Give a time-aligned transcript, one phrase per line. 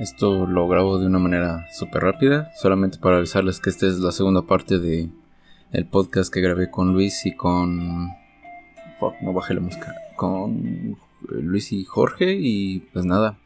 [0.00, 4.12] Esto lo grabo de una manera súper rápida, solamente para avisarles que esta es la
[4.12, 5.10] segunda parte de
[5.72, 8.06] el podcast que grabé con Luis y con...
[9.20, 9.94] No bajé la música.
[10.16, 10.96] Con
[11.28, 13.36] Luis y Jorge y pues nada,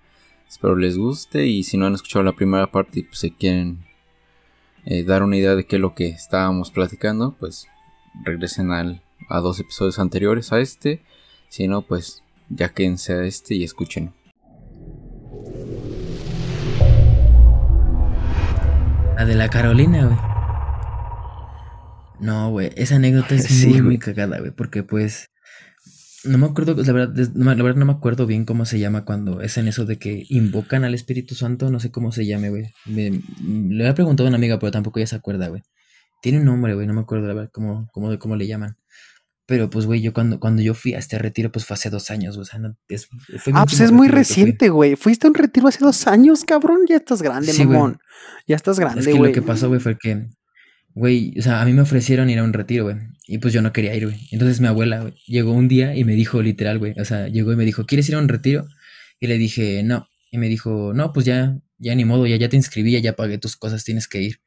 [0.48, 3.84] espero les guste y si no han escuchado la primera parte y pues se quieren
[4.84, 7.66] eh, dar una idea de qué es lo que estábamos platicando, pues
[8.22, 11.02] regresen al, a dos episodios anteriores a este,
[11.48, 14.12] si no pues ya quédense a este y escuchen.
[19.16, 20.18] La de la Carolina, güey.
[22.20, 25.30] No, güey, esa anécdota es muy, muy cagada, güey, porque pues...
[26.24, 29.42] No me acuerdo, la verdad, la verdad no me acuerdo bien cómo se llama cuando
[29.42, 32.72] es en eso de que invocan al Espíritu Santo, no sé cómo se llame, güey.
[32.86, 35.62] le había preguntado a una amiga, pero tampoco ella se acuerda, güey.
[36.22, 38.78] Tiene un nombre, güey, no me acuerdo, la verdad, cómo, cómo, cómo le llaman.
[39.46, 42.10] Pero pues, güey, yo cuando, cuando yo fui a este retiro, pues fue hace dos
[42.10, 43.08] años, o sea, no, es,
[43.52, 44.96] Ah, pues es muy reciente, güey.
[44.96, 46.80] Fuiste a un retiro hace dos años, cabrón.
[46.88, 47.98] Ya estás grande, mamón.
[48.46, 49.12] Ya estás grande, güey.
[49.12, 50.28] Es que lo que pasó, güey, fue que,
[50.94, 52.96] güey, o sea, a mí me ofrecieron ir a un retiro, güey.
[53.26, 54.28] Y pues yo no quería ir, güey.
[54.32, 57.52] Entonces mi abuela, güey, llegó un día y me dijo, literal, güey, o sea, llegó
[57.52, 58.66] y me dijo, ¿quieres ir a un retiro?
[59.20, 60.08] Y le dije, no.
[60.30, 63.38] Y me dijo, no, pues ya, ya ni modo, ya, ya te inscribí, ya pagué
[63.38, 64.40] tus cosas, tienes que ir.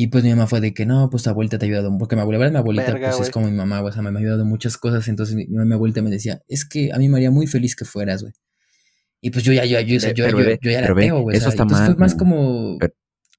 [0.00, 2.14] Y pues mi mamá fue de que no, pues tu abuelita te ha ayudado, porque
[2.14, 4.44] mi abuela, mi abuelita, pues es como mi mamá, güey, o sea, me ha ayudado
[4.44, 7.48] muchas cosas, entonces mi, mi, abuelita me decía, es que a mí me haría muy
[7.48, 8.32] feliz que fueras, güey.
[9.20, 11.36] Y pues yo ya, yo, yo, yo, yo, yo, yo ya era ateo, güey.
[11.36, 11.96] Eso está entonces mal.
[11.96, 12.78] fue más como,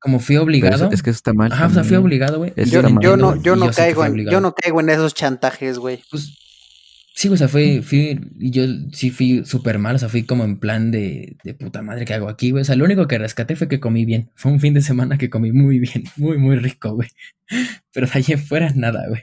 [0.01, 0.88] como fui obligado.
[0.88, 1.49] Eso, es que eso está mal.
[1.49, 2.51] Ajá, o sea, fui obligado, güey.
[2.57, 6.03] Yo, yo, no, yo no caigo en, yo no caigo en esos chantajes, güey.
[6.11, 6.38] Pues
[7.20, 10.45] Sí, o sea, fui, fui, y yo sí fui súper mal, o sea, fui como
[10.45, 12.62] en plan de, de puta madre que hago aquí, güey.
[12.62, 14.31] O sea, lo único que rescaté fue que comí bien.
[14.36, 17.09] Fue un fin de semana que comí muy bien, muy, muy rico, güey.
[17.92, 19.22] Pero de allí en fuera nada, güey.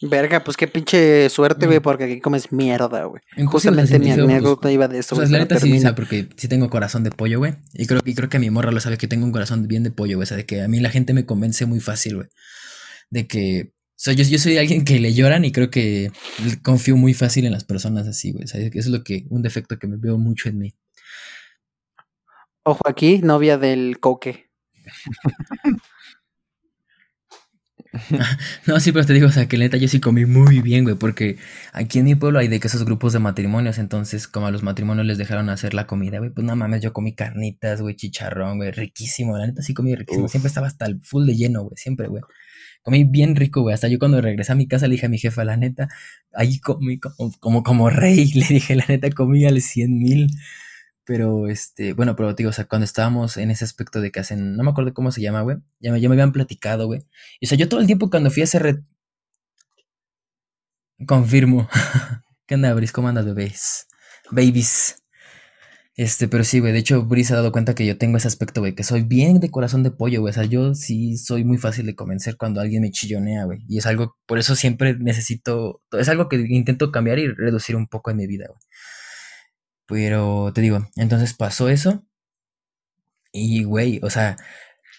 [0.00, 3.20] Verga, pues qué pinche suerte, güey, porque aquí comes mierda, güey.
[3.46, 6.70] Justamente mi anécdota iba de eso, sea, la neta sí, o sea, porque sí tengo
[6.70, 7.56] corazón de pollo, güey.
[7.74, 9.82] Y creo, y creo que a mi morra lo sabe que tengo un corazón bien
[9.82, 10.22] de pollo, güey.
[10.22, 12.28] O sea, de que a mí la gente me convence muy fácil, güey.
[13.10, 16.12] De que o sea, yo, yo, soy alguien que le lloran y creo que
[16.62, 18.44] confío muy fácil en las personas así, güey.
[18.44, 20.74] O sea, eso es lo que, un defecto que me veo mucho en mí.
[22.62, 24.50] Ojo aquí, novia del coque.
[28.68, 30.94] no, sí, pero te digo, o sea, que neta yo sí comí muy bien, güey,
[30.94, 31.36] porque
[31.72, 34.62] aquí en mi pueblo hay de que esos grupos de matrimonios, entonces como a los
[34.62, 38.58] matrimonios les dejaron hacer la comida, güey, pues no mames, yo comí carnitas, güey, chicharrón,
[38.58, 40.30] güey, riquísimo, la neta sí comí riquísimo, Uf.
[40.30, 42.22] siempre estaba hasta el full de lleno, güey, siempre, güey.
[42.88, 43.74] Comí bien rico, güey.
[43.74, 45.90] Hasta yo cuando regresé a mi casa le dije a mi jefa, la neta,
[46.32, 48.32] ahí comí como, como, como rey.
[48.32, 50.30] Le dije, la neta, comí al 100 mil.
[51.04, 54.56] Pero, este, bueno, pero digo, o sea, cuando estábamos en ese aspecto de que hacen,
[54.56, 55.58] no me acuerdo cómo se llama, güey.
[55.80, 57.00] Ya me, ya me habían platicado, güey.
[57.42, 58.78] O sea, yo todo el tiempo cuando fui a ese red...
[61.06, 61.68] Confirmo.
[62.46, 62.92] ¿Qué onda, Bris?
[62.92, 63.86] ¿Cómo andas, bebés?
[64.30, 65.02] Babies.
[65.98, 68.60] Este, pero sí, güey, de hecho, Brice ha dado cuenta que yo tengo ese aspecto,
[68.60, 70.30] güey, que soy bien de corazón de pollo, güey.
[70.30, 73.64] O sea, yo sí soy muy fácil de convencer cuando alguien me chillonea, güey.
[73.68, 77.88] Y es algo, por eso siempre necesito, es algo que intento cambiar y reducir un
[77.88, 78.60] poco en mi vida, güey.
[79.86, 82.04] Pero te digo, entonces pasó eso.
[83.32, 84.36] Y, güey, o sea,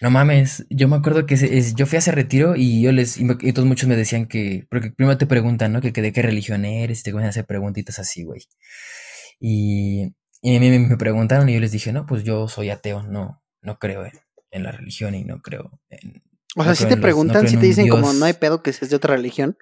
[0.02, 3.18] no mames, yo me acuerdo que es, yo fui a ese retiro y yo les,
[3.18, 5.80] y, y, todos muchos me decían que, porque primero te preguntan, ¿no?
[5.80, 8.42] Que, que de qué religión eres, y te comienzan a hacer preguntitas así, güey.
[9.40, 10.12] Y
[10.42, 13.42] y a mí me preguntaron y yo les dije, no, pues yo soy ateo, no,
[13.60, 14.12] no creo en,
[14.50, 16.22] en la religión y no creo en...
[16.56, 17.94] O sea, no si te los, preguntan, no si te dicen Dios.
[17.94, 19.56] como no hay pedo que seas de otra religión.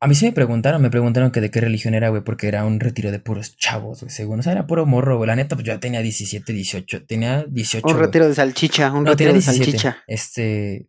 [0.00, 2.64] A mí sí me preguntaron, me preguntaron que de qué religión era, güey, porque era
[2.64, 4.40] un retiro de puros chavos, güey, según.
[4.40, 5.28] O sea, era puro morro, güey.
[5.28, 7.86] La neta, pues yo ya tenía 17, 18, tenía 18.
[7.86, 8.04] Un güey.
[8.04, 9.64] retiro de salchicha, un No, retiro de 17.
[9.64, 10.02] salchicha.
[10.06, 10.88] Este...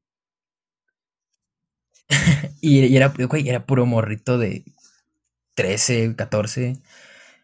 [2.61, 4.65] y, y era, güey, era puro morrito de
[5.53, 6.81] 13, 14,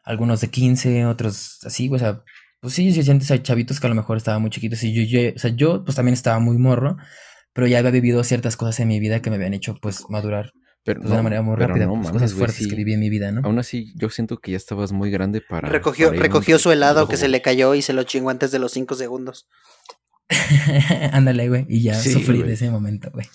[0.04, 2.24] algunos de 15, otros así, güey, o sea,
[2.60, 5.02] pues sí, se sientes a chavitos que a lo mejor estaban muy chiquitos y yo,
[5.04, 6.98] yo, o sea, yo pues también estaba muy morro,
[7.54, 10.52] pero ya había vivido ciertas cosas en mi vida que me habían hecho pues madurar
[10.84, 12.70] Pero pues, de una manera muy pero rápida, no pues, mames, cosas fuertes sí.
[12.70, 13.42] que viví en mi vida, ¿no?
[13.44, 15.70] Aún así, yo siento que ya estabas muy grande para.
[15.70, 18.60] Recogió, para recogió su helado que se le cayó y se lo chingó antes de
[18.60, 19.48] los 5 segundos.
[21.12, 23.28] Ándale, güey, y ya Sí, sufrí de ese momento, güey.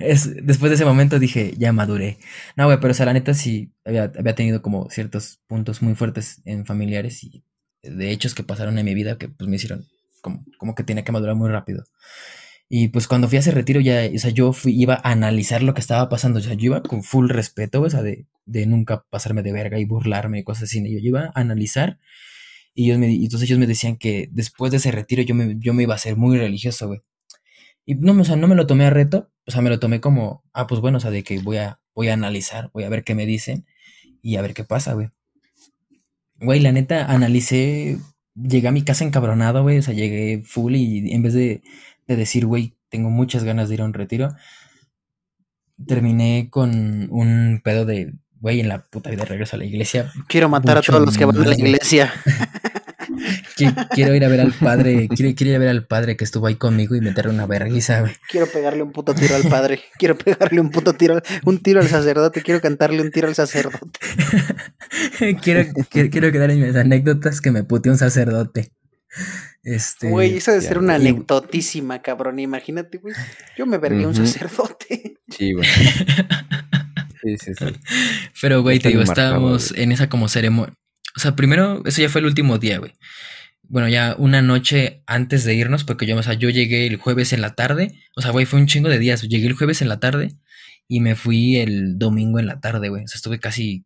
[0.00, 2.18] Es, después de ese momento dije, ya maduré.
[2.56, 5.94] No, güey, pero o sea, la neta sí había, había tenido como ciertos puntos muy
[5.94, 7.44] fuertes en familiares y
[7.82, 9.86] de hechos que pasaron en mi vida que pues me hicieron
[10.20, 11.84] como, como que tenía que madurar muy rápido.
[12.68, 15.62] Y pues cuando fui a ese retiro ya, o sea, yo fui, iba a analizar
[15.62, 18.66] lo que estaba pasando, o sea, yo iba con full respeto, o sea, de, de
[18.66, 21.98] nunca pasarme de verga y burlarme y cosas así, yo iba a analizar
[22.74, 25.74] y ellos me, entonces ellos me decían que después de ese retiro yo me, yo
[25.74, 27.00] me iba a ser muy religioso, güey.
[27.84, 30.00] Y no, o sea, no me lo tomé a reto, o sea, me lo tomé
[30.00, 32.88] como, ah, pues bueno, o sea, de que voy a, voy a analizar, voy a
[32.88, 33.66] ver qué me dicen
[34.22, 35.10] y a ver qué pasa, güey.
[36.40, 37.98] Güey, la neta, analicé
[38.34, 41.62] llegué a mi casa encabronado, güey, o sea, llegué full y en vez de,
[42.06, 44.34] de decir, güey, tengo muchas ganas de ir a un retiro,
[45.86, 50.12] terminé con un pedo de, güey, en la puta vida regreso a la iglesia.
[50.28, 52.12] Quiero matar a todos los que van a la iglesia.
[53.94, 56.46] quiero ir a ver al padre, quiero, quiero, ir a ver al padre que estuvo
[56.46, 58.12] ahí conmigo y meterle una vergüenza, güey.
[58.28, 61.88] Quiero pegarle un puto tiro al padre, quiero pegarle un puto tiro, un tiro al
[61.88, 63.98] sacerdote, quiero cantarle un tiro al sacerdote.
[65.42, 68.72] quiero, quiero, quiero quedar en mis anécdotas que me puteó un sacerdote.
[69.62, 72.40] Este, güey, eso debe ser una anecdotísima, cabrón.
[72.40, 73.14] Imagínate, güey.
[73.56, 75.18] Yo me vergué un sacerdote.
[75.28, 75.68] Sí, güey.
[77.24, 77.66] Sí, sí, sí.
[78.40, 80.74] Pero, güey, te digo, estábamos en esa como ceremonia.
[81.16, 82.92] O sea, primero, eso ya fue el último día, güey.
[83.62, 87.32] Bueno, ya una noche antes de irnos, porque yo, o sea, yo llegué el jueves
[87.32, 88.00] en la tarde.
[88.16, 89.22] O sea, güey, fue un chingo de días.
[89.22, 90.36] Llegué el jueves en la tarde
[90.88, 93.04] y me fui el domingo en la tarde, güey.
[93.04, 93.84] O sea, estuve casi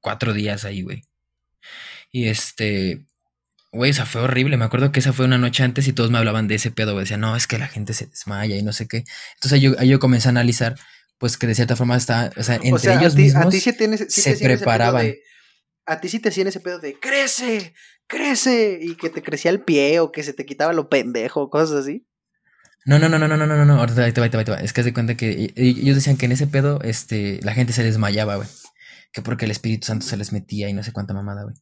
[0.00, 1.04] cuatro días ahí, güey.
[2.10, 3.06] Y este,
[3.70, 4.56] Güey, esa fue horrible.
[4.56, 6.92] Me acuerdo que esa fue una noche antes y todos me hablaban de ese pedo,
[6.92, 7.04] güey.
[7.04, 9.04] Decían, no, es que la gente se desmaya y no sé qué.
[9.34, 10.74] Entonces yo, yo comencé a analizar,
[11.18, 14.36] pues que de cierta forma está, o sea, entre ellos mismos a ti sí se
[14.36, 15.14] preparaban.
[15.88, 17.74] A ti sí te hacían ese pedo de crece,
[18.06, 21.84] crece, y que te crecía el pie o que se te quitaba lo pendejo, cosas
[21.84, 22.06] así.
[22.84, 24.58] No, no, no, no, no, no, no, no, ahorita te va, te va, te va.
[24.58, 27.72] Es que haz de cuenta que ellos decían que en ese pedo, este, la gente
[27.72, 28.48] se desmayaba, güey
[29.12, 31.56] que porque el Espíritu Santo se les metía y no sé cuánta mamada, güey.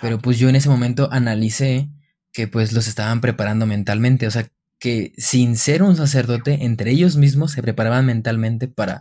[0.00, 1.88] Pero pues yo en ese momento analicé
[2.32, 4.48] que pues los estaban preparando mentalmente, o sea,
[4.78, 9.00] que sin ser un sacerdote, entre ellos mismos se preparaban mentalmente para,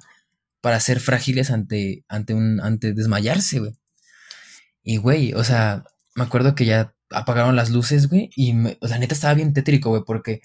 [0.62, 3.79] para ser frágiles ante, ante, un, ante desmayarse, güey.
[4.90, 5.84] Y, güey, o sea,
[6.16, 9.90] me acuerdo que ya apagaron las luces, güey, y o sea, neta estaba bien tétrico,
[9.92, 10.42] güey, porque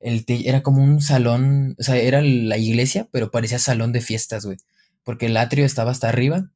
[0.00, 4.44] el era como un salón, o sea, era la iglesia, pero parecía salón de fiestas,
[4.44, 4.58] güey,
[5.02, 6.50] porque el atrio estaba hasta arriba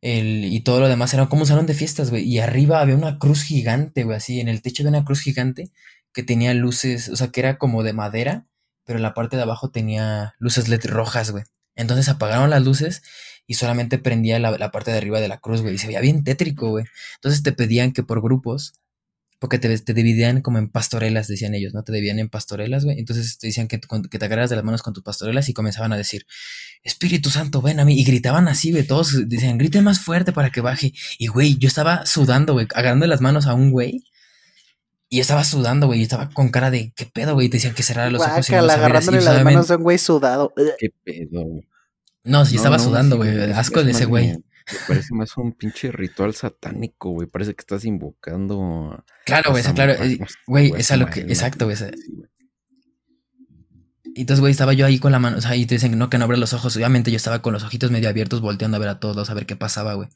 [0.00, 2.24] el, y todo lo demás era como un salón de fiestas, güey.
[2.24, 5.70] Y arriba había una cruz gigante, güey, así, en el techo de una cruz gigante
[6.14, 8.46] que tenía luces, o sea, que era como de madera,
[8.84, 11.44] pero la parte de abajo tenía luces LED rojas, güey.
[11.76, 13.02] Entonces apagaron las luces
[13.46, 15.74] y solamente prendía la, la parte de arriba de la cruz, güey.
[15.74, 16.84] Y se veía bien tétrico, güey.
[17.16, 18.74] Entonces te pedían que por grupos
[19.42, 21.82] porque te, te, dividían como en pastorelas, decían ellos, ¿no?
[21.82, 23.00] Te dividían en pastorelas, güey.
[23.00, 25.92] Entonces te decían que, que te agarras de las manos con tus pastorelas y comenzaban
[25.92, 26.26] a decir,
[26.84, 27.98] Espíritu Santo, ven a mí.
[27.98, 28.86] Y gritaban así, güey.
[28.86, 30.92] Todos decían, grite más fuerte para que baje.
[31.18, 34.04] Y, güey, yo estaba sudando, güey, agarrando las manos a un güey.
[35.08, 35.98] Y estaba sudando, güey.
[35.98, 37.48] Y estaba con cara de, ¿qué pedo, güey?
[37.48, 38.48] Te decían que cerrara los ojos.
[38.48, 40.54] Y no agarrándole las manos a un güey sudado.
[40.78, 41.71] ¿Qué pedo, güey?
[42.24, 43.52] No, sí, estaba sudando, güey.
[43.52, 44.28] Asco de ese güey.
[44.72, 47.26] Me parece más un pinche ritual satánico, güey.
[47.26, 49.04] Parece que estás invocando.
[49.26, 49.92] Claro, güey, claro.
[49.94, 51.20] Eh, güey, es a lo que.
[51.20, 51.76] Exacto, güey.
[54.14, 56.10] Y entonces, güey, estaba yo ahí con la mano, o sea, y te dicen no,
[56.10, 56.76] que no abra los ojos.
[56.76, 59.46] Obviamente yo estaba con los ojitos medio abiertos, volteando a ver a todos, a ver
[59.46, 60.08] qué pasaba, güey.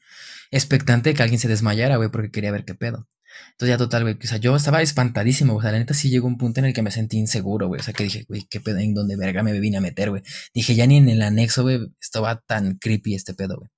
[0.51, 3.07] Expectante de que alguien se desmayara, güey, porque quería ver qué pedo.
[3.51, 6.27] Entonces ya total, güey, o sea, yo estaba espantadísimo, o sea, la neta sí llegó
[6.27, 8.59] un punto en el que me sentí inseguro, güey, o sea, que dije, güey, qué
[8.59, 10.21] pedo, en dónde verga me vine a meter, güey.
[10.53, 13.69] Dije, ya ni en el anexo, güey, estaba tan creepy este pedo, güey.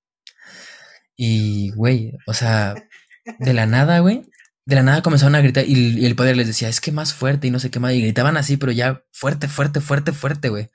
[1.15, 2.75] Y, güey, o sea,
[3.39, 4.25] de la nada, güey,
[4.65, 7.47] de la nada comenzaron a gritar y, el padre les decía, es que más fuerte
[7.47, 7.93] y no sé qué más.
[7.93, 10.69] Y gritaban así, pero ya fuerte, fuerte, fuerte, fuerte, güey.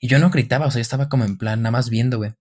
[0.00, 2.32] Y yo no gritaba, o sea, yo estaba como en plan, nada más viendo, güey.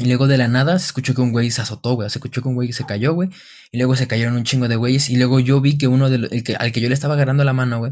[0.00, 2.08] Y luego de la nada se escuchó que un güey se azotó, güey.
[2.08, 3.30] Se escuchó que un güey se cayó, güey.
[3.72, 5.10] Y luego se cayeron un chingo de güeyes.
[5.10, 7.42] Y luego yo vi que uno de el que, al que yo le estaba agarrando
[7.42, 7.90] la mano, güey,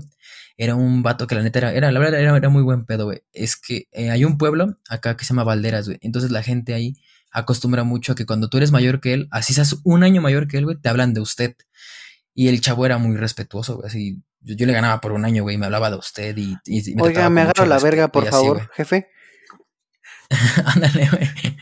[0.56, 3.06] era un vato que la neta era, era la verdad, era, era muy buen pedo,
[3.06, 3.22] güey.
[3.32, 5.98] Es que eh, hay un pueblo acá que se llama Valderas, güey.
[6.00, 6.94] Entonces la gente ahí
[7.32, 10.46] acostumbra mucho a que cuando tú eres mayor que él, así seas un año mayor
[10.46, 11.56] que él, güey, te hablan de usted.
[12.34, 14.22] Y el chavo era muy respetuoso, güey, así.
[14.42, 16.56] Yo, le ganaba por un año, güey, me hablaba de usted y,
[16.94, 19.08] me Oiga, me agarro la verga, por favor, jefe.
[20.64, 21.56] Ándale, güey.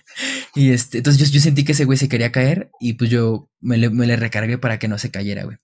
[0.54, 3.76] Y este, entonces yo, sentí que ese güey se quería caer y pues yo me
[3.76, 5.56] le, me le recargué para que no se cayera, güey.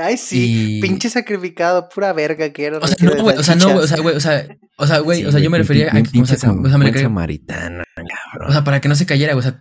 [0.00, 2.78] Ay, sí, pinche sacrificado, pura verga que era.
[2.78, 4.46] O sea, no, güey, o sea, no, güey, o sea, güey, o sea,
[4.78, 6.92] o sea, güey, o sea, yo me refería a que, o sea, o sea, me
[6.98, 7.84] samaritana,
[8.48, 9.60] o sea, para que no se cayera, güey, o sea,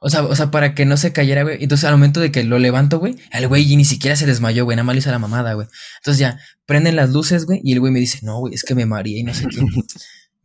[0.00, 1.62] o sea, o sea, para que no se cayera, güey.
[1.62, 4.76] Entonces, al momento de que lo levanto, güey, el güey ni siquiera se desmayó, güey,
[4.76, 5.66] nada más le hizo la mamada, güey.
[5.98, 8.74] Entonces ya, prenden las luces, güey, y el güey me dice, no, güey, es que
[8.74, 9.60] me mareé y no sé qué.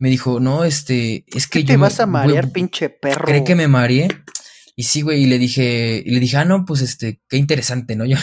[0.04, 1.68] Me dijo, no, este, es que ¿Qué yo.
[1.68, 3.24] te vas a marear, pinche perro?
[3.24, 4.08] Cree que me mareé
[4.76, 7.96] y sí, güey, y le dije, y le dije, ah, no, pues este, qué interesante,
[7.96, 8.04] ¿no?
[8.04, 8.18] Yo,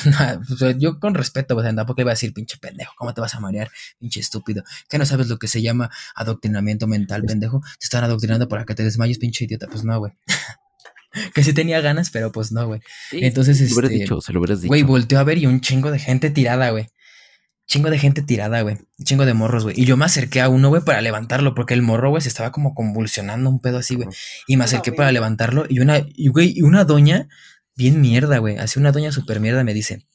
[0.47, 3.33] pues, yo con respeto, pues tampoco le iba a decir, pinche pendejo, ¿cómo te vas
[3.33, 3.71] a marear?
[3.97, 4.63] Pinche estúpido.
[4.87, 7.61] ¿Qué no sabes lo que se llama adoctrinamiento mental, pendejo?
[7.79, 9.65] Te están adoctrinando para que te desmayes, pinche idiota.
[9.65, 10.13] Pues no, güey.
[11.33, 12.81] que sí tenía ganas, pero pues no, güey.
[13.11, 13.89] Entonces, este.
[13.89, 14.67] Dicho, se lo hubieras dicho.
[14.67, 16.89] Güey, volteó a ver y un chingo de gente tirada, güey
[17.71, 18.79] chingo de gente tirada, güey.
[19.01, 19.79] Chingo de morros, güey.
[19.79, 22.51] Y yo me acerqué a uno, güey, para levantarlo, porque el morro, güey, se estaba
[22.51, 24.09] como convulsionando un pedo así, güey.
[24.45, 25.65] Y me acerqué para levantarlo.
[25.69, 27.29] Y una, y, güey, y una doña,
[27.77, 28.57] bien mierda, güey.
[28.57, 30.05] Así una doña súper mierda me dice.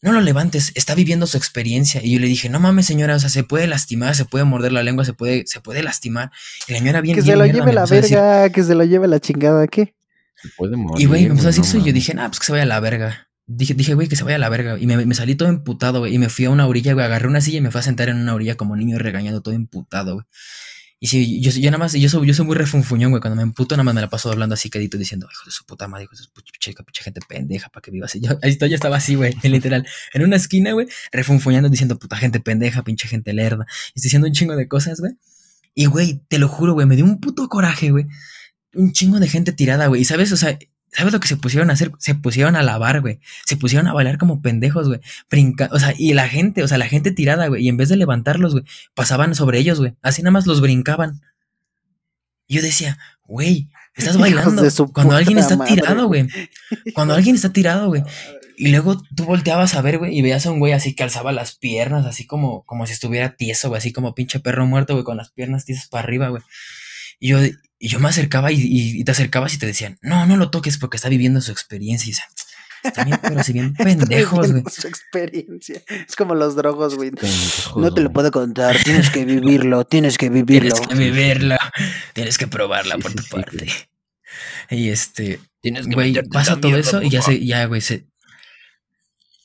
[0.00, 2.00] no lo levantes, está viviendo su experiencia.
[2.04, 4.70] Y yo le dije, no mames, señora, o sea, se puede lastimar, se puede morder
[4.70, 6.30] la lengua, se puede, se puede lastimar.
[6.68, 7.16] Y la señora bien.
[7.16, 9.96] Que se lo lleve la verga, que se lo lleve la chingada, ¿qué?
[10.36, 11.02] Se puede morir.
[11.02, 12.62] Y güey, me empezó a decir eso y yo dije, nah, pues que se vaya
[12.62, 13.29] a la verga.
[13.52, 14.78] Dije, dije, güey, que se vaya a la verga.
[14.78, 16.14] Y me, me salí todo emputado, güey.
[16.14, 17.04] Y me fui a una orilla, güey.
[17.04, 19.54] Agarré una silla y me fui a sentar en una orilla como niño regañado, todo
[19.54, 20.26] emputado, güey.
[21.02, 23.22] Y si yo, yo nada más, yo soy, yo soy muy refunfuñón, güey.
[23.22, 25.64] Cuando me emputo, nada más me la paso hablando así quedito diciendo, hijo de su
[25.64, 28.20] puta madre, hijo de su pucha, gente pendeja para que viva así.
[28.20, 29.86] Yo, ahí ya estaba así, güey, literal.
[30.12, 33.66] En una esquina, güey, refunfuñando diciendo, puta gente pendeja, pinche gente lerda.
[33.94, 35.14] Y diciendo un chingo de cosas, güey.
[35.74, 38.04] Y, güey, te lo juro, güey, me dio un puto coraje, güey.
[38.74, 40.02] Un chingo de gente tirada, güey.
[40.02, 40.58] Y sabes, o sea,
[40.92, 41.92] ¿Sabes lo que se pusieron a hacer?
[41.98, 43.20] Se pusieron a lavar, güey.
[43.46, 45.00] Se pusieron a bailar como pendejos, güey.
[45.30, 47.64] Brinca, o sea, y la gente, o sea, la gente tirada, güey.
[47.64, 49.94] Y en vez de levantarlos, güey, pasaban sobre ellos, güey.
[50.02, 51.20] Así nada más los brincaban.
[52.48, 56.28] Yo decía, güey, estás bailando cuando alguien está tirado, güey.
[56.94, 58.02] Cuando alguien está tirado, güey.
[58.56, 61.32] Y luego tú volteabas a ver, güey, y veías a un güey así que alzaba
[61.32, 65.04] las piernas, así como, como si estuviera tieso, güey, así como pinche perro muerto, güey,
[65.04, 66.42] con las piernas tiesas para arriba, güey.
[67.20, 67.38] Y yo,
[67.78, 70.96] y yo me acercaba y, te acercabas y te decían, no, no lo toques porque
[70.96, 72.12] está viviendo su experiencia.
[72.82, 74.64] Y está bien, pero si bien pendejos, güey.
[74.70, 75.82] Su experiencia.
[76.08, 77.12] Es como los drogos, güey.
[77.76, 80.74] No te lo puedo contar, tienes que vivirlo, tienes que vivirlo.
[80.74, 81.56] Tienes que vivirlo,
[82.14, 83.68] tienes que probarla por tu parte.
[84.70, 88.06] Y este, tienes güey, pasa todo eso y ya se, ya, güey, se,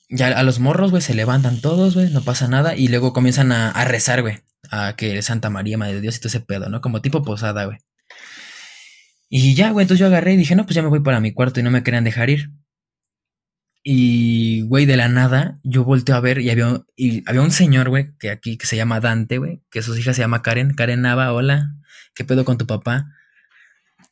[0.09, 3.51] ya a los morros, güey, se levantan todos, güey, no pasa nada y luego comienzan
[3.51, 4.41] a, a rezar, güey,
[4.71, 6.81] a que Santa María, Madre de Dios y todo ese pedo, ¿no?
[6.81, 7.77] Como tipo posada, güey.
[9.29, 11.33] Y ya, güey, entonces yo agarré y dije, no, pues ya me voy para mi
[11.33, 12.51] cuarto y no me querían dejar ir.
[13.83, 17.89] Y, güey, de la nada, yo volteo a ver y había, y había un señor,
[17.89, 20.73] güey, que aquí que se llama Dante, güey, que su hija se llama Karen.
[20.73, 21.75] Karen Nava, hola,
[22.15, 23.05] ¿qué pedo con tu papá?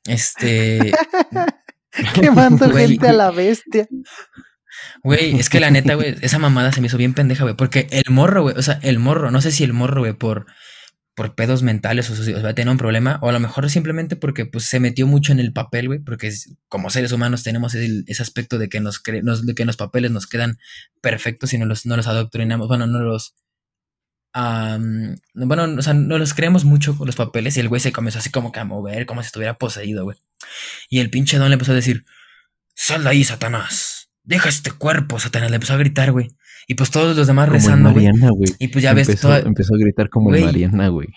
[0.06, 0.92] Este.
[2.14, 3.88] Quemando gente a la bestia.
[5.04, 7.88] Güey, es que la neta, güey, esa mamada se me hizo bien pendeja, güey, porque
[7.92, 10.46] el morro, güey, o sea, el morro, no sé si el morro, güey, por
[11.16, 14.16] por pedos mentales o, sea, va a tener un problema, o a lo mejor simplemente
[14.16, 16.32] porque pues se metió mucho en el papel, güey, porque
[16.68, 20.58] como seres humanos tenemos ese aspecto de que nos, de que los papeles nos quedan
[21.02, 23.36] perfectos y no los, no los adoctrinamos, bueno, no los...
[24.34, 28.18] bueno, o sea, no los creemos mucho con los papeles y el güey se comenzó
[28.20, 30.18] así como que a mover, como si estuviera poseído, güey.
[30.90, 32.06] Y el pinche don le empezó a decir,
[32.74, 33.93] sal de ahí, Satanás,
[34.24, 36.30] deja este cuerpo, Satanás, le empezó a gritar, güey.
[36.68, 38.08] Y pues todos los demás rezando, güey.
[38.60, 39.36] Y pues ya ves todo...
[39.36, 41.10] Empezó a gritar como Mariana, güey.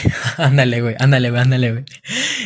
[0.38, 1.84] ándale, güey, ándale, güey, ándale, güey.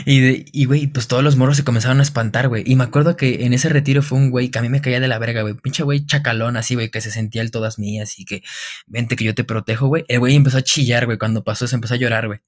[0.04, 2.62] Y, güey, pues todos los morros se comenzaron a espantar, güey.
[2.66, 5.00] Y me acuerdo que en ese retiro fue un güey que a mí me caía
[5.00, 5.54] de la verga, güey.
[5.54, 8.42] Pinche güey chacalón así, güey, que se sentía el todas mías y que
[8.86, 10.04] vente que yo te protejo, güey.
[10.08, 11.18] El güey empezó a chillar, güey.
[11.18, 12.40] Cuando pasó, se empezó a llorar, güey.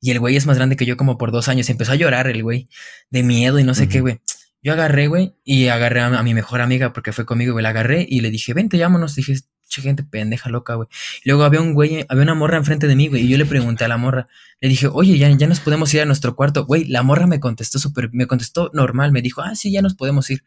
[0.00, 1.70] Y el güey es más grande que yo como por dos años.
[1.70, 2.68] Empezó a llorar el güey
[3.10, 4.20] de miedo y no sé qué, güey.
[4.62, 7.64] Yo agarré, güey, y agarré a, mi mejor amiga porque fue conmigo, güey.
[7.64, 9.16] La agarré y le dije, vente, llámonos.
[9.16, 9.34] Dije,
[9.68, 10.88] che, gente pendeja loca, güey.
[11.24, 13.24] luego había un güey, había una morra enfrente de mí, güey.
[13.24, 14.28] Y yo le pregunté a la morra,
[14.60, 16.64] le dije, oye, ya, ya nos podemos ir a nuestro cuarto.
[16.64, 19.10] Güey, la morra me contestó súper, me contestó normal.
[19.10, 20.44] Me dijo, ah, sí, ya nos podemos ir.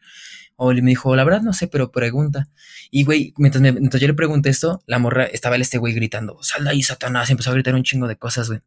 [0.56, 2.48] O me dijo, la verdad no sé, pero pregunta.
[2.90, 6.64] Y güey, mientras, mientras yo le pregunté esto, la morra estaba este güey gritando, sal
[6.64, 7.28] de ahí, Satanás.
[7.28, 8.60] Y empezó a gritar un chingo de cosas, güey.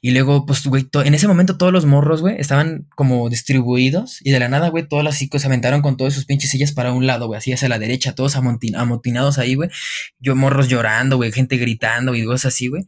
[0.00, 4.20] Y luego, pues, güey, en ese momento todos los morros, güey, estaban como distribuidos.
[4.22, 6.72] Y de la nada, güey, todos los chicos se aventaron con todas sus pinches sillas
[6.72, 9.70] para un lado, güey, así hacia la derecha, todos amotinados ahí, güey.
[10.18, 12.86] Yo, morros llorando, güey, gente gritando y cosas así, güey.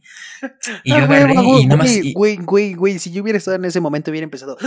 [0.83, 2.13] Y yo ah, agarré y.
[2.13, 4.57] Güey, güey, güey, si yo hubiera estado en ese momento, hubiera empezado.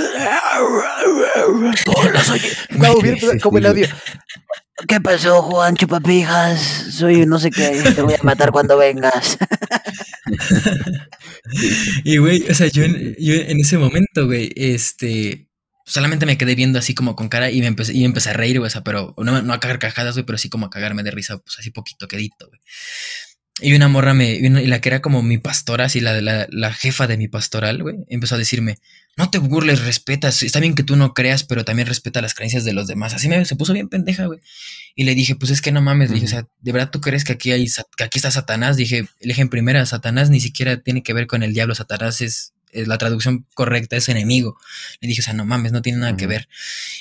[2.70, 3.86] no, hubiera empezado como el audio.
[4.88, 6.60] ¿Qué pasó, Juan Chupapijas?
[6.92, 9.38] Soy no sé qué, te voy a matar cuando vengas.
[12.04, 15.48] y, güey, o sea, yo en, ese momento, güey, este,
[15.84, 18.58] solamente me quedé viendo así como con cara y me empecé, y empecé a reír,
[18.58, 21.02] güey, o sea, pero no, no a cagar cajadas, güey, pero sí como a cagarme
[21.02, 22.60] de risa, pues así poquito quedito, güey.
[23.62, 26.72] Y una morra me, y la que era como mi pastora, así la, la, la
[26.72, 28.78] jefa de mi pastoral, güey, empezó a decirme,
[29.20, 32.64] no te burles, respetas, está bien que tú no creas, pero también respeta las creencias
[32.64, 33.12] de los demás.
[33.12, 34.40] Así me se puso bien pendeja, güey.
[34.94, 37.02] Y le dije, pues es que no mames, le dije, o sea, ¿de verdad tú
[37.02, 38.78] crees que aquí hay, que aquí está Satanás?
[38.78, 42.22] Dije, el dije en primera, Satanás ni siquiera tiene que ver con el diablo, Satanás
[42.22, 44.58] es, la traducción correcta, es enemigo.
[45.00, 46.48] Le dije, o sea, no mames, no tiene nada que ver.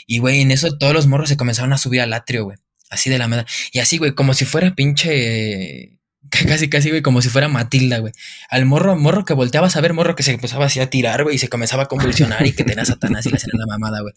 [0.05, 2.57] Y güey, en eso todos los morros se comenzaron a subir al atrio, güey.
[2.89, 3.45] Así de la meda.
[3.71, 5.98] Y así, güey, como si fuera pinche
[6.29, 8.13] Casi, casi, güey, como si fuera Matilda, güey.
[8.49, 11.37] Al morro, morro que volteabas a ver, morro que se empezaba así a tirar, güey,
[11.37, 14.13] y se comenzaba a convulsionar y que tenía Satanás y le hacían la mamada, güey.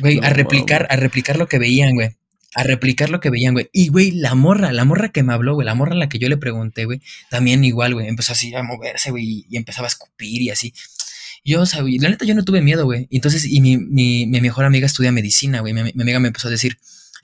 [0.00, 2.16] Güey, a replicar, a replicar lo que veían, güey.
[2.54, 3.68] A replicar lo que veían, güey.
[3.72, 6.18] Y, güey, la morra, la morra que me habló, güey, la morra a la que
[6.18, 9.90] yo le pregunté, güey, también igual, güey, empezó así a moverse, güey, y empezaba a
[9.90, 10.72] escupir y así.
[11.44, 13.06] Yo, o sea, la neta, yo no tuve miedo, güey.
[13.10, 15.74] Entonces, y mi, mi, mi mejor amiga estudia medicina, güey.
[15.74, 16.78] Mi, mi amiga me empezó a decir,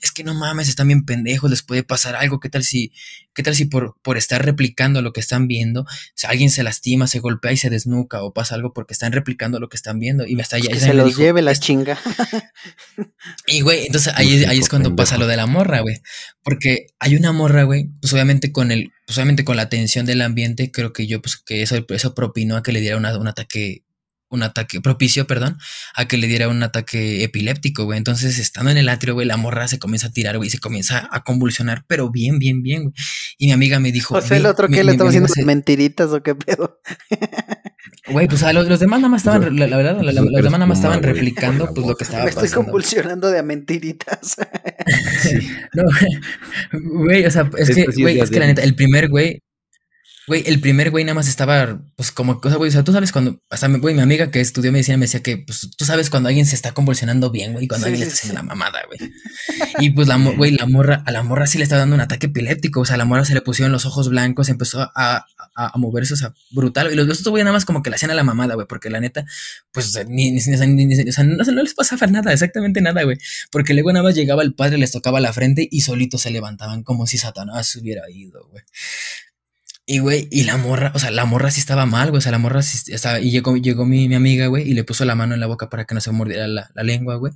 [0.05, 2.91] es que no mames, están bien pendejos, les puede pasar algo, ¿qué tal si,
[3.33, 7.07] qué tal si por, por estar replicando lo que están viendo, si alguien se lastima,
[7.07, 10.25] se golpea y se desnuca o pasa algo porque están replicando lo que están viendo
[10.25, 10.69] y me está ya...
[10.69, 11.99] que se los lleve la chinga.
[13.47, 16.01] Y güey, entonces ahí, ahí es cuando pasa lo de la morra, güey,
[16.43, 20.21] porque hay una morra, güey, pues obviamente con el, pues obviamente con la atención del
[20.21, 23.27] ambiente, creo que yo, pues que eso, eso propinó a que le diera una, un
[23.27, 23.84] ataque
[24.35, 25.57] un ataque, propicio, perdón,
[25.95, 27.97] a que le diera un ataque epiléptico, güey.
[27.97, 31.09] Entonces, estando en el atrio, güey, la morra se comienza a tirar, güey, se comienza
[31.11, 32.93] a convulsionar, pero bien, bien, bien, güey.
[33.37, 34.15] Y mi amiga me dijo.
[34.15, 36.79] O sea, el otro que le estaba haciendo mentiritas o qué pedo.
[38.07, 41.01] Güey, pues a los, demás nada más estaban, la, verdad, los demás nada más estaban
[41.01, 42.41] replicando pues lo que estaba pasando.
[42.41, 44.35] Me estoy convulsionando de a mentiritas.
[45.73, 45.83] No,
[47.03, 49.41] güey, o sea, es que, güey, es que la neta, el primer güey,
[50.27, 53.11] Güey, el primer güey nada más estaba, pues como cosa, güey, o sea, tú sabes
[53.11, 56.29] cuando, hasta güey, mi amiga que estudió medicina me decía que, pues tú sabes cuando
[56.29, 59.11] alguien se está convulsionando bien, güey, cuando alguien le está haciendo la mamada, güey.
[59.79, 62.25] Y pues la, güey, la morra, a la morra sí le estaba dando un ataque
[62.25, 65.25] epiléptico, o sea, a la morra se le pusieron los ojos blancos, empezó a, a,
[65.55, 66.91] a moverse, o sea, brutal.
[66.91, 68.89] Y los dos, güey, nada más como que le hacían a la mamada, güey, porque
[68.89, 69.25] la neta,
[69.71, 73.17] pues ni, ni, ni, o sea, no, no, les pasaba nada, exactamente nada, güey.
[73.51, 76.83] Porque luego nada más llegaba el padre, les tocaba la frente y solitos se levantaban
[76.83, 78.63] como si Satanás hubiera ido, güey.
[79.87, 82.31] Y, güey, y la morra, o sea, la morra sí estaba mal, güey, o sea,
[82.31, 85.13] la morra sí estaba, y llegó, llegó mi, mi, amiga, güey, y le puso la
[85.13, 87.33] mano en la boca para que no se mordiera la, la lengua, güey.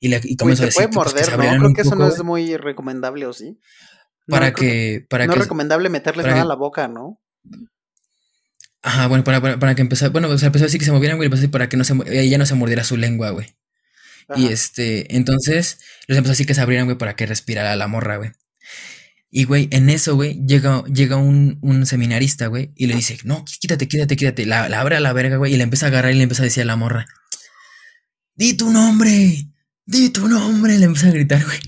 [0.00, 1.58] Y, le, y comenzó a decir puede morder, que, pues, ¿no?
[1.58, 3.60] Creo que eso no es muy recomendable, ¿o sí?
[4.26, 5.40] Para que, para no que...
[5.40, 7.20] Es recomendable meterles nada a la boca, ¿no?
[8.82, 10.92] Ajá, bueno, para, para, para que empezara, bueno, o sea, empezó a decir que se
[10.92, 13.54] movieran, güey, para que no se, ella no se mordiera su lengua, güey.
[14.34, 17.86] Y este, entonces, les empezó a decir que se abrieran, güey, para que respirara la
[17.86, 18.32] morra, güey.
[19.34, 23.42] Y, güey, en eso, güey, llega, llega un, un seminarista, güey, y le dice, no,
[23.46, 24.44] quítate, quítate, quítate.
[24.44, 26.42] La, la abre a la verga, güey, y le empieza a agarrar y le empieza
[26.42, 27.06] a decir a la morra,
[28.34, 29.48] di tu nombre,
[29.86, 31.58] di tu nombre, le empieza a gritar, güey.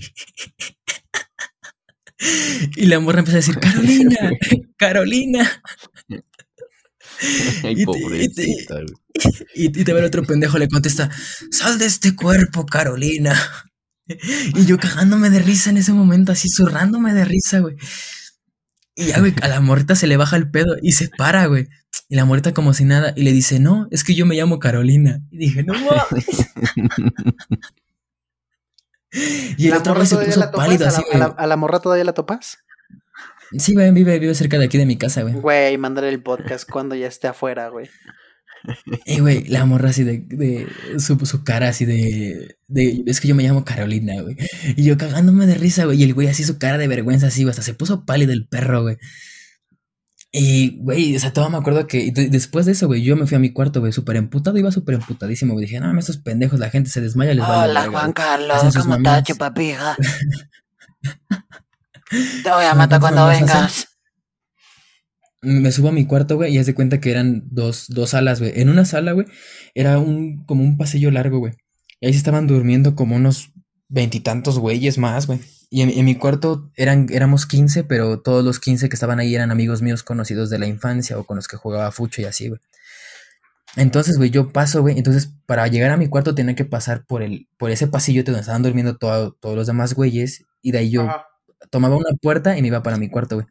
[2.75, 4.31] y la morra empieza a decir, Carolina,
[4.77, 5.63] Carolina.
[7.63, 8.93] Ay, pobrecita, güey.
[9.55, 11.09] Y, y, te ve el otro pendejo, le contesta,
[11.49, 13.33] sal de este cuerpo, Carolina.
[14.07, 17.75] Y yo cagándome de risa en ese momento, así zurrándome de risa, güey.
[18.95, 21.67] Y ya, güey, a la morrita se le baja el pedo y se para, güey.
[22.07, 24.59] Y la morrita como si nada, y le dice, no, es que yo me llamo
[24.59, 25.21] Carolina.
[25.31, 26.25] Y dije, no mames.
[29.57, 32.13] y el otro güey se puso pálido así, ¿A la, ¿A la morra todavía la
[32.13, 32.59] topas?
[33.57, 35.33] Sí, güey, vive, vive cerca de aquí de mi casa, güey.
[35.35, 37.89] Güey, mandaré el podcast cuando ya esté afuera, güey.
[39.05, 40.67] Y güey, la morra así de, de
[40.99, 44.35] su, su, cara así de, de, es que yo me llamo Carolina, güey.
[44.75, 45.99] Y yo cagándome de risa, güey.
[45.99, 48.81] Y el güey así su cara de vergüenza así, hasta se puso pálido el perro,
[48.83, 48.97] güey.
[50.31, 53.37] Y, güey, o sea, todo me acuerdo que después de eso, güey, yo me fui
[53.37, 55.65] a mi cuarto, güey, súper emputado, iba súper emputadísimo, güey.
[55.65, 59.23] Dije, no, estos pendejos, la gente se desmaya, les va Hola, Juan Carlos, ¿cómo estás,
[59.23, 59.95] chupapija?
[62.43, 63.94] Te voy a matar cuando vengas
[65.45, 68.39] me subo a mi cuarto, güey, y haz de cuenta que eran dos, dos salas,
[68.39, 68.53] güey.
[68.55, 69.27] En una sala, güey,
[69.73, 71.53] era un, como un pasillo largo, güey.
[71.99, 73.51] Y ahí se estaban durmiendo como unos
[73.87, 75.39] veintitantos güeyes más, güey.
[75.69, 79.51] Y en, mi cuarto eran, éramos quince, pero todos los quince que estaban ahí eran
[79.51, 82.61] amigos míos conocidos de la infancia o con los que jugaba fucho y así, güey.
[83.75, 84.97] Entonces, güey, yo paso, güey.
[84.97, 88.41] Entonces, para llegar a mi cuarto tenía que pasar por el, por ese pasillo donde
[88.41, 90.45] estaban durmiendo todos los demás güeyes.
[90.61, 91.09] Y de ahí yo
[91.71, 93.47] tomaba una puerta y me iba para mi cuarto, güey.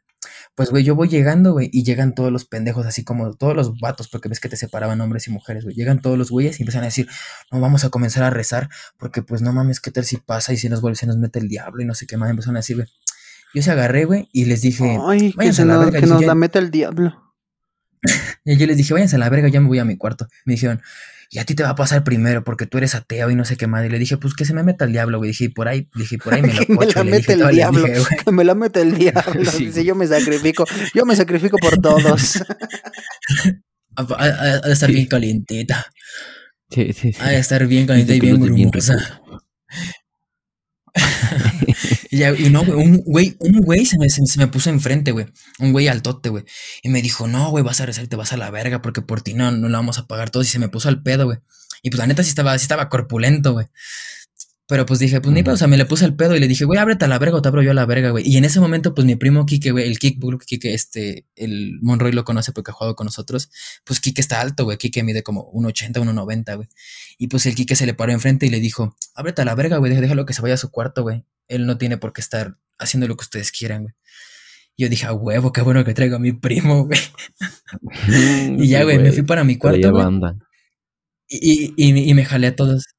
[0.55, 3.79] Pues, güey, yo voy llegando, güey, y llegan todos los pendejos, así como todos los
[3.81, 5.75] vatos, porque ves que te separaban hombres y mujeres, güey.
[5.75, 7.09] Llegan todos los güeyes y empiezan a decir,
[7.51, 10.57] no, vamos a comenzar a rezar, porque pues no mames, ¿qué tal si pasa y
[10.57, 12.31] si nos vuelve, se nos mete el diablo y no sé qué más?
[12.31, 12.89] Empezaron a decir, güey.
[13.53, 16.01] Yo se agarré, güey, y les dije, Ay, que, se la verga.
[16.01, 17.35] que nos la mete el diablo.
[18.45, 20.29] y yo les dije, váyanse a la verga, ya me voy a mi cuarto.
[20.45, 20.81] Me dijeron,
[21.35, 23.57] y a ti te va a pasar primero porque tú eres ateo y no sé
[23.57, 23.85] qué más.
[23.85, 25.31] Y le dije, pues que se me meta el diablo, güey.
[25.31, 27.89] Dije, por ahí, dije, por ahí me lo me la mete el diablo.
[28.25, 29.51] que me la mete el diablo.
[29.51, 32.41] Dice, yo me sacrifico, yo me sacrifico por todos.
[33.97, 35.85] a, de estar bien calientita.
[36.71, 37.19] Sí, sí, sí.
[37.21, 39.21] A de estar bien caliente y bien grumosa.
[42.23, 44.07] Y, no, un güey, un güey se me,
[44.39, 45.27] me puso enfrente, güey.
[45.59, 46.45] Un güey altote, güey.
[46.83, 49.23] Y me dijo, no, güey, vas a rezar te vas a la verga porque por
[49.23, 50.47] ti no, no la vamos a pagar todos.
[50.47, 51.39] Y se me puso al pedo, güey.
[51.83, 53.67] Y pues la neta sí estaba, sí estaba corpulento, güey.
[54.67, 56.49] Pero pues dije, pues ni pedo, o sea, me le puse el pedo y le
[56.49, 58.27] dije, güey, ábrete a la verga o te abro yo a la verga, güey.
[58.27, 62.13] Y en ese momento, pues mi primo Kike, güey, el Kike, Kike, este, el Monroy
[62.13, 63.51] lo conoce porque ha jugado con nosotros.
[63.85, 64.79] Pues Kike está alto, güey.
[64.79, 66.69] Kike mide como 1,80, 1,90, güey.
[67.19, 69.77] Y pues el Kike se le paró enfrente y le dijo, ábrete a la verga,
[69.77, 71.25] güey, déjalo que se vaya a su cuarto, güey.
[71.47, 73.95] Él no tiene por qué estar haciendo lo que ustedes quieran, güey.
[74.77, 76.99] Y yo dije, a huevo, qué bueno que traigo a mi primo, güey.
[78.59, 79.93] y ya, güey, me fui para mi cuarto.
[79.93, 80.07] Güey.
[81.29, 82.94] Y, y, y, me jalé a todos.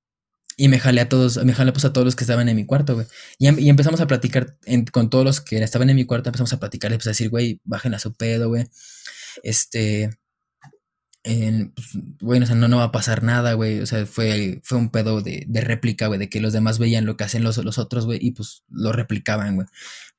[0.58, 2.65] Y me jalé a todos, me jalé pues a todos los que estaban en mi
[2.65, 3.08] cuarto, güey.
[3.38, 4.58] Y, em, empezamos a platicar
[4.91, 7.60] con todos los que estaban en mi cuarto, empezamos a platicar, pues a decir, güey,
[7.65, 8.65] bajen a su pedo, güey.
[9.44, 10.18] Este,
[11.24, 11.88] en, pues,
[12.22, 13.80] bueno, o sea, no, no va a pasar nada, güey.
[13.82, 17.06] O sea, fue, fue un pedo de, de réplica, güey, de que los demás veían
[17.06, 19.68] lo que hacen los, los otros, güey, y pues lo replicaban, güey.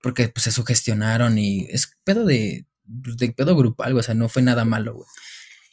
[0.03, 2.67] Porque pues se sugestionaron y es pedo de,
[3.05, 5.07] pues, de pedo grupal, güey, o sea, no fue nada malo, güey.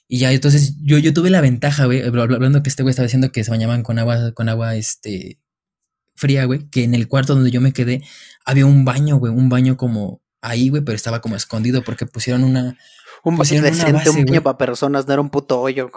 [0.08, 3.32] Y ya, entonces yo, yo tuve la ventaja, güey, hablando que este güey estaba diciendo
[3.32, 5.40] que se bañaban con agua, con agua, este,
[6.16, 8.02] fría, güey, que en el cuarto donde yo me quedé
[8.46, 12.44] había un baño, güey, un baño como ahí, güey, pero estaba como escondido porque pusieron
[12.44, 12.78] una...
[13.26, 15.90] Un baño decente, un baño para personas, no era un puto hoyo.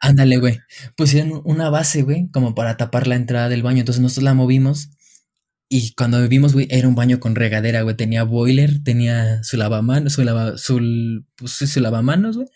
[0.00, 0.60] Ándale, güey.
[0.94, 3.80] Pusieron una base, güey, como para tapar la entrada del baño.
[3.80, 4.90] Entonces nosotros la movimos
[5.68, 7.96] y cuando vimos, güey, era un baño con regadera, güey.
[7.96, 10.22] Tenía boiler, tenía su lavamanos, su,
[10.58, 12.46] su, pues, su lavamanos, güey.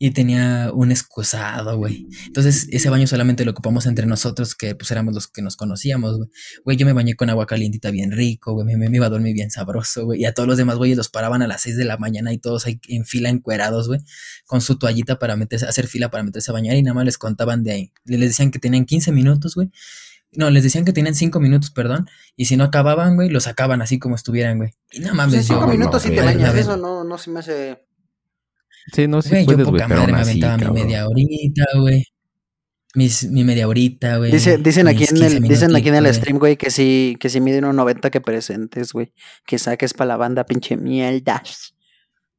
[0.00, 2.08] Y tenía un excusado, güey.
[2.26, 6.16] Entonces, ese baño solamente lo ocupamos entre nosotros, que pues éramos los que nos conocíamos,
[6.16, 6.28] güey.
[6.64, 8.66] Güey, yo me bañé con agua calientita bien rico, güey.
[8.66, 10.22] Me, me, iba a dormir bien sabroso, güey.
[10.22, 12.38] Y a todos los demás, güey, los paraban a las 6 de la mañana y
[12.38, 14.00] todos ahí en fila encuerados, güey.
[14.44, 17.16] Con su toallita para meterse, hacer fila para meterse a bañar y nada más les
[17.16, 17.92] contaban de ahí.
[18.06, 19.70] Les decían que tenían 15 minutos, güey
[20.36, 22.08] no, les decían que tenían cinco minutos, perdón.
[22.36, 24.70] Y si no acababan, güey, los sacaban así como estuvieran, güey.
[24.92, 25.30] Y nada más.
[25.30, 27.86] Pues cinco minutos y te bañas, eso no, no se me hace.
[28.92, 32.04] Sí, no, sí güey, puedes, yo poca madre me aventaba mi media horita, güey.
[32.94, 34.30] mi media horita, güey.
[34.30, 37.40] Dice, dicen aquí en el, dicen aquí en el stream, güey, que si, que si
[37.40, 39.12] miden unos 90 que presentes, güey.
[39.44, 41.42] Que saques para la banda, pinche mierda.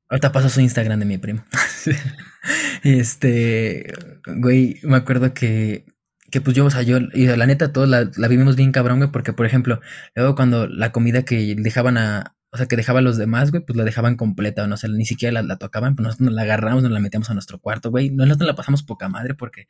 [0.10, 1.43] Ahorita paso su Instagram de mi primo.
[2.83, 3.93] este,
[4.25, 5.86] güey, me acuerdo que
[6.31, 9.11] que pues yo, o sea, yo, y la neta, todos la, vivimos bien cabrón, güey,
[9.11, 9.79] porque, por ejemplo,
[10.15, 13.77] luego cuando la comida que dejaban a, o sea, que dejaban los demás, güey, pues
[13.77, 16.83] la dejaban completa, o no sé, ni siquiera la, tocaban, pues nosotros nos la agarramos,
[16.83, 19.67] nos la metíamos a nuestro cuarto, güey, nosotros la pasamos poca madre porque,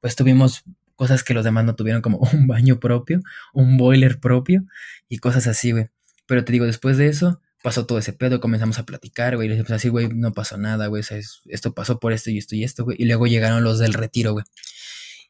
[0.00, 0.64] pues tuvimos
[0.96, 3.20] cosas que los demás no tuvieron, como un baño propio,
[3.52, 4.64] un boiler propio
[5.08, 5.88] y cosas así, güey.
[6.26, 9.62] Pero te digo, después de eso, pasó todo ese pedo, comenzamos a platicar, güey, y
[9.62, 12.56] pues así, güey, no pasó nada, güey, o sea, esto pasó por esto y esto
[12.56, 14.44] y esto, güey, y luego llegaron los del retiro, güey.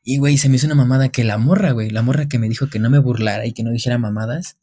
[0.05, 2.49] Y, güey, se me hizo una mamada que la morra, güey, la morra que me
[2.49, 4.57] dijo que no me burlara y que no dijera mamadas,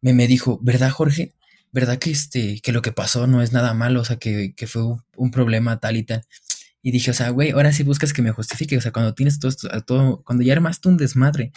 [0.00, 1.34] me, me dijo, ¿verdad, Jorge?
[1.72, 4.00] ¿Verdad que este, que lo que pasó no es nada malo?
[4.00, 4.82] O sea, que, que fue
[5.16, 6.22] un problema tal y tal.
[6.82, 8.76] Y dije, o sea, güey, ahora sí buscas que me justifique.
[8.76, 11.52] O sea, cuando tienes todo esto, todo, cuando ya armaste un desmadre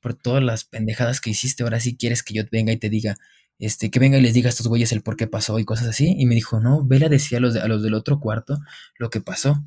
[0.00, 3.16] por todas las pendejadas que hiciste, ahora sí quieres que yo venga y te diga,
[3.58, 5.88] este, que venga y les diga a estos güeyes el por qué pasó y cosas
[5.88, 6.14] así.
[6.18, 8.58] Y me dijo, no, vela decía los, a los del otro cuarto
[8.98, 9.62] lo que pasó.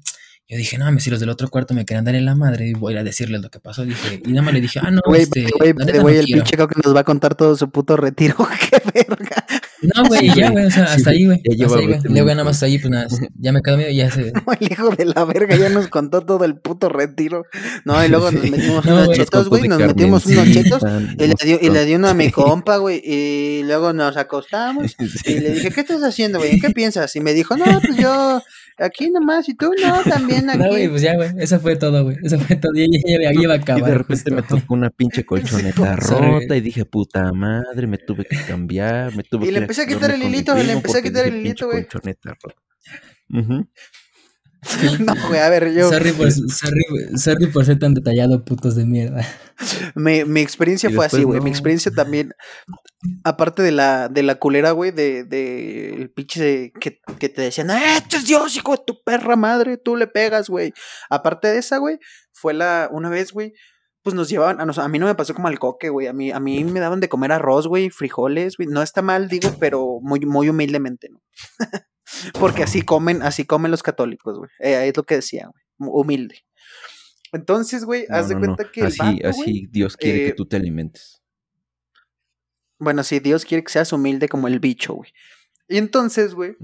[0.50, 2.74] Yo dije, no, si los del otro cuarto me querían dar en la madre, y
[2.74, 3.86] voy a decirles lo que pasó.
[3.86, 6.94] Dije, y nada más le dije, ah, no, güey, este, güey, el pinche que nos
[6.94, 8.36] va a contar todo su puto retiro,
[8.70, 9.46] qué verga.
[9.84, 11.42] No, güey, ya, güey, o sea, hasta ahí, güey.
[11.64, 12.00] Hasta ahí, güey.
[12.04, 13.08] Luego nada más ahí, pues nada,
[13.40, 14.34] ya me quedo medio y ya se.
[14.46, 17.46] No, el hijo de la verga ya nos contó todo el puto retiro.
[17.86, 20.84] No, y luego nos metimos unos chetos, güey, nos metimos unos chetos
[21.18, 24.96] y le, dio, y le di uno a mi compa, güey, y luego nos acostamos
[25.26, 26.60] y le dije, ¿qué estás haciendo, güey?
[26.60, 27.16] ¿Qué piensas?
[27.16, 28.42] Y me dijo, no, pues yo
[28.78, 30.60] aquí nomás, y tú no, también aquí.
[30.64, 33.54] No, güey, pues ya, güey, eso fue todo, güey, eso fue todo, y ella, iba
[33.54, 33.82] a acabar.
[33.82, 38.26] Y de repente me tocó una pinche colchoneta rota y dije, puta madre, me tuve
[38.26, 39.52] que cambiar, me tuve y que...
[39.54, 41.84] le empecé a quitar el hilito, le empecé a quitar el hilito, güey.
[41.84, 42.62] Colchoneta rota.
[45.00, 45.90] No, güey, a ver, yo.
[45.90, 49.26] Sorry por, sorry, por ser tan detallado, putos de mierda.
[49.96, 51.42] Mi, mi experiencia fue así, güey.
[51.42, 52.34] Mi experiencia también,
[53.24, 57.70] aparte de la, de la culera, güey, de, de el pinche que, que te decían,
[57.70, 59.78] ¡eh, este es Dios, hijo de tu perra madre!
[59.78, 60.74] Tú le pegas, güey.
[61.10, 62.00] Aparte de esa, güey,
[62.32, 63.54] fue la, una vez, güey,
[64.02, 66.08] pues nos llevaban, a, a mí no me pasó como al coque, güey.
[66.08, 68.68] A mí, a mí me daban de comer arroz, güey, frijoles, güey.
[68.68, 71.22] No está mal, digo, pero muy, muy humildemente, ¿no?
[72.40, 74.50] Porque así comen, así comen los católicos, güey.
[74.60, 75.92] Eh, es lo que decía, güey.
[75.92, 76.44] Humilde.
[77.32, 78.84] Entonces, güey, haz de cuenta que.
[78.84, 81.22] Así, así Dios quiere que eh, tú te alimentes.
[82.80, 85.12] Bueno, sí, Dios quiere que seas humilde como el bicho, güey.
[85.68, 86.56] Y entonces, güey,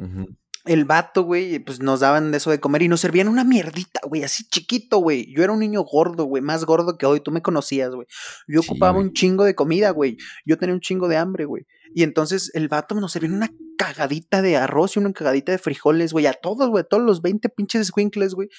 [0.66, 4.24] el vato, güey, pues nos daban eso de comer y nos servían una mierdita, güey,
[4.24, 5.34] así chiquito, güey.
[5.34, 7.22] Yo era un niño gordo, güey, más gordo que hoy.
[7.22, 8.08] Tú me conocías, güey.
[8.48, 10.18] Yo ocupaba un chingo de comida, güey.
[10.46, 11.66] Yo tenía un chingo de hambre, güey.
[11.96, 16.12] Y entonces el vato nos servía una cagadita de arroz y una cagadita de frijoles,
[16.12, 18.50] güey, a todos, güey, todos los 20 pinches squinkles, güey.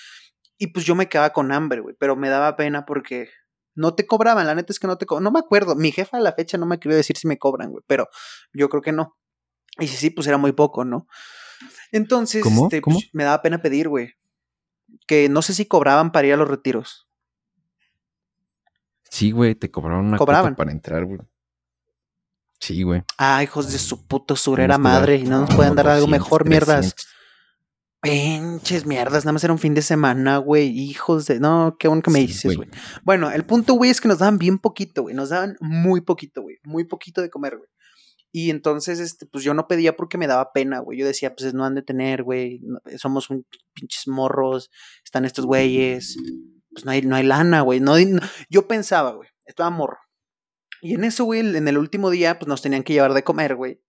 [0.57, 3.29] Y pues yo me quedaba con hambre, güey, pero me daba pena porque
[3.75, 5.25] no te cobraban, la neta es que no te cobraban.
[5.25, 7.71] No me acuerdo, mi jefa a la fecha no me quería decir si me cobran,
[7.71, 8.09] güey, pero
[8.55, 9.19] yo creo que no.
[9.79, 11.07] Y si sí, pues era muy poco, ¿no?
[11.93, 14.15] Entonces, este, pues, me daba pena pedir, güey.
[15.07, 17.07] Que no sé si cobraban para ir a los retiros.
[19.11, 20.57] Sí, güey, te cobraban una ¿Cobraban?
[20.57, 21.21] para entrar, güey.
[22.61, 23.03] Sí, güey.
[23.17, 25.17] Ah, hijos de su puto surera madre.
[25.17, 26.95] Y no nos pueden dar algo mejor, mierdas.
[28.03, 30.69] Pinches mierdas, nada más era un fin de semana, güey.
[30.69, 31.41] Hijos de.
[31.41, 32.69] No, qué bueno que me dices, güey.
[33.03, 35.15] Bueno, el punto, güey, es que nos daban bien poquito, güey.
[35.15, 36.57] Nos daban muy poquito, güey.
[36.65, 37.69] Muy poquito de comer, güey.
[38.33, 40.99] Y entonces, este, pues yo no pedía porque me daba pena, güey.
[40.99, 42.61] Yo decía, pues no han de tener, güey.
[42.97, 44.71] somos un pinches morros.
[45.05, 46.17] Están estos güeyes.
[46.73, 47.81] Pues no hay, no hay lana, güey.
[47.81, 47.95] No,
[48.49, 49.29] yo pensaba, güey.
[49.45, 49.99] Estaba morro.
[50.81, 53.55] Y en eso, güey, en el último día, pues nos tenían que llevar de comer,
[53.55, 53.83] güey.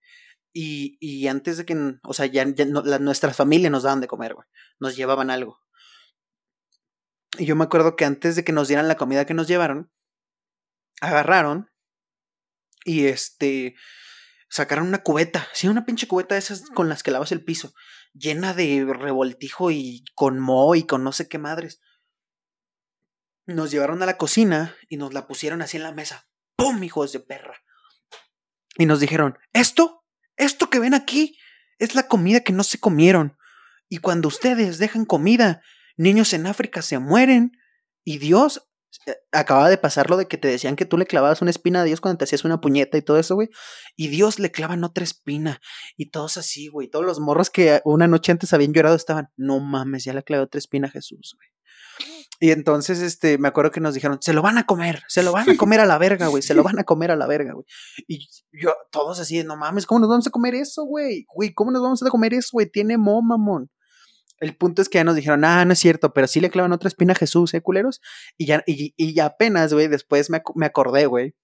[0.54, 4.34] Y, y antes de que, o sea, ya, la, nuestras familias nos daban de comer,
[4.34, 4.48] güey.
[4.80, 5.62] Nos llevaban algo.
[7.38, 9.92] Y yo me acuerdo que antes de que nos dieran la comida que nos llevaron,
[11.00, 11.72] agarraron
[12.84, 13.76] y este
[14.50, 17.74] sacaron una cubeta, sí, una pinche cubeta de esas con las que lavas el piso,
[18.14, 21.82] llena de revoltijo y con moho y con no sé qué madres.
[23.46, 26.28] Nos llevaron a la cocina y nos la pusieron así en la mesa.
[26.62, 27.56] ¡Pum, hijos de perra!
[28.78, 30.06] Y nos dijeron, ¿esto?
[30.38, 31.38] Esto que ven aquí
[31.80, 33.38] es la comida que no se comieron.
[33.90, 35.62] Y cuando ustedes dejan comida,
[35.98, 37.58] niños en África se mueren.
[38.04, 38.70] Y Dios
[39.08, 41.82] eh, acaba de pasar lo de que te decían que tú le clavabas una espina
[41.82, 43.50] a Dios cuando te hacías una puñeta y todo eso, güey.
[43.96, 45.62] Y Dios le clavan otra espina.
[45.98, 46.90] Y todos así, güey.
[46.90, 50.44] Todos los morros que una noche antes habían llorado estaban, no mames, ya le clavé
[50.44, 51.50] otra espina a Jesús, güey.
[52.44, 55.32] Y entonces, este, me acuerdo que nos dijeron, se lo van a comer, se lo
[55.32, 57.54] van a comer a la verga, güey, se lo van a comer a la verga,
[57.54, 57.68] güey.
[58.08, 61.28] Y yo, todos así, no mames, ¿cómo nos vamos a comer eso, güey?
[61.36, 62.66] Güey, ¿cómo nos vamos a comer eso, güey?
[62.66, 63.70] Tiene mo, mamón.
[64.40, 66.74] El punto es que ya nos dijeron, ah, no es cierto, pero sí le clavan
[66.74, 68.02] otra espina a Jesús, ¿eh, culeros?
[68.40, 71.36] Y ya, y, y apenas, güey, después me, me acordé, güey,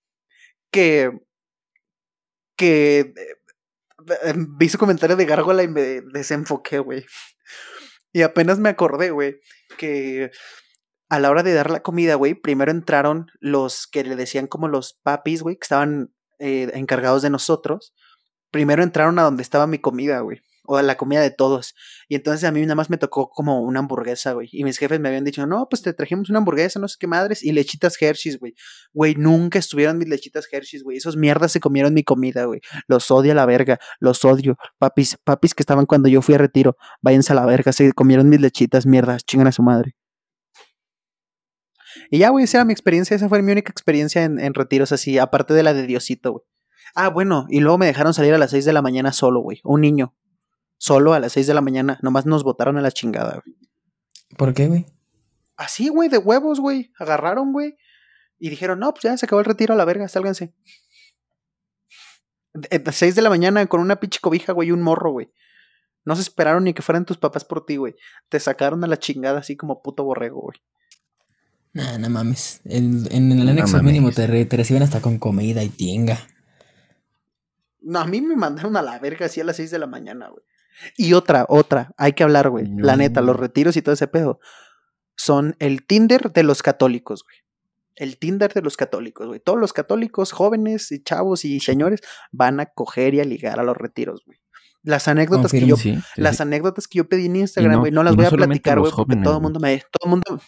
[0.71, 1.11] que,
[2.55, 3.13] que
[4.23, 7.05] eh, vi su comentario de gárgola y me desenfoqué, güey.
[8.13, 9.39] Y apenas me acordé, güey,
[9.77, 10.31] que
[11.09, 14.67] a la hora de dar la comida, güey, primero entraron los que le decían como
[14.67, 17.93] los papis, güey, que estaban eh, encargados de nosotros.
[18.51, 20.41] Primero entraron a donde estaba mi comida, güey.
[20.69, 21.75] O a la comida de todos.
[22.09, 24.49] Y entonces a mí nada más me tocó como una hamburguesa, güey.
[24.51, 27.07] Y mis jefes me habían dicho, no, pues te trajimos una hamburguesa, no sé qué
[27.07, 27.41] madres.
[27.41, 28.53] Y lechitas Hershey's, güey.
[28.91, 30.97] Güey, nunca estuvieron mis lechitas Hershey's, güey.
[30.97, 32.59] Esos mierdas se comieron mi comida, güey.
[32.87, 33.79] Los odio a la verga.
[34.01, 34.57] Los odio.
[34.77, 36.75] Papis, papis que estaban cuando yo fui a retiro.
[37.01, 37.71] Váyanse a la verga.
[37.71, 39.23] Se comieron mis lechitas, mierdas.
[39.23, 39.95] Chingan a su madre.
[42.09, 45.17] Y ya, güey, esa era mi experiencia, esa fue mi única experiencia en, retiros así,
[45.17, 46.43] aparte de la de Diosito, güey.
[46.95, 49.61] Ah, bueno, y luego me dejaron salir a las 6 de la mañana solo, güey.
[49.63, 50.15] Un niño.
[50.77, 51.99] Solo a las 6 de la mañana.
[52.01, 53.57] Nomás nos botaron a la chingada, güey.
[54.35, 54.85] ¿Por qué, güey?
[55.55, 56.91] Así, güey, de huevos, güey.
[56.97, 57.77] Agarraron, güey.
[58.39, 60.53] Y dijeron, no, pues ya se acabó el retiro a la verga, sálganse.
[62.71, 65.31] A las 6 de la mañana con una pinche cobija, güey, y un morro, güey.
[66.05, 67.95] No se esperaron ni que fueran tus papás por ti, güey.
[68.29, 70.57] Te sacaron a la chingada así como puto borrego, güey.
[71.77, 72.59] Nah, no mames.
[72.65, 76.17] en el anexo mínimo te, reciben hasta con comida y tinga.
[77.81, 80.27] No, a mí me mandaron a la verga así a las 6 de la mañana,
[80.29, 80.43] güey.
[80.97, 82.65] Y otra, otra, hay que hablar, güey.
[82.77, 84.39] La neta, los retiros y todo ese pedo
[85.15, 87.37] son el Tinder de los católicos, güey.
[87.95, 89.39] El Tinder de los católicos, güey.
[89.39, 93.63] Todos los católicos, jóvenes y chavos y señores, van a coger y a ligar a
[93.63, 94.39] los retiros, güey.
[94.81, 95.75] Las anécdotas que yo,
[96.15, 99.17] las anécdotas que yo pedí en Instagram, güey, no, las voy a platicar, güey, porque
[99.17, 100.41] todo el mundo me, todo el mundo,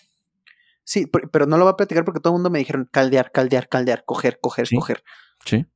[0.89, 3.69] Sí, pero no lo voy a platicar porque todo el mundo me dijeron caldear, caldear,
[3.69, 5.03] caldear, coger, coger, coger.
[5.45, 5.67] Sí.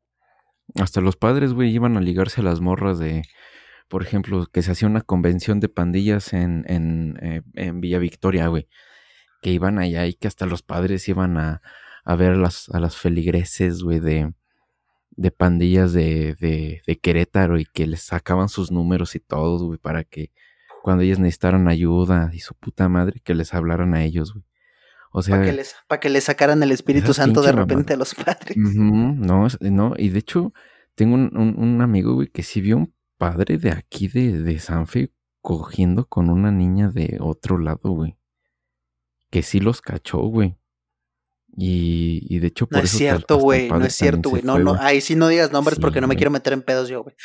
[0.74, 3.22] Hasta los padres, güey, iban a ligarse a las morras de,
[3.90, 8.48] por ejemplo, que se hacía una convención de pandillas en, en, eh, en Villa Victoria,
[8.48, 8.68] güey.
[9.44, 11.62] Que iban allá y que hasta los padres iban a,
[12.04, 14.34] a ver a las, a las feligreses, güey, de,
[15.12, 19.78] de pandillas de, de, de Querétaro y que les sacaban sus números y todos, güey,
[19.78, 20.32] para que
[20.82, 24.44] cuando ellas necesitaran ayuda y su puta madre, que les hablaran a ellos, güey.
[25.16, 25.36] O sea,
[25.88, 28.58] para que, les sacaran el Espíritu Santo de repente a los padres.
[28.58, 30.54] no, no, y de hecho,
[30.96, 35.14] tengo un, un, amigo, güey, que sí vio un padre de aquí de, de Sanfe
[35.40, 38.18] cogiendo con una niña de otro lado, güey.
[39.30, 40.58] Que sí los cachó, güey.
[41.56, 43.70] Y, y de hecho, por no es cierto, güey.
[43.70, 44.42] No es cierto, güey.
[44.42, 47.04] No, no, ahí sí no digas nombres porque no me quiero meter en pedos yo,
[47.04, 47.16] güey.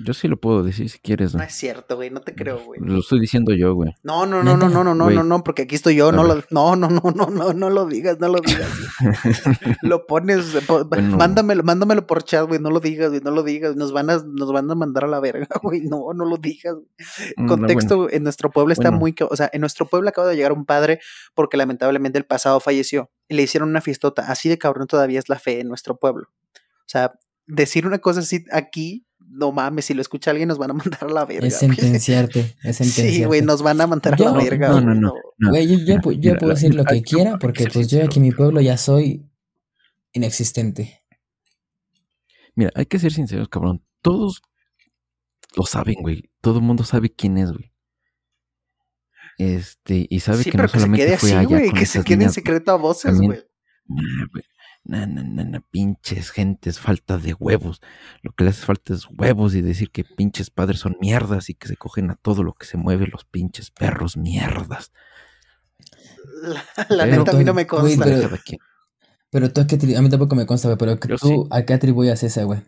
[0.00, 1.34] Yo sí lo puedo decir si quieres.
[1.34, 2.80] No es cierto, güey, no te creo, güey.
[2.80, 3.94] Lo estoy diciendo yo, güey.
[4.02, 6.42] No, no, no, no, no, no, no, no, no, porque aquí estoy yo, no lo,
[6.50, 8.68] no, no, no, no, no, no lo digas, no lo digas.
[9.82, 10.68] lo pones,
[11.16, 14.18] mándamelo, mándamelo por chat, güey, no lo digas, güey, no lo digas, nos van a,
[14.24, 16.74] nos van a mandar a la verga, güey, no, no lo digas.
[17.36, 20.52] Mm, Contexto, en nuestro pueblo está muy, o sea, en nuestro pueblo acaba de llegar
[20.52, 20.98] un padre
[21.34, 25.28] porque lamentablemente el pasado falleció y le hicieron una fiestota, así de cabrón todavía es
[25.28, 26.28] la fe en nuestro pueblo.
[26.80, 27.12] O sea,
[27.46, 31.04] decir una cosa así aquí no mames, si lo escucha alguien nos van a mandar
[31.04, 31.46] a la verga.
[31.46, 33.12] Es sentenciarte, es sentenciarte.
[33.14, 34.68] Sí, güey, nos van a mandar a la verga.
[34.68, 35.12] No, no, no.
[35.50, 38.76] Güey, yo, puedo decir lo que quiera porque pues yo aquí en mi pueblo ya
[38.76, 39.28] soy
[40.12, 41.00] inexistente.
[42.54, 43.84] Mira, hay que ser sinceros, cabrón.
[44.00, 44.42] Todos
[45.56, 46.30] lo saben, güey.
[46.40, 47.72] Todo el mundo sabe quién es, güey.
[49.38, 52.76] Este, y sabe que no solamente fue allá con que se quede en secreto a
[52.76, 53.40] voces, güey.
[54.84, 57.80] Na, na, na, pinches gentes, falta de huevos.
[58.22, 61.54] Lo que le hace falta es huevos y decir que pinches padres son mierdas y
[61.54, 64.92] que se cogen a todo lo que se mueve, los pinches perros mierdas.
[66.90, 68.04] La, neta a mí no me consta.
[69.30, 72.60] pero, tú a mí tampoco me consta, güey, pero tú a qué atribuyas esa, güey.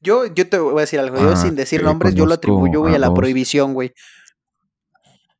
[0.00, 2.80] Yo, yo te voy a decir algo, yo ah, sin decir nombres, yo lo atribuyo,
[2.80, 3.94] güey, a, la prohibición, güey.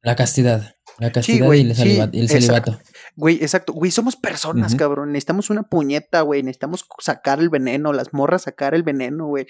[0.01, 0.77] La castidad.
[0.99, 2.79] La castidad y el, celibato.
[3.16, 3.72] Güey, exacto.
[3.72, 5.12] Güey, somos personas, cabrón.
[5.12, 6.42] Necesitamos una puñeta, güey.
[6.42, 9.46] Necesitamos sacar el veneno, las morras sacar el veneno, güey.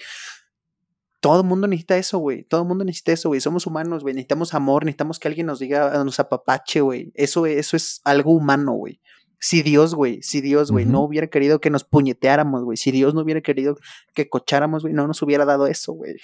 [1.19, 2.43] Todo el mundo necesita eso, güey.
[2.43, 3.41] Todo el mundo necesita eso, güey.
[3.41, 4.13] Somos humanos, güey.
[4.13, 7.11] Necesitamos amor, necesitamos que alguien nos diga, nos apapache, güey.
[7.15, 9.01] Eso, eso es algo humano, güey.
[9.39, 12.77] Si Dios, güey, si Dios, güey, no hubiera querido que nos puñeteáramos, güey.
[12.77, 13.75] Si Dios no hubiera querido
[14.13, 16.15] que cocháramos, güey, no nos hubiera dado eso, güey.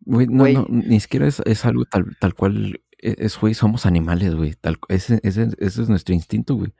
[0.00, 4.34] Güey, no, no, ni siquiera es, es algo tal, tal cual es, güey, somos animales,
[4.34, 4.54] güey.
[4.88, 6.72] Ese, ese, ese, es nuestro instinto, güey.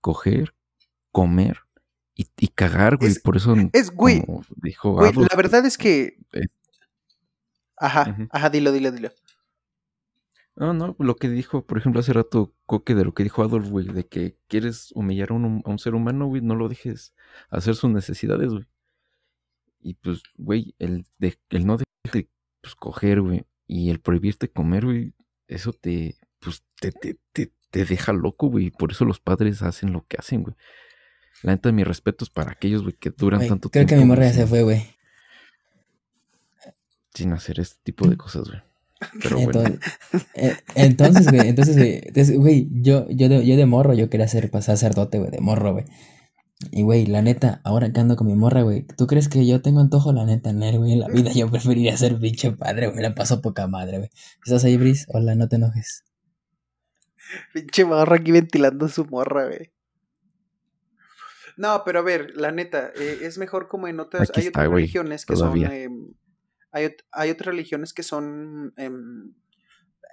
[0.00, 0.54] Coger,
[1.10, 1.60] comer
[2.14, 3.14] y, y cagar, güey.
[3.22, 3.54] Por eso.
[3.72, 4.24] Es, güey.
[4.56, 6.18] Dijo la verdad es que.
[6.32, 6.46] Eh,
[7.76, 9.10] ajá, ajá, dilo, dilo, dilo.
[10.56, 13.68] No, no, lo que dijo, por ejemplo, hace rato Coque de lo que dijo Adolf,
[13.70, 17.12] güey, de que quieres humillar a un, a un ser humano, güey, no lo dejes
[17.50, 18.64] hacer sus necesidades, güey.
[19.80, 22.28] Y pues, güey, el, de, el no dejar
[22.60, 25.12] pues, coger, güey, y el prohibirte comer, güey,
[25.48, 28.70] eso te, pues, te, te, te, te deja loco, güey.
[28.70, 30.54] Por eso los padres hacen lo que hacen, güey.
[31.42, 33.70] La neta, mis respetos para aquellos, güey, que duran tanto tiempo.
[33.70, 34.86] Creo que mi morra ya se fue, güey.
[37.12, 38.62] Sin hacer este tipo de cosas, güey.
[39.22, 39.78] Pero bueno.
[40.34, 45.18] Eh, entonces, güey, entonces, güey, yo, yo, de, yo de morro, yo quería ser sacerdote,
[45.18, 45.84] güey, de morro, güey.
[46.70, 49.62] Y, güey, la neta, ahora que ando con mi morra, güey, ¿tú crees que yo
[49.62, 50.12] tengo antojo?
[50.12, 53.40] La neta, Ner, güey, en la vida yo preferiría ser pinche padre, güey, la paso
[53.40, 54.10] poca madre, güey.
[54.44, 55.06] ¿Estás ahí, Brice?
[55.08, 56.04] Hola, no te enojes.
[57.52, 59.72] Pinche morra aquí ventilando su morra, güey.
[61.56, 64.30] No, pero a ver, la neta, eh, es mejor como en otras...
[64.34, 65.64] hay otras religiones que son...
[66.72, 68.74] Hay, hay, otras religiones que son...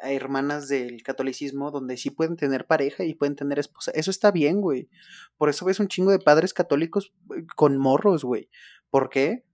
[0.03, 3.91] Hermanas del catolicismo donde sí pueden tener pareja y pueden tener esposa.
[3.93, 4.89] Eso está bien, güey.
[5.37, 8.49] Por eso ves un chingo de padres católicos eh, con morros, güey.
[8.89, 9.45] ¿Por qué?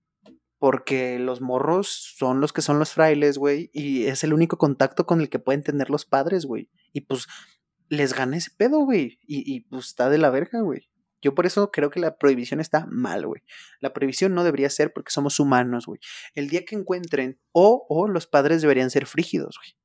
[0.60, 5.06] Porque los morros son los que son los frailes, güey, y es el único contacto
[5.06, 6.70] con el que pueden tener los padres, güey.
[6.94, 7.28] Y pues
[7.90, 9.20] les gana ese pedo, güey.
[9.28, 10.90] Y, y pues está de la verga, güey.
[11.22, 13.42] Yo por eso creo que la prohibición está mal, güey.
[13.80, 16.00] La prohibición no debería ser porque somos humanos, güey.
[16.36, 19.78] El día que encuentren, o, o los padres deberían ser frígidos, güey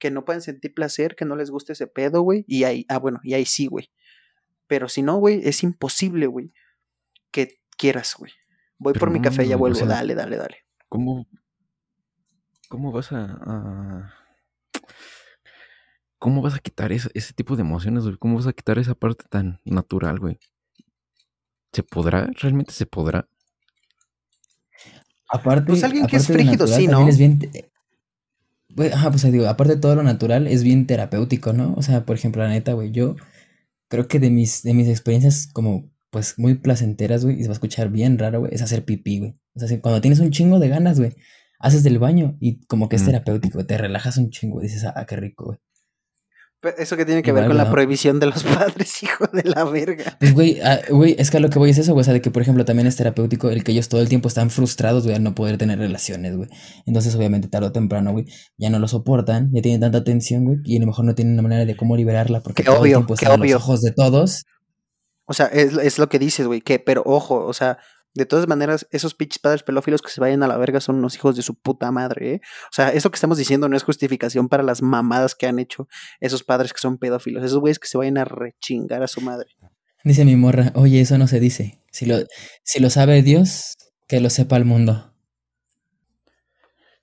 [0.00, 2.44] que no pueden sentir placer, que no les guste ese pedo, güey.
[2.48, 3.92] Y ahí, ah, bueno, y ahí sí, güey.
[4.66, 6.52] Pero si no, güey, es imposible, güey,
[7.30, 8.32] que quieras, güey.
[8.78, 9.78] Voy por mi café y ya vuelvo.
[9.86, 10.56] dale, dale, dale.
[10.88, 11.28] ¿Cómo,
[12.68, 14.14] cómo vas a,
[16.18, 18.16] ¿Cómo vas a quitar ese, ese tipo de emociones, güey?
[18.16, 20.38] ¿Cómo vas a quitar esa parte tan natural, güey?
[21.72, 22.30] ¿Se podrá?
[22.40, 23.28] ¿Realmente se podrá?
[25.28, 27.06] Aparte, pues alguien que es frígido, sí, ¿no?
[27.06, 27.38] Es bien,
[28.76, 31.74] pues, ajá, pues digo, aparte de todo lo natural, es bien terapéutico, ¿no?
[31.76, 33.16] O sea, por ejemplo, la neta, güey, yo
[33.88, 37.52] creo que de mis, de mis experiencias como, pues, muy placenteras, güey, y se va
[37.52, 39.36] a escuchar bien raro, güey, es hacer pipí, güey.
[39.54, 41.14] O sea, cuando tienes un chingo de ganas, güey,
[41.58, 45.16] haces del baño y como que es terapéutico, te relajas un chingo, dices, ah, qué
[45.16, 45.58] rico, güey.
[46.76, 50.16] Eso que tiene que ver con la prohibición de los padres, hijo de la verga.
[50.20, 52.02] Pues, güey, ah, güey, es que a lo que voy es eso, güey.
[52.02, 54.28] O sea, de que, por ejemplo, también es terapéutico el que ellos todo el tiempo
[54.28, 56.50] están frustrados, güey, al no poder tener relaciones, güey.
[56.84, 58.26] Entonces, obviamente, tarde o temprano, güey,
[58.58, 61.32] ya no lo soportan, ya tienen tanta tensión, güey, y a lo mejor no tienen
[61.32, 64.44] una manera de cómo liberarla porque todo el tiempo están los ojos de todos.
[65.24, 67.78] O sea, es, es lo que dices, güey, que, pero ojo, o sea,
[68.14, 71.14] de todas maneras, esos pinches padres pelófilos que se vayan a la verga son unos
[71.14, 72.40] hijos de su puta madre, ¿eh?
[72.64, 75.88] O sea, eso que estamos diciendo no es justificación para las mamadas que han hecho
[76.18, 77.44] esos padres que son pedófilos.
[77.44, 79.50] Esos güeyes que se vayan a rechingar a su madre.
[80.02, 81.78] Dice mi morra, oye, eso no se dice.
[81.92, 82.16] Si lo,
[82.64, 83.76] si lo sabe Dios,
[84.08, 85.14] que lo sepa el mundo.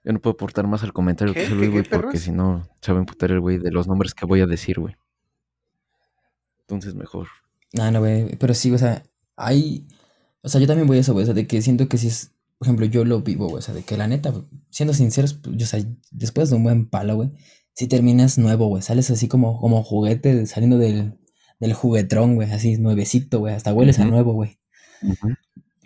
[0.04, 3.00] Yo no puedo aportar más al comentario que Luis, güey, porque si no, se va
[3.00, 4.96] a imputar el güey de los nombres que voy a decir, güey.
[6.62, 7.28] Entonces, mejor.
[7.74, 9.04] No, no, güey, pero sí, o sea,
[9.36, 9.88] hay
[10.42, 11.24] o sea, yo también voy a eso, güey.
[11.24, 13.60] O sea, de que siento que si es, por ejemplo, yo lo vivo, güey.
[13.60, 14.34] O sea, de que la neta,
[14.70, 17.32] siendo sinceros, pues, yo, o sea, después de un buen palo, güey,
[17.74, 18.82] si terminas nuevo, güey.
[18.82, 21.20] Sales así como, como juguete saliendo del,
[21.60, 22.52] del juguetrón, güey.
[22.52, 23.54] Así nuevecito, güey.
[23.54, 24.60] Hasta hueles a nuevo, güey.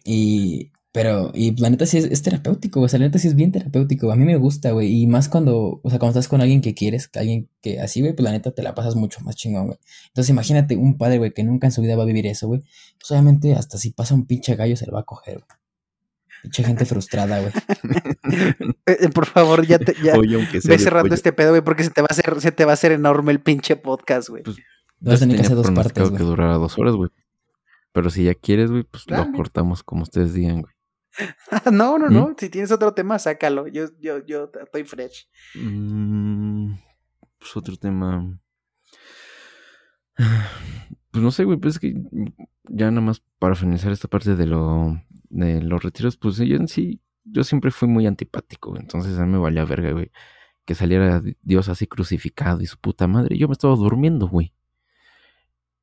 [0.04, 3.54] Y pero, y la neta sí es, terapéutico, o sea, la neta sí es bien
[3.54, 4.12] terapéutico.
[4.12, 5.02] A mí me gusta, güey.
[5.02, 8.14] Y más cuando, o sea, cuando estás con alguien que quieres, alguien que así, güey,
[8.14, 9.80] pues la neta te la pasas mucho más chingón, güey.
[10.08, 12.62] Entonces imagínate un padre, güey, que nunca en su vida va a vivir eso, güey.
[13.00, 15.60] Pues obviamente hasta si pasa un pinche gallo se lo va a coger, güey.
[16.44, 17.54] Mucha gente frustrada, güey.
[18.88, 22.02] Eh, eh, por favor, ya te ya ve cerrando este pedo, güey, porque se te
[22.02, 24.44] va a hacer, se te va a hacer enorme el pinche podcast, güey.
[24.44, 24.58] Pues,
[25.00, 26.18] Vas a tener que hacer dos partes, güey.
[26.18, 27.10] que durara dos horas, güey.
[27.92, 30.74] Pero si ya quieres, güey, pues lo cortamos como ustedes digan, güey.
[31.72, 32.30] No, no, no.
[32.30, 32.36] ¿Mm?
[32.38, 33.68] Si tienes otro tema, sácalo.
[33.68, 35.28] Yo, yo, yo estoy fresh.
[35.56, 36.74] Mm,
[37.40, 38.40] pues otro tema.
[41.12, 41.94] Pues no sé, güey, pues es que
[42.70, 44.98] ya nada más para finalizar esta parte de lo
[45.30, 49.34] de los retiros, pues yo en sí, yo siempre fui muy antipático, entonces a mí
[49.34, 50.10] me valía verga, güey,
[50.64, 53.38] que saliera Dios así crucificado y su puta madre.
[53.38, 54.54] Yo me estaba durmiendo, güey.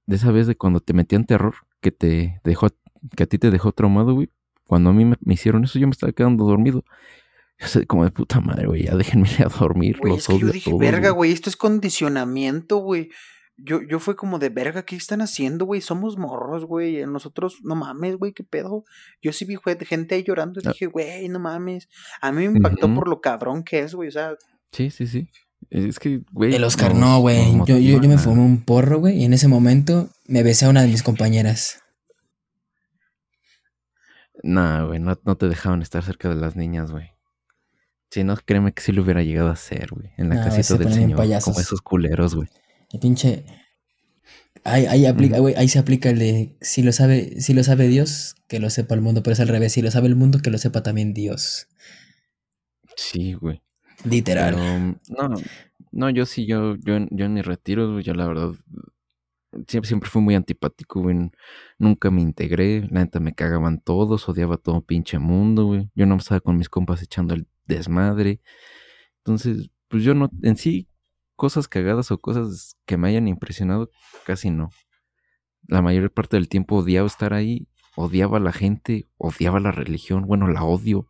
[0.07, 2.69] De esa vez de cuando te metían terror, que te dejó,
[3.15, 4.31] que a ti te dejó traumado, güey.
[4.69, 6.85] Cuando a mí me, hicieron eso, yo me estaba quedando dormido.
[7.59, 9.99] Yo sé, como de puta madre, güey, ya déjenme a dormir.
[9.99, 13.11] Güey, es que yo dije, verga, güey, esto es condicionamiento, güey
[13.59, 15.81] yo, yo fue como de verga, ¿qué están haciendo, güey?
[15.81, 17.05] Somos morros, güey.
[17.07, 18.85] Nosotros, no mames, güey, qué pedo.
[19.21, 20.71] Yo sí vi gente ahí llorando y ah.
[20.71, 21.89] dije, güey, no mames.
[22.21, 24.09] A mí me impactó por lo cabrón que es, güey.
[24.09, 24.37] O sea.
[24.73, 25.29] Sí, sí, sí.
[25.71, 26.55] Es que, güey.
[26.55, 27.53] El Oscar no, güey.
[27.67, 29.19] yo, yo, yo, me fumé un porro, güey.
[29.19, 31.83] Y en ese momento me besé a una de mis compañeras.
[34.43, 37.11] Nah, güey, no, no te dejaban estar cerca de las niñas, güey.
[38.11, 40.11] Si no, créeme que sí lo hubiera llegado a hacer, güey.
[40.17, 41.19] En la casita del señor.
[41.43, 42.49] Como esos culeros, güey.
[42.93, 43.45] El pinche.
[44.65, 48.35] Ahí, ahí, aplica, ahí se aplica el de si lo sabe, si lo sabe Dios,
[48.49, 50.51] que lo sepa el mundo, pero es al revés, si lo sabe el mundo, que
[50.51, 51.69] lo sepa también Dios.
[52.97, 53.63] Sí, güey.
[54.05, 54.57] Literal.
[55.09, 55.35] no,
[55.93, 58.53] no, yo sí, yo, yo, yo en mi retiro, yo la verdad,
[59.67, 61.31] siempre, siempre fui muy antipático, güey.
[61.79, 65.91] Nunca me integré, la neta me cagaban todos, odiaba todo pinche mundo, güey.
[65.95, 68.41] Yo no estaba con mis compas echando el desmadre.
[69.19, 70.89] Entonces, pues yo no, en sí,
[71.37, 73.91] cosas cagadas o cosas que me hayan impresionado,
[74.27, 74.71] casi no.
[75.67, 80.27] La mayor parte del tiempo odiaba estar ahí, odiaba a la gente, odiaba la religión,
[80.27, 81.09] bueno, la odio.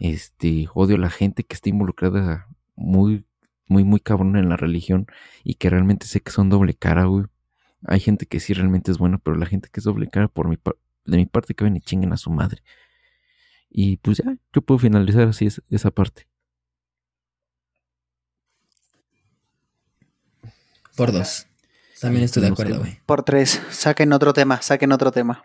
[0.00, 3.24] Este, odio a la gente que está involucrada muy,
[3.68, 5.06] muy, muy cabrón en la religión
[5.44, 7.26] y que realmente sé que son doble cara, güey.
[7.84, 10.48] Hay gente que sí realmente es buena, pero la gente que es doble cara por
[10.48, 10.58] mi
[11.04, 12.62] de mi parte que ven y chinguen a su madre.
[13.68, 16.26] Y pues ya, yo puedo finalizar así esa parte.
[20.96, 21.46] Por dos.
[22.00, 22.98] También estoy de acuerdo, güey.
[23.04, 23.60] Por tres.
[23.70, 25.44] Saquen otro tema, saquen otro tema.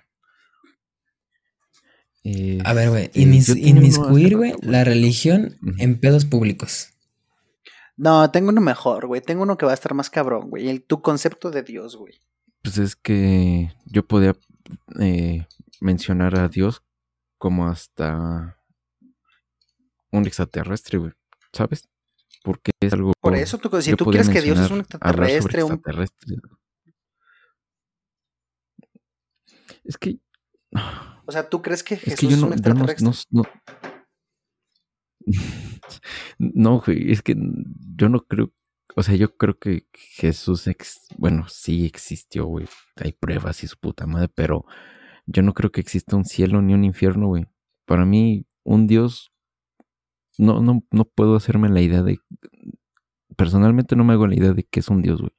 [2.23, 3.09] Eh, a ver, güey.
[3.13, 6.89] inmiscuir, güey, la religión en pedos públicos.
[7.97, 9.21] No, tengo uno mejor, güey.
[9.21, 10.69] Tengo uno que va a estar más cabrón, güey.
[10.69, 12.13] El, tu concepto de Dios, güey.
[12.69, 14.35] Pues es que yo podía
[14.99, 15.47] eh,
[15.81, 16.83] mencionar a Dios
[17.39, 18.59] como hasta
[20.11, 21.13] un extraterrestre, güey.
[21.51, 21.89] ¿Sabes?
[22.43, 23.13] Porque es algo.
[23.19, 25.81] Por eso, tú, si tú crees que Dios es un extraterrestre, un...
[29.83, 30.19] Es que.
[31.25, 33.07] O sea, ¿tú crees que Jesús es, un extraterrestre?
[33.31, 33.43] No,
[36.37, 38.51] no, güey, es que yo no creo.
[38.95, 40.69] O sea, yo creo que Jesús,
[41.17, 42.67] bueno, sí existió, güey.
[42.97, 44.65] Hay pruebas y su puta madre, pero
[45.25, 47.45] yo no creo que exista un cielo ni un infierno, güey.
[47.85, 49.31] Para mí, un Dios
[50.39, 52.19] no, no, no puedo hacerme la idea de.
[53.35, 55.33] Personalmente no me hago la idea de que es un Dios, güey.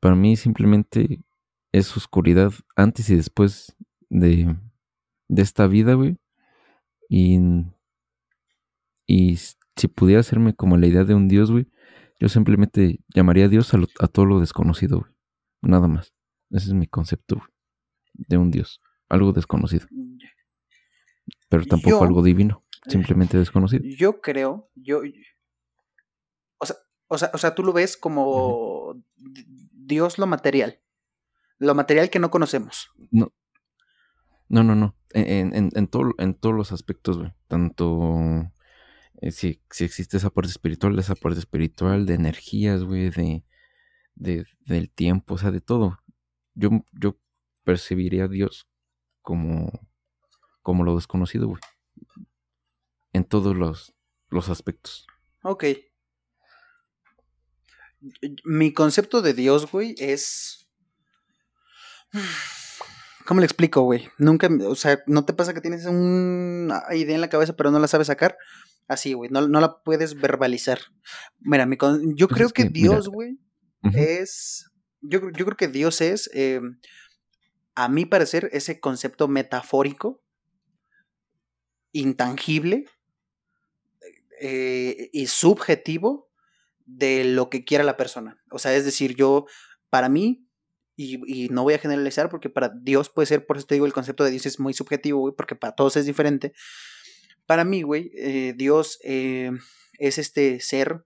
[0.00, 1.20] Para mí simplemente
[1.72, 3.76] es oscuridad antes y después
[4.08, 4.56] de,
[5.28, 6.18] de esta vida, güey.
[7.08, 7.38] Y,
[9.06, 11.66] y si pudiera hacerme como la idea de un Dios, güey,
[12.22, 15.12] yo simplemente llamaría a Dios a, todo lo desconocido, güey.
[15.60, 16.14] Nada más.
[16.50, 17.48] Ese es mi concepto güey,
[18.14, 18.80] de un Dios.
[19.08, 19.88] Algo desconocido.
[21.48, 22.64] Pero tampoco algo divino.
[22.86, 23.82] Simplemente desconocido.
[23.84, 25.00] Yo creo, yo.
[26.58, 26.76] O sea,
[27.08, 30.80] o sea, o sea tú lo ves como Dios lo material.
[31.58, 32.88] Lo material que no conocemos.
[33.10, 33.32] No.
[34.48, 34.96] No, no, no.
[35.10, 37.32] En, en, en, todo, en todos los aspectos, güey.
[37.48, 38.52] Tanto
[39.30, 43.44] si, si, existe esa parte espiritual, esa parte espiritual, de energías, güey, de,
[44.14, 45.98] de, del tiempo, o sea, de todo.
[46.54, 47.18] Yo, yo
[47.64, 48.68] percibiría a Dios
[49.22, 49.88] como,
[50.62, 51.60] como lo desconocido, güey
[53.12, 53.94] en todos los,
[54.28, 55.06] los aspectos.
[55.42, 55.64] Ok.
[58.44, 60.68] Mi concepto de Dios, güey, es...
[63.26, 64.08] ¿Cómo le explico, güey?
[64.18, 67.78] Nunca, o sea, ¿no te pasa que tienes una idea en la cabeza pero no
[67.78, 68.36] la sabes sacar?
[68.88, 70.78] Así, güey, no, la puedes verbalizar.
[71.40, 71.76] Mira, mi
[72.14, 73.38] yo pues creo que, Dios, güey,
[73.94, 74.70] es...
[75.00, 76.60] Yo, yo, creo que Dios es, eh,
[77.74, 80.22] a mi parecer, ese concepto metafórico,
[81.90, 82.86] intangible,
[84.44, 86.28] eh, y subjetivo
[86.84, 88.42] de lo que quiera la persona.
[88.50, 89.46] O sea, es decir, yo,
[89.88, 90.48] para mí,
[90.96, 93.92] y, no voy a generalizar porque para Dios puede ser, por eso te digo, el
[93.92, 96.54] concepto de Dios es muy subjetivo, güey, porque para todos es diferente.
[97.46, 99.50] Para mí, güey, eh, Dios eh,
[99.98, 101.04] es este ser,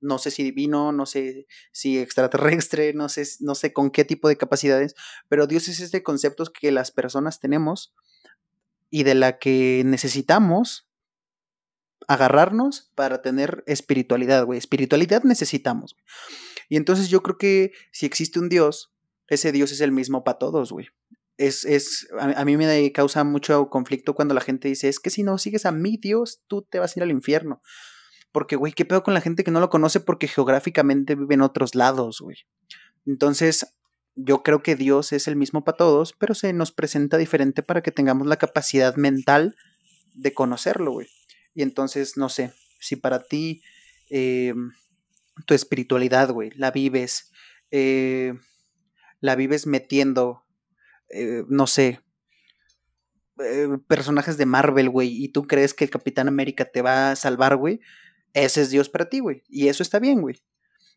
[0.00, 4.28] no sé si divino, no sé si extraterrestre, no sé, no sé con qué tipo
[4.28, 4.94] de capacidades,
[5.28, 7.94] pero Dios es este concepto que las personas tenemos
[8.90, 10.88] y de la que necesitamos
[12.08, 14.58] agarrarnos para tener espiritualidad, güey.
[14.58, 15.96] Espiritualidad necesitamos.
[16.68, 18.92] Y entonces yo creo que si existe un Dios,
[19.28, 20.88] ese Dios es el mismo para todos, güey.
[21.38, 25.22] Es, es, a, mí me causa mucho conflicto cuando la gente dice, es que si
[25.22, 27.60] no sigues a mi Dios, tú te vas a ir al infierno.
[28.32, 31.42] Porque, güey, ¿qué pedo con la gente que no lo conoce porque geográficamente vive en
[31.42, 32.38] otros lados, güey?
[33.04, 33.76] Entonces,
[34.14, 37.82] yo creo que Dios es el mismo para todos, pero se nos presenta diferente para
[37.82, 39.56] que tengamos la capacidad mental
[40.14, 41.08] de conocerlo, güey.
[41.54, 43.62] Y entonces, no sé, si para ti
[44.10, 44.54] eh,
[45.44, 47.30] tu espiritualidad, güey, la vives,
[47.70, 48.34] eh,
[49.20, 50.45] la vives metiendo,
[51.10, 52.00] eh, no sé,
[53.38, 57.16] eh, personajes de Marvel, güey, y tú crees que el Capitán América te va a
[57.16, 57.80] salvar, güey,
[58.32, 59.42] ese es Dios para ti, güey.
[59.48, 60.42] Y eso está bien, güey.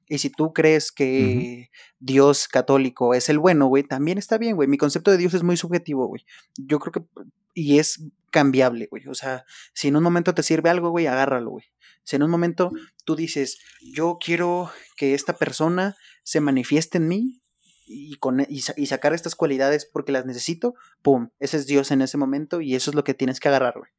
[0.10, 4.68] Y si tú crees que Dios católico es el bueno, güey, también está bien, güey.
[4.68, 6.26] Mi concepto de Dios es muy subjetivo, güey.
[6.58, 7.24] Yo creo que...
[7.54, 9.08] Y es cambiable, güey.
[9.08, 11.66] O sea, si en un momento te sirve algo, güey, agárralo, güey.
[12.04, 12.72] Si en un momento
[13.06, 17.42] tú dices, yo quiero que esta persona se manifieste en mí
[17.90, 21.30] y, con, y, sacar estas cualidades porque las necesito, ¡pum!
[21.40, 23.90] Ese es Dios en ese momento y eso es lo que tienes que agarrar, güey.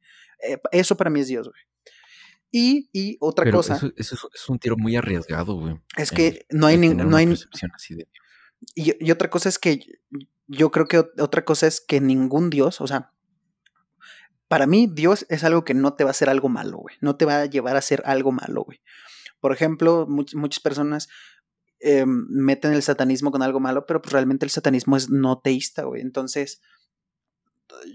[0.47, 1.61] Eh, eso para mí es Dios, güey.
[2.51, 3.79] Y, y otra cosa.
[3.95, 5.79] Eso, es un tiro muy arriesgado, güey.
[5.97, 7.33] Es que no hay ninguna no hay
[7.73, 8.07] así de...
[8.75, 9.79] y, y, otra cosa es que
[10.47, 13.11] yo creo que otra cosa es que ningún Dios, o sea,
[14.47, 16.95] para mí Dios es algo que no te va a hacer algo malo, güey.
[16.99, 18.81] No te va a llevar a hacer algo malo, güey.
[19.39, 21.09] Por ejemplo, muchas personas
[21.81, 25.83] eh, meten el satanismo con algo malo, pero pues realmente el satanismo es no teísta,
[25.83, 26.01] güey.
[26.01, 26.61] Entonces,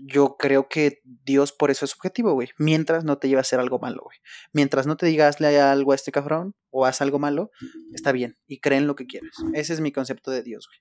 [0.03, 2.49] yo creo que Dios por eso es subjetivo, güey.
[2.59, 4.19] Mientras no te lleve a hacer algo malo, güey.
[4.53, 7.51] Mientras no te digas hazle algo a este cabrón o haz algo malo,
[7.93, 8.37] está bien.
[8.47, 9.33] Y creen lo que quieres.
[9.55, 10.81] Ese es mi concepto de Dios, güey.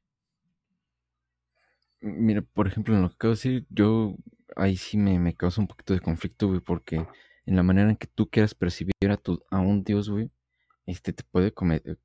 [2.18, 4.16] Mira, por ejemplo, en lo que acabo de decir, yo
[4.56, 7.06] ahí sí me, me causa un poquito de conflicto, güey, porque
[7.46, 10.30] en la manera en que tú quieras percibir a, tu, a un Dios, güey,
[10.86, 11.54] este te puede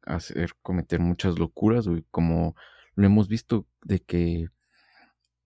[0.06, 2.54] hacer cometer muchas locuras, güey, como
[2.94, 4.48] lo hemos visto de que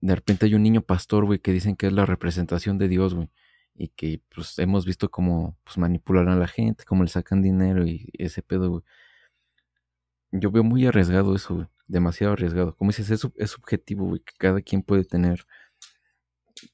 [0.01, 3.15] de repente hay un niño pastor, güey, que dicen que es la representación de Dios,
[3.15, 3.29] güey.
[3.73, 7.85] Y que pues hemos visto cómo pues, manipulan a la gente, cómo le sacan dinero
[7.85, 8.83] y ese pedo, güey.
[10.31, 11.67] Yo veo muy arriesgado eso, güey.
[11.87, 12.75] Demasiado arriesgado.
[12.75, 14.21] Como dices, es, es subjetivo, güey.
[14.21, 15.45] Que cada quien puede tener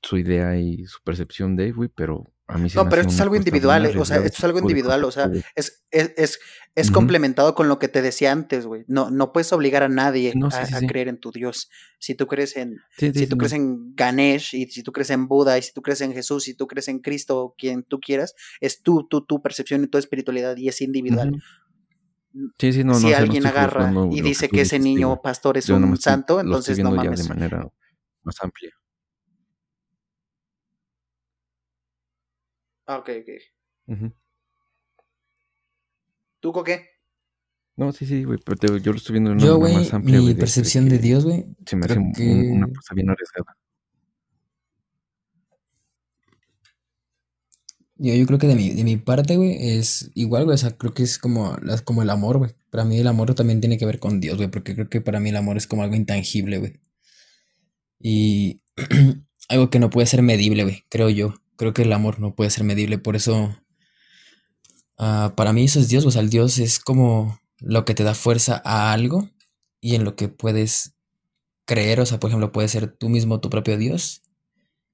[0.02, 4.06] su idea y su percepción de, güey, pero no, pero esto es algo individual, o
[4.06, 6.40] sea, esto es algo individual, o sea, es, es, es,
[6.76, 8.86] es complementado con lo que te decía antes, güey.
[8.88, 11.70] No, no puedes obligar a nadie a, creer en tu Dios.
[12.00, 15.58] Si tú crees en, si tú crees en Ganesh, y si tú crees en Buda,
[15.58, 18.82] y si tú crees en Jesús, si tú crees en Cristo, quien tú quieras, es
[18.82, 21.42] tú, tú, tu percepción y tu espiritualidad, y es individual.
[22.58, 26.40] Sí, sí, no, si alguien agarra y dice que, ese niño pastor es un santo,
[26.40, 27.24] entonces no mames.
[27.24, 27.68] de manera
[28.24, 28.72] más amplia.
[32.92, 34.12] Ah, ok, ok.
[36.42, 36.90] ¿Tú con qué?
[37.78, 40.20] No, sí, sí, güey, pero yo lo estoy viendo en una manera más amplia.
[40.20, 41.46] Mi percepción de, Dios, güey.
[41.66, 43.56] Se me hace una cosa bien arriesgada.
[47.96, 50.56] Yo, yo creo que de mi, de mi parte, güey, es igual, güey.
[50.56, 52.52] O sea, creo que es como, como el amor, güey.
[52.72, 54.52] Para mí el amor también tiene que ver con Dios, güey.
[54.52, 56.82] Porque creo que para mí el amor es como algo intangible, güey.
[58.00, 58.62] Y
[59.48, 62.50] algo que no puede ser medible, güey, creo yo creo que el amor no puede
[62.50, 63.56] ser medible, por eso
[64.98, 68.02] ah, para mí eso es Dios, o sea, el Dios es como lo que te
[68.02, 69.30] da fuerza a algo
[69.80, 70.96] y en lo que puedes
[71.66, 74.24] creer, o sea, por ejemplo, puedes ser tú mismo tu propio Dios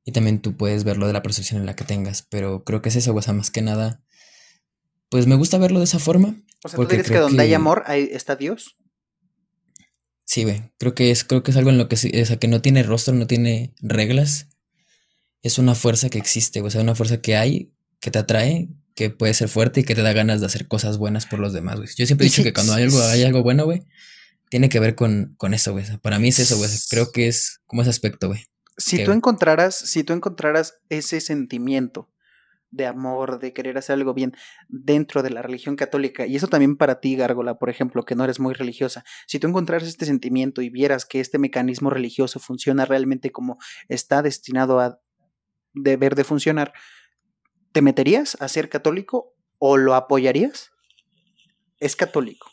[0.04, 2.90] y también tú puedes verlo de la percepción en la que tengas, pero creo que
[2.90, 4.04] es eso, o sea, más que nada,
[5.08, 6.36] pues me gusta verlo de esa forma.
[6.66, 8.76] O sea, ¿tú dices que donde hay amor ahí está Dios?
[10.26, 12.50] Sí, güey, creo que es, creo que es algo en lo que, o sea, que
[12.50, 14.50] no tiene rostro, no tiene reglas
[15.48, 19.10] es una fuerza que existe, o sea, una fuerza que hay, que te atrae, que
[19.10, 21.78] puede ser fuerte y que te da ganas de hacer cosas buenas por los demás,
[21.78, 21.90] güey.
[21.96, 23.84] Yo siempre he dicho que cuando hay algo, hay algo bueno, güey,
[24.50, 25.86] tiene que ver con, con eso, güey.
[26.02, 26.70] Para mí es eso, güey.
[26.90, 28.46] Creo que es como ese aspecto, güey.
[28.78, 32.12] Si tú encontraras, si tú encontraras ese sentimiento
[32.70, 34.34] de amor, de querer hacer algo bien
[34.68, 38.24] dentro de la religión católica, y eso también para ti, Gárgola, por ejemplo, que no
[38.24, 42.86] eres muy religiosa, si tú encontraras este sentimiento y vieras que este mecanismo religioso funciona
[42.86, 45.00] realmente como está destinado a
[45.84, 46.74] deber de funcionar,
[47.72, 50.72] ¿te meterías a ser católico o lo apoyarías?
[51.80, 52.52] Es católico.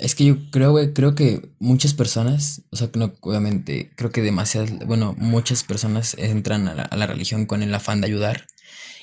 [0.00, 4.22] Es que yo creo, güey, creo que muchas personas, o sea, no, obviamente, creo que
[4.22, 8.46] demasiadas, bueno, muchas personas entran a la, religión con el afán de ayudar.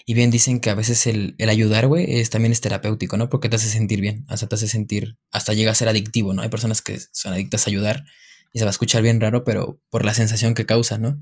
[0.07, 3.29] Y bien dicen que a veces el, ayudar, güey, es, también es terapéutico, ¿no?
[3.29, 6.41] Porque te hace sentir bien, hasta te hace sentir, hasta llega a ser adictivo, ¿no?
[6.41, 8.05] Hay personas que son adictas a ayudar
[8.51, 11.21] y se va a escuchar bien raro, pero por la sensación que causa, ¿no?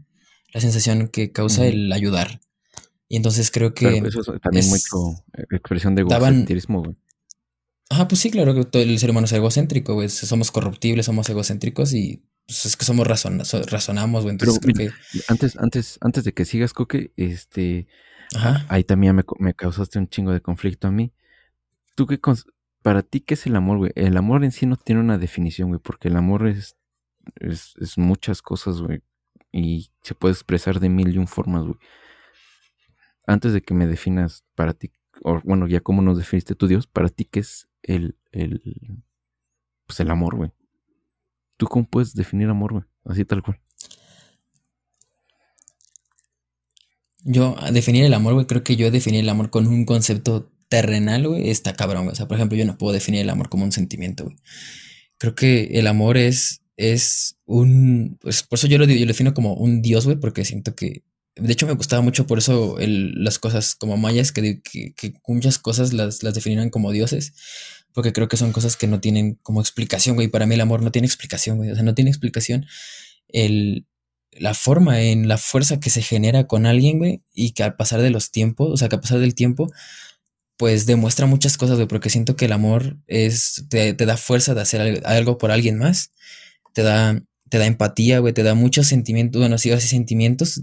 [0.55, 2.39] La sensación que causa el ayudar.
[3.09, 3.97] Y entonces creo que...
[3.97, 6.95] eso es también mucho expresión de egocentrismo, güey.
[7.89, 10.07] Ajá, pues sí, claro que todo el ser humano es egocéntrico, güey.
[10.07, 14.31] Somos corruptibles, somos egocéntricos y pues es que somos razonamos, güey.
[14.31, 14.91] Entonces creo que...
[15.27, 17.87] Antes, antes, antes de que sigas, Coque, este...
[18.69, 21.11] Ahí también me, causaste un chingo de conflicto a mí.
[21.95, 22.17] ¿Tú qué...
[22.81, 23.91] Para ti, ¿qué es el amor, güey?
[23.95, 26.77] El amor en sí no tiene una definición, güey, porque el amor es,
[27.41, 29.01] es, es muchas cosas, güey.
[29.57, 31.77] Y se puede expresar de mil y un formas, güey.
[33.25, 34.91] Antes de que me definas para ti,
[35.23, 38.61] o bueno, ya cómo nos definiste tu Dios, para ti, ¿qué es el, el,
[39.87, 40.51] pues el amor, güey.
[41.55, 42.83] ¿Tú cómo puedes definir amor, güey?
[43.05, 43.61] Así tal cual.
[47.23, 51.29] Yo, definir el amor, güey, creo que yo definir el amor con un concepto terrenal,
[51.29, 52.11] güey, está cabrón, güey.
[52.11, 54.35] O sea, por ejemplo, yo no puedo definir el amor como un sentimiento, güey.
[55.17, 59.33] Creo que el amor es, es un, pues por eso yo lo, yo lo defino
[59.33, 61.03] como un dios, güey, porque siento que
[61.35, 64.61] de hecho, me gustaba mucho por eso las cosas como mayas, que,
[65.27, 66.39] muchas cosas las, las
[66.71, 67.33] como dioses,
[67.93, 70.29] porque creo que son cosas que no tienen como explicación, güey.
[70.29, 71.71] Para mí el amor no tiene explicación, güey.
[71.71, 72.65] O sea, no tiene explicación
[73.27, 73.85] el,
[74.31, 78.01] la forma en la fuerza que se genera con alguien, güey, y que al pasar
[78.01, 79.71] de los tiempos, o sea, que al pasar del tiempo,
[80.57, 84.53] pues demuestra muchas cosas, güey, porque siento que el amor es, te, te da fuerza
[84.53, 86.11] de hacer algo por alguien más,
[86.75, 87.19] te da
[87.49, 90.61] te da empatía, güey, te da muchos sentimientos, bueno, sí, así sentimientos,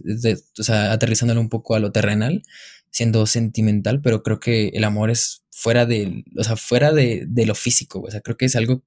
[0.59, 2.43] o sea, aterrizándolo un poco a lo terrenal,
[2.91, 7.55] siendo sentimental, pero creo que el amor es fuera de, o sea, fuera de, lo
[7.55, 8.83] físico, güey, o sea, creo que es algo,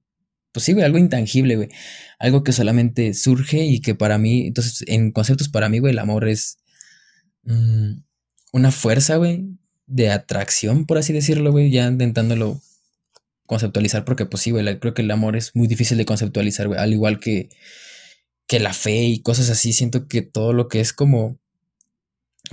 [0.52, 1.68] pues sí, güey, algo intangible, güey,
[2.18, 5.98] algo que solamente surge y que para mí, entonces, en conceptos para mí, güey, el
[5.98, 6.58] amor es
[7.44, 7.92] mm,
[8.52, 9.46] una fuerza, güey,
[9.86, 12.60] de atracción, por así decirlo, güey, ya intentándolo
[13.46, 16.78] conceptualizar, porque pues sí, güey, creo que el amor es muy difícil de conceptualizar, güey,
[16.78, 17.48] al igual que
[18.46, 21.38] que la fe y cosas así, siento que todo lo que es como,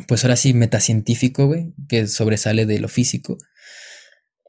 [0.08, 3.38] pues ahora sí, metacientífico, güey, que sobresale de lo físico,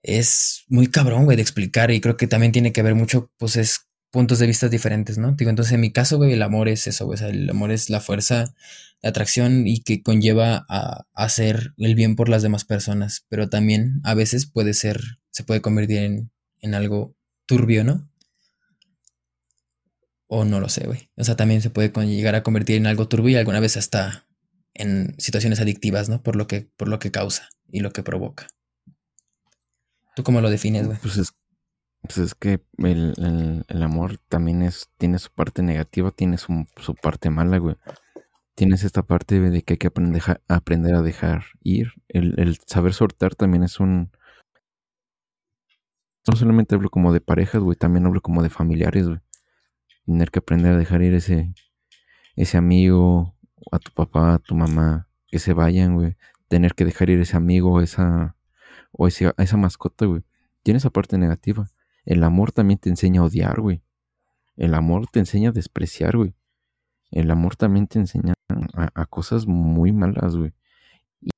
[0.02, 3.56] es muy cabrón, güey, de explicar y creo que también tiene que ver mucho, pues
[3.56, 5.32] es puntos de vista diferentes, ¿no?
[5.32, 7.72] Digo, entonces en mi caso, güey, el amor es eso, güey, o sea, el amor
[7.72, 8.54] es la fuerza,
[9.02, 14.00] la atracción y que conlleva a, hacer el bien por las demás personas, pero también
[14.04, 16.30] a veces puede ser, se puede convertir en,
[16.64, 17.14] en algo
[17.46, 18.08] turbio, ¿no?
[20.26, 21.10] O no lo sé, güey.
[21.16, 24.26] O sea, también se puede llegar a convertir en algo turbio y alguna vez hasta
[24.72, 26.22] en situaciones adictivas, ¿no?
[26.22, 28.48] Por lo que, por lo que causa y lo que provoca.
[30.16, 30.98] ¿Tú cómo lo defines, güey?
[31.02, 31.34] Pues es,
[32.02, 36.66] pues es que el, amor también es, tiene su parte negativa, tiene su,
[37.02, 37.76] parte mala, güey.
[38.54, 41.92] Tienes esta parte de que hay que aprender, aprender a dejar ir.
[42.08, 44.10] El, el saber soltar también es un...
[46.26, 49.20] No solamente hablo como de parejas, güey, también hablo como de familiares, güey
[50.04, 51.54] tener que aprender a dejar ir ese,
[52.36, 53.34] ese amigo,
[53.72, 56.16] a tu papá, a tu mamá, que se vayan, güey.
[56.48, 58.36] Tener que dejar ir ese amigo, esa,
[58.92, 60.22] o esa mascota, güey.
[60.62, 61.70] Tiene esa parte negativa.
[62.04, 63.82] El amor también te enseña a odiar, güey.
[64.56, 66.34] El amor te enseña a despreciar, güey.
[67.10, 68.34] El amor también te enseña
[68.74, 70.52] a, cosas muy malas, güey.
[71.20, 71.30] Y,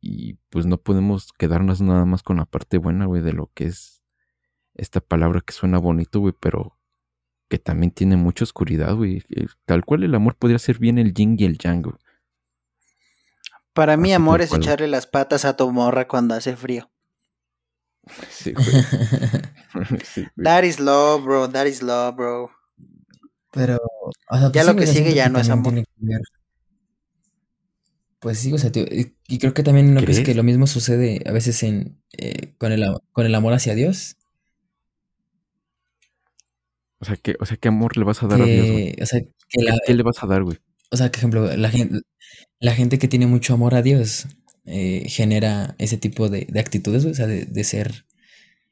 [0.00, 3.66] y, pues no podemos quedarnos nada más con la parte buena, güey, de lo que
[3.66, 3.93] es
[4.74, 6.76] esta palabra que suena bonito, güey, pero
[7.48, 9.22] que también tiene mucha oscuridad, güey.
[9.30, 11.96] Eh, tal cual el amor podría ser bien el yin y el yang,
[13.72, 16.90] Para mí, amor es echarle las patas a tu morra cuando hace frío.
[18.30, 20.28] Sí, güey.
[20.42, 21.48] That is love, bro.
[21.48, 22.50] That is love, bro.
[23.50, 23.78] Pero,
[24.30, 25.84] ya pues lo que sigue ya no es amor.
[28.18, 30.66] Pues sí, o sea, tío, y, creo que también lo que es que lo mismo
[30.66, 34.16] sucede a veces en, eh, con, el, con el amor hacia Dios.
[37.04, 38.94] O sea, ¿qué, o sea, ¿qué amor le vas a dar a Dios, güey?
[38.98, 40.56] O sea, ¿Qué, le vas a dar, güey?
[40.90, 42.00] O sea, por ejemplo, la gente,
[42.60, 44.26] la gente que tiene mucho amor a Dios
[44.64, 48.06] eh, genera ese tipo de, actitudes, güey, o sea, de, ser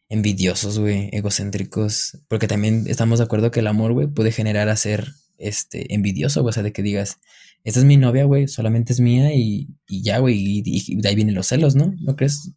[0.08, 4.76] envidiosos, güey, egocéntricos, porque también estamos de acuerdo que el amor, güey, puede generar a
[4.76, 7.18] ser este, envidioso, güey, o sea, de que digas,
[7.64, 11.34] esta es mi novia, güey, solamente es mía y, ya, güey, y, de ahí vienen
[11.34, 11.94] los celos, ¿no?
[12.00, 12.50] ¿No crees?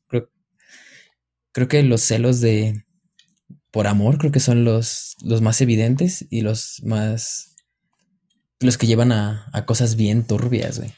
[1.52, 2.85] creo que los celos de,
[3.76, 7.58] por amor, creo que son los, los más evidentes y los más.
[8.62, 10.94] los que llevan a, cosas bien turbias, güey.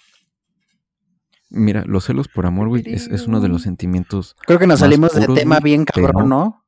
[1.50, 4.36] Mira, los celos por amor, güey, es, uno de los sentimientos.
[4.46, 6.66] Creo que nos salimos del tema bien cabrón, ¿no?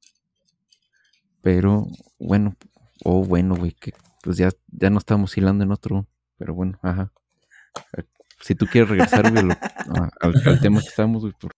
[1.44, 1.86] Pero
[2.18, 2.56] bueno,
[3.04, 3.94] o bueno, güey, que
[4.24, 6.08] pues ya, ya no estamos hilando en otro,
[6.40, 7.14] pero bueno, ajá.
[8.42, 9.46] Si tú quieres regresar, güey,
[10.22, 11.54] al, tema que estamos, güey, por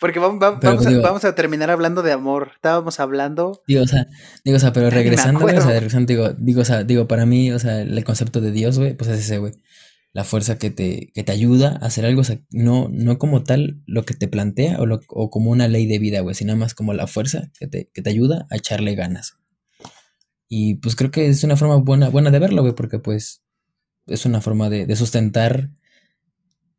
[0.00, 2.52] porque vamos, vamos, a, terminar hablando de amor.
[2.54, 3.62] Estábamos hablando.
[3.66, 4.06] Digo, o sea,
[4.44, 7.50] digo, o sea pero regresando, o sea, regresando, digo, digo, o sea, digo, para mí,
[7.50, 9.52] o sea, el concepto de Dios, güey, pues es ese, güey.
[10.12, 13.42] La fuerza que te, que te ayuda a hacer algo, o sea, no, no como
[13.42, 16.54] tal lo que te plantea o, lo, o como una ley de vida, güey, sino
[16.56, 19.38] más como la fuerza que te, que te ayuda a echarle ganas.
[20.48, 23.42] Y pues creo que es una forma buena, buena de verlo, güey, porque pues
[24.06, 25.70] es una forma de, de sustentar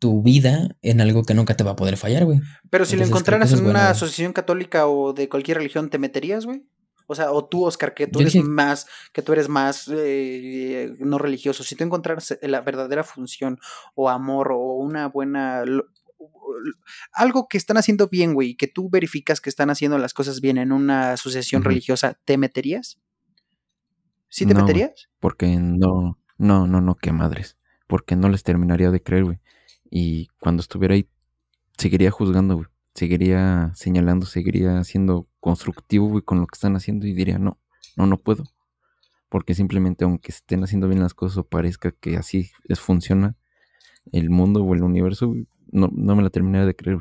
[0.06, 2.39] tu vida en algo que nunca te va a poder fallar, güey.
[2.70, 6.64] Pero si lo encontraras en una asociación católica o de cualquier religión, ¿te meterías, güey?
[7.08, 11.18] O sea, o tú, Oscar, que tú eres más, que tú eres más eh, no
[11.18, 13.58] religioso, si tú encontraras la verdadera función
[13.95, 15.64] o amor o una buena
[17.12, 20.60] algo que están haciendo bien, güey, que tú verificas que están haciendo las cosas bien
[20.60, 22.99] en una asociación religiosa, ¿te meterías?
[24.30, 25.10] ¿Sí te meterías?
[25.20, 27.58] Porque no, no, no, no, qué madres.
[27.88, 29.39] Porque no les terminaría de creer, güey.
[29.90, 31.10] Y cuando estuviera ahí,
[31.78, 32.66] seguiría juzgando.
[32.94, 37.60] Seguiría señalando, seguiría siendo constructivo, con lo que están haciendo y diría, no,
[37.98, 38.46] no, no puedo.
[39.30, 43.36] Porque simplemente, aunque estén haciendo bien las cosas o parezca que así es, funciona
[44.12, 45.36] el mundo o el universo,
[45.72, 47.00] no, no me la terminaría de creer.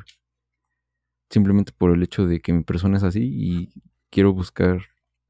[1.31, 3.73] Simplemente por el hecho de que mi persona es así y
[4.11, 4.81] quiero buscar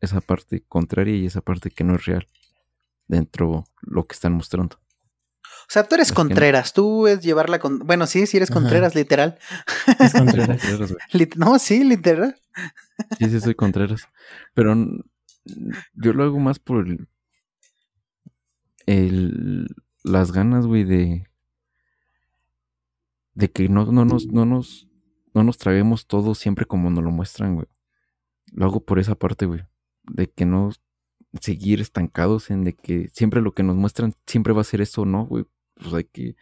[0.00, 2.26] esa parte contraria y esa parte que no es real
[3.06, 4.78] dentro lo que están mostrando.
[5.66, 7.80] O sea, tú eres Contreras, tú es llevarla con.
[7.80, 9.38] Bueno, sí, sí eres Contreras, literal.
[9.98, 10.62] Es Contreras.
[11.36, 12.36] no, sí, literal.
[13.18, 14.08] Sí, sí, soy Contreras.
[14.52, 14.76] Pero
[15.94, 17.08] yo lo hago más por el.
[18.86, 19.66] el
[20.02, 21.26] las ganas, güey, de.
[23.34, 24.88] de que no, no, nos, no, nos,
[25.32, 27.66] no nos traguemos todo siempre como nos lo muestran, güey.
[28.52, 29.62] Lo hago por esa parte, güey.
[30.04, 30.70] De que no
[31.40, 35.04] seguir estancados en de que siempre lo que nos muestran siempre va a ser eso,
[35.04, 35.46] ¿no, güey?
[35.84, 36.36] Pues hay que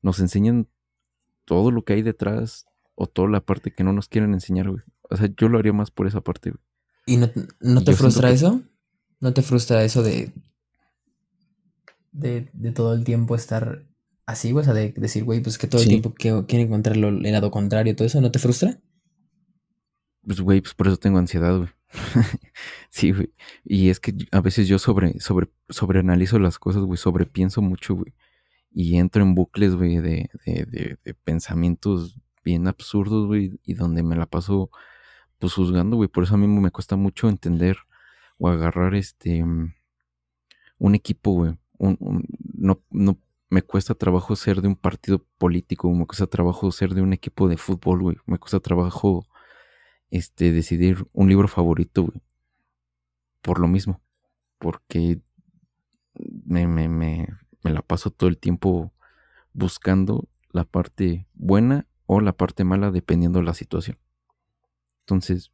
[0.00, 0.68] nos enseñan
[1.44, 4.82] todo lo que hay detrás o toda la parte que no nos quieren enseñar, güey.
[5.02, 6.62] O sea, yo lo haría más por esa parte, güey.
[7.06, 7.30] ¿Y no,
[7.60, 8.62] no te frustra eso?
[9.20, 10.32] ¿No te frustra eso de,
[12.10, 13.86] de, de todo el tiempo estar
[14.24, 14.62] así, güey?
[14.62, 17.50] O sea, de decir, güey, pues que todo el tiempo quiero, quiero encontrar el lado
[17.50, 18.80] contrario, todo eso, ¿no te frustra?
[20.22, 21.68] Pues, güey, pues por eso tengo ansiedad, güey.
[22.90, 23.32] sí, güey.
[23.64, 28.12] Y es que a veces yo sobre, sobre, sobreanalizo las cosas, güey, sobrepienso mucho, güey.
[28.78, 34.16] Y entro en bucles, güey, de, de, de, pensamientos bien absurdos, güey, y donde me
[34.16, 34.70] la paso,
[35.38, 36.10] pues, juzgando, güey.
[36.10, 37.78] Por eso a mí me cuesta mucho entender
[38.38, 39.42] o agarrar, este,
[40.78, 41.58] un equipo, güey.
[41.78, 43.18] no, no,
[43.48, 47.48] me cuesta trabajo ser de un partido político, me cuesta trabajo ser de un equipo
[47.48, 48.16] de fútbol, güey.
[48.26, 49.26] Me cuesta trabajo
[50.10, 52.20] este, decidir un libro favorito, güey.
[53.40, 54.02] Por lo mismo.
[54.58, 55.20] Porque
[56.44, 57.28] me, me,
[57.66, 58.92] me la paso todo el tiempo
[59.52, 63.98] buscando la parte buena o la parte mala dependiendo de la situación.
[65.00, 65.50] Entonces,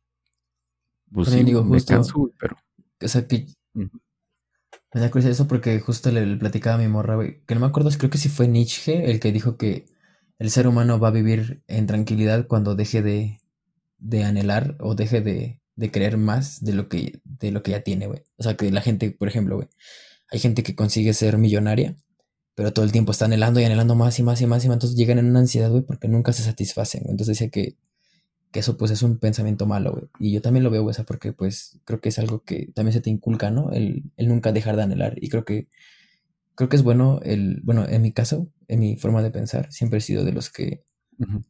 [1.10, 2.56] pues sí, me canso, pero...
[3.02, 3.46] O sea, que...
[3.74, 7.66] Me da curiosidad eso porque justo le, platicaba a mi morra, güey, que no me
[7.66, 9.86] acuerdo, creo que sí fue Nietzsche el que dijo que
[10.38, 13.40] el ser humano va a vivir en tranquilidad cuando deje de,
[13.96, 17.80] de anhelar o deje de, de creer más de lo que, de lo que ya
[17.80, 18.22] tiene, güey.
[18.36, 19.68] O sea, que la gente, por ejemplo, güey,
[20.32, 21.96] hay gente que consigue ser millonaria,
[22.54, 24.76] pero todo el tiempo está anhelando y anhelando más y más y más y más,
[24.76, 27.02] entonces llegan en una ansiedad, güey, porque nunca se satisfacen.
[27.08, 27.76] Entonces dice que,
[28.50, 30.04] que eso pues es un pensamiento malo, güey.
[30.18, 33.02] Y yo también lo veo, güey, porque pues creo que es algo que también se
[33.02, 33.72] te inculca, ¿no?
[33.72, 35.16] El, el nunca dejar de anhelar.
[35.20, 35.68] Y creo que
[36.54, 39.98] creo que es bueno el, bueno, en mi caso, en mi forma de pensar, siempre
[39.98, 40.82] he sido de los que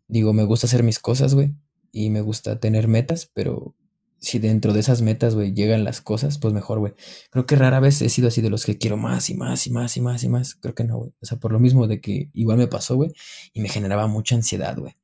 [0.06, 1.54] digo, me gusta hacer mis cosas, güey,
[1.92, 3.74] y me gusta tener metas, pero
[4.22, 6.94] si dentro de esas metas, güey, llegan las cosas, pues mejor, güey.
[7.30, 9.70] Creo que rara vez he sido así de los que quiero más y más y
[9.70, 10.54] más y más y más.
[10.54, 11.12] Creo que no, güey.
[11.20, 13.12] O sea, por lo mismo de que igual me pasó, güey,
[13.52, 14.94] y me generaba mucha ansiedad, güey.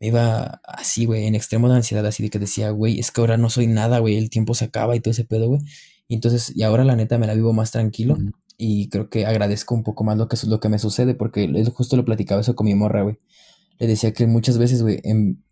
[0.00, 3.20] Me iba así, güey, en extremo de ansiedad, así de que decía, güey, es que
[3.20, 5.60] ahora no soy nada, güey, el tiempo se acaba y todo ese pedo, güey.
[6.08, 8.16] Y entonces, y ahora la neta me la vivo más tranquilo.
[8.56, 11.96] Y creo que agradezco un poco más lo que, lo que me sucede, porque justo
[11.96, 13.18] lo platicaba eso con mi morra, güey.
[13.78, 15.44] Le decía que muchas veces, güey, en,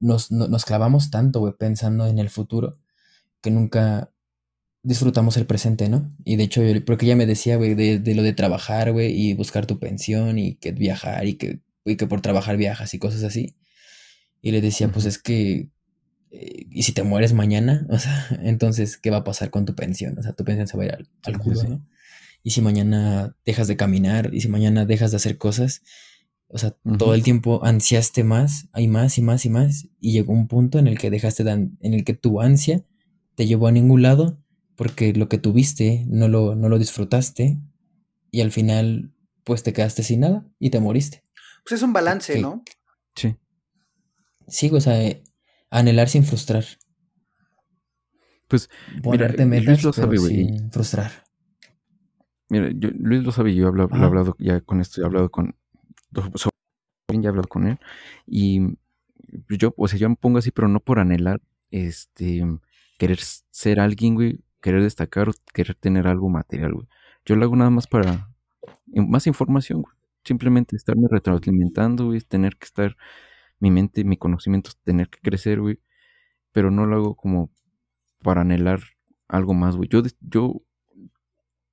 [0.00, 2.78] nos, nos clavamos tanto, güey, pensando en el futuro,
[3.40, 4.10] que nunca
[4.82, 6.14] disfrutamos el presente, ¿no?
[6.24, 9.34] Y de hecho, yo, porque ella me decía, güey, de, lo de trabajar, güey, y
[9.34, 13.22] buscar tu pensión, y que viajar, y que, y que por trabajar viajas y cosas
[13.22, 13.56] así.
[14.42, 15.68] Y le decía, pues es que,
[16.30, 17.86] eh, ¿y si te mueres mañana?
[17.90, 20.18] O sea, entonces, ¿qué va a pasar con tu pensión?
[20.18, 21.86] O sea, tu pensión se va a ir al, al culo, ¿no?
[22.42, 25.82] Y si mañana dejas de caminar, y si mañana dejas de hacer cosas,
[26.52, 30.32] O sea, todo el tiempo ansiaste más, hay más y más y más, y llegó
[30.32, 32.84] un punto en el que dejaste de, en el que tu ansia
[33.36, 34.38] te llevó a ningún lado
[34.74, 37.58] porque lo que tuviste no lo, no lo disfrutaste
[38.30, 39.12] y al final
[39.44, 41.22] pues te quedaste sin nada y te moriste.
[41.64, 42.64] Pues es un balance, ¿no?
[43.14, 43.36] Sí.
[44.48, 45.22] Sí, o sea, eh,
[45.70, 46.64] anhelar sin frustrar.
[48.48, 48.68] Pues,
[49.02, 51.24] Ponerte mira, metas, Luis lo sabe, sin frustrar.
[52.48, 55.54] Mira, Luis lo sabe, yo he hablado, ya con esto, he hablado con,
[56.12, 57.78] ya he hablado con él,
[58.26, 58.60] y
[59.48, 61.40] yo, o sea, yo me pongo así, pero no por anhelar,
[61.70, 62.44] este,
[62.98, 66.88] querer ser alguien, güey, querer destacar o querer tener algo material, güey.
[67.24, 68.28] Yo lo hago nada más para
[68.86, 69.94] más información, güey.
[70.24, 72.96] Simplemente estarme retroalimentando, güey, tener que estar,
[73.58, 75.80] mi mente, mi conocimiento, tener que crecer, güey.
[76.52, 77.50] Pero no lo hago como
[78.22, 78.80] para anhelar
[79.28, 79.88] algo más, güey.
[79.88, 80.62] Yo, yo,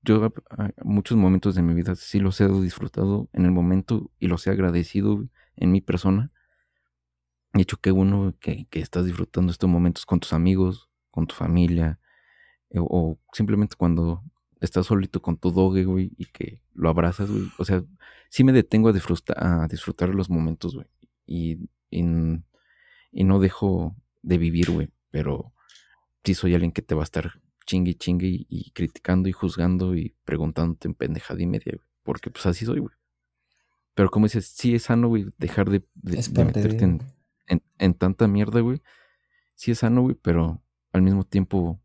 [0.08, 0.34] yo,
[0.84, 4.52] muchos momentos de mi vida sí los he disfrutado en el momento y los he
[4.52, 5.28] agradecido
[5.58, 6.32] en mi persona.
[7.54, 11.36] He hecho que uno que, que estás disfrutando estos momentos con tus amigos, con tu
[11.36, 12.00] familia,
[12.70, 14.24] eh, o simplemente cuando
[14.62, 17.44] estás solito con tu doge, güey, y que lo abrazas, güey.
[17.58, 17.84] O sea,
[18.30, 20.88] sí me detengo a disfrutar, a disfrutar los momentos, güey.
[21.26, 24.90] Y, y, no dejo de vivir, güey.
[25.12, 25.54] Pero
[26.24, 30.16] sí soy alguien que te va a estar chingue, chingue y, criticando y juzgando y
[30.26, 31.88] preguntándote en pendejada y media, güey.
[32.02, 32.96] Porque pues así soy, güey.
[33.94, 36.84] Pero como dices, sí es sano, güey, dejar de, meterte
[37.48, 38.82] En, en, tanta mierda, güey.
[39.56, 40.64] Sí es sano, güey, pero
[40.94, 41.82] al mismo tiempo,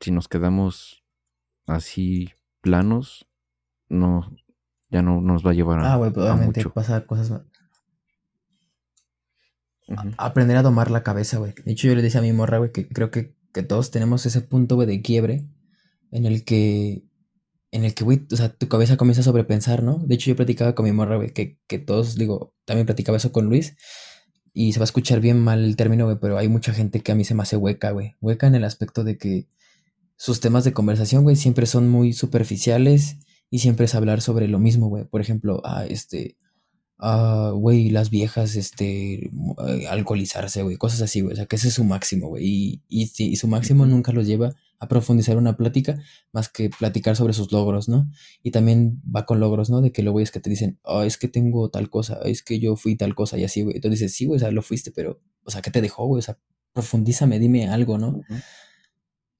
[0.00, 1.04] si nos quedamos
[1.66, 3.28] así planos,
[3.88, 4.34] no,
[4.90, 5.92] ya no nos va a llevar a.
[5.92, 7.42] Ah, güey, probablemente pues, pasa cosas.
[10.18, 11.54] Aprender a domar la cabeza, güey.
[11.64, 14.40] De hecho, yo le decía a mi morra, güey, que creo que, todos tenemos ese
[14.40, 15.46] punto, de quiebre
[16.10, 17.04] en el que
[17.70, 19.98] en el que, güey, o sea, tu cabeza comienza a sobrepensar, ¿no?
[19.98, 23.30] De hecho, yo platicaba con mi morra, güey, que, que todos, digo, también platicaba eso
[23.30, 23.76] con Luis,
[24.54, 27.12] y se va a escuchar bien mal el término, güey, pero hay mucha gente que
[27.12, 28.16] a mí se me hace hueca, güey.
[28.20, 29.48] Hueca en el aspecto de que
[30.16, 33.18] sus temas de conversación, güey, siempre son muy superficiales
[33.50, 35.04] y siempre es hablar sobre lo mismo, güey.
[35.04, 36.36] Por ejemplo, ah, este,
[36.98, 39.30] ah, güey, las viejas, este,
[39.66, 41.32] eh, alcoholizarse, güey, cosas así, güey.
[41.34, 42.44] O sea, que ese es su máximo, güey.
[42.44, 46.00] Y, y, su máximo nunca los lleva a profundizar una plática
[46.32, 48.10] más que platicar sobre sus logros, ¿no?
[48.42, 49.80] Y también va con logros, ¿no?
[49.80, 52.60] De que luego es que te dicen, oh, es que tengo tal cosa, es que
[52.60, 53.76] yo fui tal cosa y así, güey.
[53.76, 56.20] Entonces dices, sí, güey, o sea, lo fuiste, pero, o sea, ¿qué te dejó, güey?
[56.20, 56.38] O sea,
[56.72, 58.20] profundízame, dime algo, ¿no?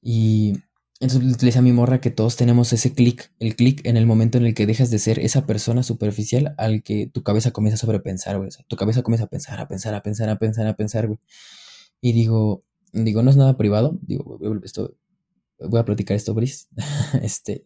[0.03, 0.55] Y
[1.01, 4.07] entonces le decía a mi morra que todos tenemos ese clic, el clic en el
[4.07, 7.77] momento en el que dejas de ser esa persona superficial al que tu cabeza comienza
[7.77, 8.49] a sobrepensar, güey.
[8.49, 11.07] O sea, tu cabeza comienza a pensar, a pensar, a pensar, a pensar, a pensar,
[11.07, 11.21] güey.
[12.01, 14.97] Y digo, digo, no es nada privado, digo, esto,
[15.61, 16.67] voy a platicar esto, Brice.
[17.23, 17.65] este,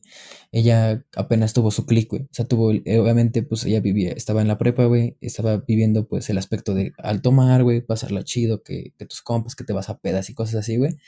[0.52, 2.22] ella apenas tuvo su clic, güey.
[2.24, 6.28] O sea, tuvo, obviamente, pues ella vivía, estaba en la prepa, güey, estaba viviendo, pues,
[6.30, 9.88] el aspecto de al tomar, güey, pasarla chido, que, que tus compas, que te vas
[9.88, 10.98] a pedas y cosas así, güey.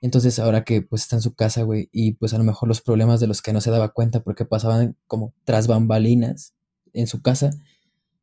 [0.00, 2.80] Entonces ahora que pues está en su casa, güey, y pues a lo mejor los
[2.80, 6.54] problemas de los que no se daba cuenta porque pasaban como tras bambalinas
[6.92, 7.50] en su casa,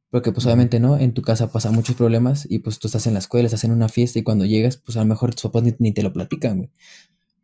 [0.10, 3.14] porque pues obviamente no, en tu casa pasan muchos problemas y pues tú estás en
[3.14, 5.64] la escuela, estás en una fiesta y cuando llegas pues a lo mejor tus papás
[5.80, 6.70] ni, te lo platican, güey.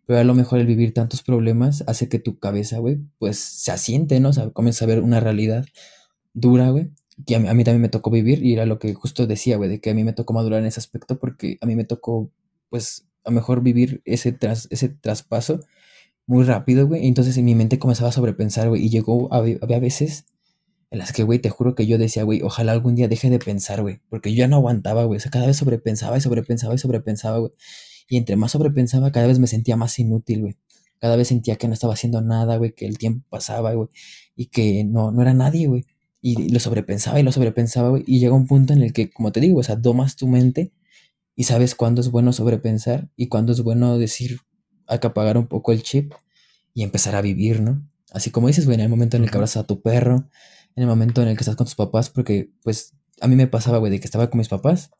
[0.05, 3.71] Pero a lo mejor el vivir tantos problemas hace que tu cabeza, güey, pues se
[3.71, 4.29] asiente, ¿no?
[4.29, 5.65] O sea, comienza a ver una realidad
[6.33, 6.91] dura, güey,
[7.25, 9.57] que a mí, a mí, también me tocó vivir y era lo que justo decía,
[9.57, 11.83] güey, de que a mí me tocó madurar en ese aspecto porque a mí me
[11.83, 12.31] tocó,
[12.69, 15.59] pues, a lo mejor vivir ese, tras, ese traspaso
[16.25, 17.07] muy rápido, güey.
[17.07, 18.83] Entonces en mi mente comenzaba a sobrepensar, güey.
[18.85, 20.25] Y llegó, había veces
[20.91, 23.39] en las que, güey, te juro que yo decía, güey, ojalá algún día deje de
[23.39, 24.01] pensar, güey.
[24.09, 25.17] Porque yo ya no aguantaba, güey.
[25.17, 27.51] O sea, cada vez sobrepensaba y sobrepensaba y sobrepensaba, güey.
[28.09, 30.57] Y entre más sobrepensaba, cada vez me sentía más inútil, güey.
[30.99, 33.87] Cada vez sentía que no estaba haciendo nada, güey, que el tiempo pasaba, güey.
[34.35, 35.85] Y que no, no era nadie, güey.
[36.21, 38.03] Y lo sobrepensaba y lo sobrepensaba, güey.
[38.05, 40.73] Y llega un punto en el que, como te digo, o sea, domas tu mente
[41.35, 44.39] y sabes cuándo es bueno sobrepensar y cuándo es bueno decir,
[44.87, 46.13] hay que apagar un poco el chip
[46.73, 47.87] y empezar a vivir, ¿no?
[48.11, 50.29] Así como dices, güey, en el momento en el que abrazas a tu perro,
[50.75, 53.47] en el momento en el que estás con tus papás, porque pues a mí me
[53.47, 54.91] pasaba, güey, de que estaba con mis papás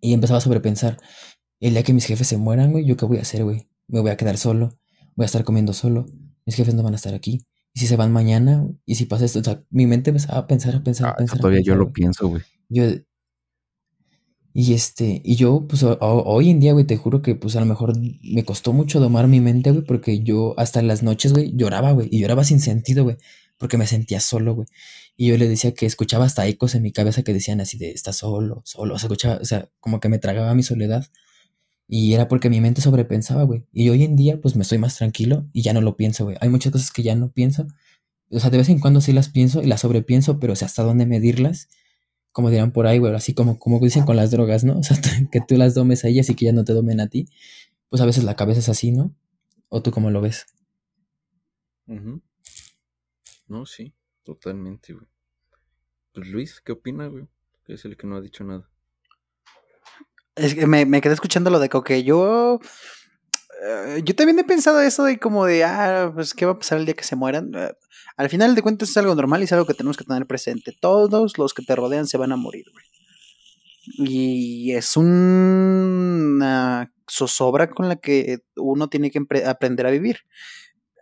[0.00, 0.98] y empezaba a sobrepensar,
[1.60, 3.68] el día que mis jefes se mueran, güey, ¿yo qué voy a hacer, güey?
[3.86, 4.78] Me voy a quedar solo,
[5.14, 6.06] voy a estar comiendo solo,
[6.44, 7.46] mis jefes no van a estar aquí.
[7.74, 10.46] Y si se van mañana, y si pasa esto, o sea, mi mente empezaba a
[10.46, 11.38] pensar, a pensar, a ah, pensar.
[11.38, 12.42] Todavía yo lo pienso, güey.
[12.68, 12.84] Yo,
[14.54, 17.66] y este, y yo, pues hoy en día, güey, te juro que pues a lo
[17.66, 21.92] mejor me costó mucho domar mi mente, güey, porque yo hasta las noches, güey, lloraba,
[21.92, 23.16] güey, y lloraba sin sentido, güey,
[23.58, 24.68] porque me sentía solo, güey.
[25.16, 27.92] Y yo le decía que escuchaba hasta ecos en mi cabeza que decían así de,
[27.92, 31.06] estás solo, solo, o sea, escuchaba, o sea, como que me tragaba mi soledad.
[31.88, 33.66] Y era porque mi mente sobrepensaba, güey.
[33.72, 36.36] Y hoy en día, pues me estoy más tranquilo y ya no lo pienso, güey.
[36.40, 37.66] Hay muchas cosas que ya no pienso,
[38.30, 41.06] o sea, de vez en cuando sí las pienso y las sobrepienso, pero hasta dónde
[41.06, 41.68] medirlas,
[42.32, 44.78] como dirán por ahí, güey, así como, como dicen con las drogas, ¿no?
[44.78, 44.96] O sea,
[45.30, 47.28] que tú las domes a ellas y que ya no te domen a ti,
[47.88, 49.14] pues a veces la cabeza es así, ¿no?
[49.68, 50.46] ¿O tú cómo lo ves?
[53.46, 55.06] No, sí, totalmente, güey.
[56.12, 57.26] Pues Luis, ¿qué opina, güey?
[57.64, 58.68] Que es el que no ha dicho nada.
[60.34, 62.02] Es que me, quedé escuchando lo de Coque.
[62.04, 62.60] Yo.
[63.64, 66.78] Eh, yo también he pensado eso de como de, ah, pues, ¿qué va a pasar
[66.78, 67.52] el día que se mueran?
[67.54, 67.72] Eh,
[68.16, 70.76] al final de cuentas es algo normal y es algo que tenemos que tener presente.
[70.80, 72.84] Todos los que te rodean se van a morir, güey.
[73.84, 80.18] Y es una zozobra con la que uno tiene que aprender a vivir.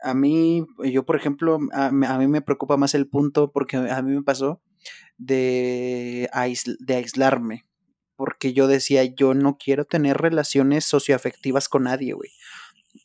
[0.02, 4.14] A mí, yo por ejemplo, a, mí me preocupa más el punto porque a mí
[4.14, 4.62] me pasó
[5.18, 6.30] de,
[6.78, 7.66] de aislarme.
[8.20, 12.28] Porque yo decía, yo no quiero tener relaciones socioafectivas con nadie, güey.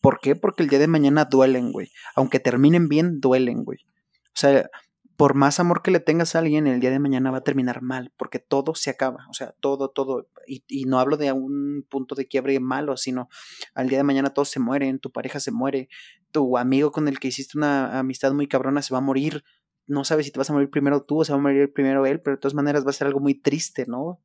[0.01, 0.35] ¿Por qué?
[0.35, 1.89] Porque el día de mañana duelen, güey.
[2.17, 3.77] Aunque terminen bien, duelen, güey.
[4.25, 4.69] O sea,
[5.15, 7.81] por más amor que le tengas a alguien, el día de mañana va a terminar
[7.81, 12.15] mal, porque todo se acaba, o sea, todo, todo, y, no hablo de un punto
[12.15, 13.29] de quiebre malo, sino
[13.73, 15.87] al día de mañana todos se mueren, tu pareja se muere,
[16.31, 19.45] tu amigo con el que hiciste una amistad muy cabrona se va a morir,
[19.87, 22.05] no sabes si te vas a morir primero tú o se va a morir primero
[22.05, 24.19] él, pero de todas maneras va a ser algo muy triste, ¿no?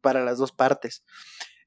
[0.00, 1.04] Para las dos partes.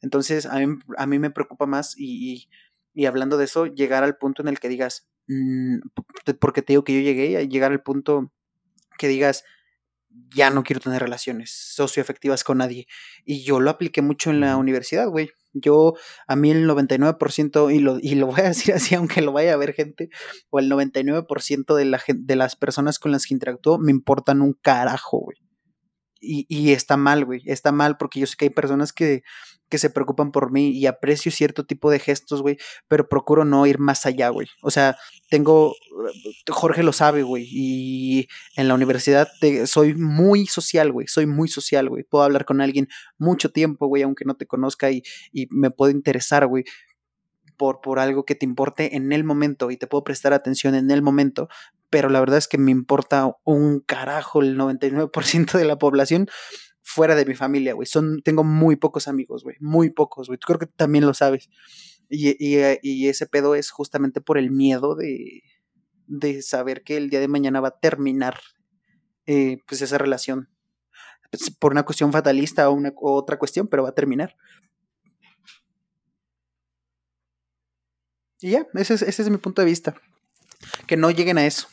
[0.01, 2.49] Entonces, a mí, a mí me preocupa más y,
[2.93, 5.79] y, hablando de eso, llegar al punto en el que digas, mm,
[6.39, 8.31] porque te digo que yo llegué a llegar al punto
[8.97, 9.43] que digas,
[10.33, 12.87] ya no quiero tener relaciones socioafectivas con nadie.
[13.25, 15.29] Y yo lo apliqué mucho en la universidad, güey.
[15.53, 15.95] Yo,
[16.27, 19.53] a mí el 99%, y lo, y lo voy a decir así, aunque lo vaya
[19.53, 20.09] a ver gente,
[20.49, 24.53] o el 99% de, la, de las personas con las que interactúo me importan un
[24.53, 25.37] carajo, güey.
[26.21, 27.41] Y, está mal, güey.
[27.45, 29.23] Está mal porque yo sé que hay personas que
[29.69, 32.57] que se preocupan por mí y aprecio cierto tipo de gestos, güey,
[32.87, 34.47] pero procuro no ir más allá, güey.
[34.61, 34.97] O sea,
[35.29, 35.75] tengo,
[36.49, 39.29] Jorge lo sabe, güey, y en la universidad
[39.65, 42.03] soy muy social, güey, soy muy social, güey.
[42.03, 45.91] Puedo hablar con alguien mucho tiempo, güey, aunque no te conozca y, y me puedo
[45.91, 46.65] interesar, güey.
[47.57, 50.89] Por, por algo que te importe en el momento y te puedo prestar atención en
[50.91, 51.49] el momento,
[51.89, 56.27] pero la verdad es que me importa un carajo el 99% de la población
[56.81, 57.85] fuera de mi familia, güey.
[57.85, 59.55] Son, tengo muy pocos amigos, güey.
[59.59, 60.39] Muy pocos, güey.
[60.39, 61.49] Creo que también lo sabes.
[62.09, 65.43] Y, y, y, ese pedo es justamente por el miedo de,
[66.07, 68.39] de saber que el día de mañana va a terminar
[69.27, 70.49] eh, pues esa relación.
[71.29, 74.35] Pues, por una cuestión fatalista o una otra cuestión, pero va a terminar.
[78.41, 79.95] Y ya, ese es, ese es mi punto de vista.
[80.87, 81.67] Que no lleguen a eso.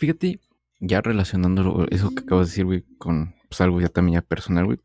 [0.00, 0.40] Fíjate,
[0.80, 4.64] ya relacionando eso que acabas de decir, güey, con pues, algo ya también ya personal,
[4.64, 4.78] güey.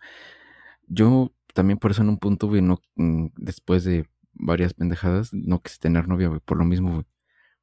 [0.88, 5.62] Yo también por eso en un punto, güey, no, mm, después de varias pendejadas, no
[5.62, 7.06] quise tener novia, güey, por lo mismo, güey.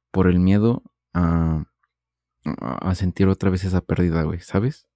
[0.09, 0.83] Por el miedo
[1.13, 1.65] a,
[2.45, 4.87] a sentir otra vez esa pérdida, güey, ¿sabes?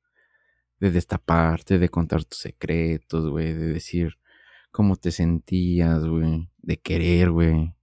[0.80, 4.18] De destaparte, de contar tus secretos, güey, de decir
[4.72, 7.76] cómo te sentías, güey, de querer, güey,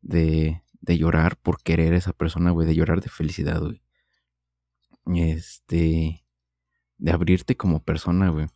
[0.00, 3.82] de, de llorar por querer a esa persona, güey, de llorar de felicidad, güey
[5.16, 6.24] este,
[6.98, 8.46] de abrirte como persona, güey.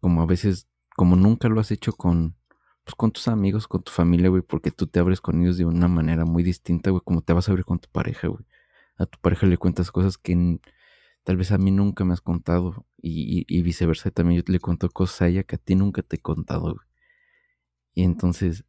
[0.00, 2.36] Como a veces, como nunca lo has hecho con,
[2.84, 5.64] pues con tus amigos, con tu familia, güey, porque tú te abres con ellos de
[5.64, 8.44] una manera muy distinta, güey, como te vas a abrir con tu pareja, güey.
[8.98, 10.58] A tu pareja le cuentas cosas que
[11.24, 14.10] tal vez a mí nunca me has contado y, y, viceversa.
[14.10, 16.86] También yo le cuento cosas a ella que a ti nunca te he contado, güey.
[17.94, 18.64] Y entonces,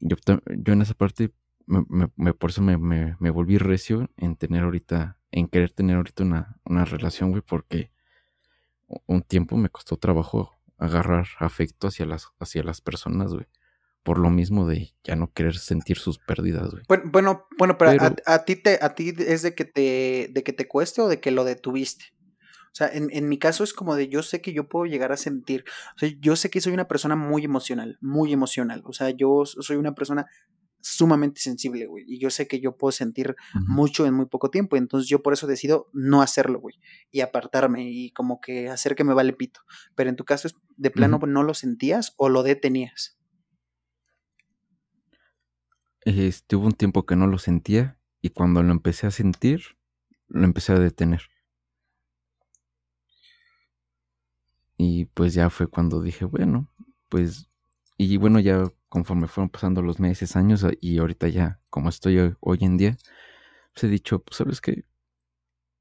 [0.00, 0.16] yo,
[0.58, 1.32] yo en esa parte,
[1.66, 6.84] me, por eso me, me volví recio en tener ahorita en querer tener ahorita una,
[6.84, 7.90] relación, güey, porque
[9.06, 13.46] un tiempo me costó trabajo agarrar afecto hacia las, hacia las personas, güey.
[14.02, 16.82] Por lo mismo de ya no querer sentir sus pérdidas, güey.
[17.04, 17.90] Bueno, bueno, pero,
[18.24, 21.20] a, ti te, a ti es de que te, de que te cueste o de
[21.20, 22.06] que lo detuviste.
[22.72, 25.12] O sea, en, en, mi caso es como de yo sé que yo puedo llegar
[25.12, 25.64] a sentir.
[25.96, 28.82] O sea, yo sé que soy una persona muy emocional, muy emocional.
[28.86, 30.26] O sea, yo soy una persona
[30.80, 32.04] sumamente sensible, güey.
[32.06, 34.76] Y yo sé que yo puedo sentir mucho en muy poco tiempo.
[34.76, 36.76] Entonces yo por eso decido no hacerlo, güey.
[37.10, 39.60] Y apartarme y como que hacer que me vale pito.
[39.94, 43.18] Pero en tu caso, ¿de plano no lo sentías o lo detenías?
[46.02, 49.62] Este, hubo un tiempo que no lo sentía y cuando lo empecé a sentir,
[50.28, 51.22] lo empecé a detener.
[54.76, 56.72] Y pues ya fue cuando dije, bueno,
[57.10, 57.50] pues,
[57.98, 62.58] y bueno, ya conforme fueron pasando los meses, años, y ahorita ya, como estoy hoy
[62.60, 62.98] en día,
[63.72, 64.84] pues he dicho, pues sabes que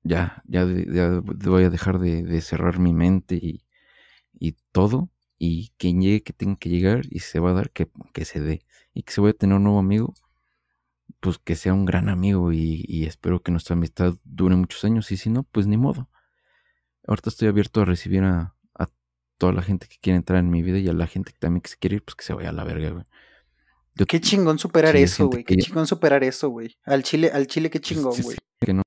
[0.04, 3.66] ya, ya, voy a dejar de, cerrar mi mente y,
[4.34, 7.90] y, todo, y quien llegue que tenga que llegar y se va a dar que,
[8.14, 10.14] que se dé y que se vaya a tener un nuevo amigo
[11.20, 15.18] pues que sea un gran amigo y, espero que nuestra amistad dure muchos años y
[15.18, 16.10] si no pues ni modo
[17.08, 18.56] ahorita estoy abierto a recibir a,
[19.40, 21.62] toda la gente que quiere entrar en mi vida y a la gente que también
[21.62, 23.06] que se quiere ir pues que se vaya a la verga güey
[24.06, 25.44] qué chingón superar eso, güey.
[25.44, 26.78] Qué chingón superar eso, güey.
[26.86, 28.38] Al Chile, al Chile, qué chingón, güey.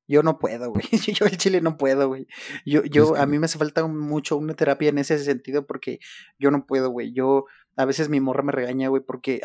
[0.07, 0.85] Yo no puedo, güey.
[1.19, 2.27] Yo al Chile no puedo, güey.
[2.65, 5.99] Yo, yo, a mí me hace falta mucho una terapia en ese sentido porque
[6.39, 7.13] yo no puedo, güey.
[7.13, 7.47] Yo,
[7.77, 9.41] a veces mi morra me regaña, güey, porque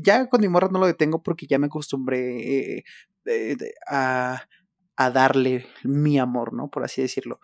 [0.00, 2.84] ya con mi morra no lo detengo porque ya me acostumbré eh,
[3.26, 3.56] eh,
[3.88, 4.42] a
[5.00, 6.68] a darle mi amor, ¿no?
[6.68, 7.40] Por así decirlo.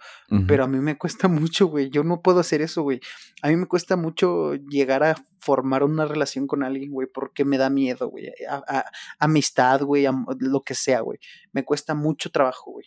[0.46, 1.88] Pero a mí me cuesta mucho, güey.
[1.88, 3.00] Yo no puedo hacer eso, güey.
[3.40, 7.56] A mí me cuesta mucho llegar a formar una relación con alguien, güey, porque me
[7.56, 8.26] da miedo, güey.
[8.46, 8.84] A,
[9.18, 10.06] amistad, güey,
[10.38, 11.18] lo que sea, güey.
[11.52, 12.84] Me cuesta mucho trabajo, güey.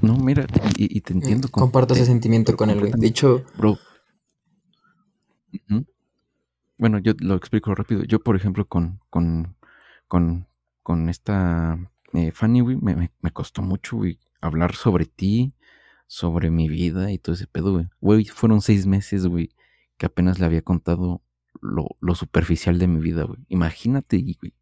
[0.00, 1.48] No, mira, y, te entiendo.
[1.48, 2.92] Comparto ese sentimiento con él, güey.
[2.94, 3.76] De hecho, bro.
[6.78, 8.04] Bueno, yo lo explico rápido.
[8.04, 9.56] Yo, por ejemplo, con, con,
[10.06, 10.46] con,
[10.84, 15.52] con esta eh, Fanny, güey, me, costó mucho, güey, hablar sobre ti,
[16.06, 17.88] sobre mi vida y todo ese pedo, güey.
[18.00, 19.50] Güey, fueron seis meses, güey,
[19.98, 21.22] que apenas le había contado
[21.60, 23.40] lo, superficial de mi vida, güey.
[23.48, 24.54] Imagínate, güey,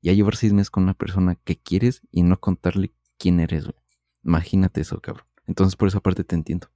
[0.00, 3.76] ya llevar seis meses con una persona que quieres y no contarle quién eres, güey.
[4.24, 5.26] Imagínate eso, cabrón.
[5.46, 6.68] Entonces, por esa parte te entiendo.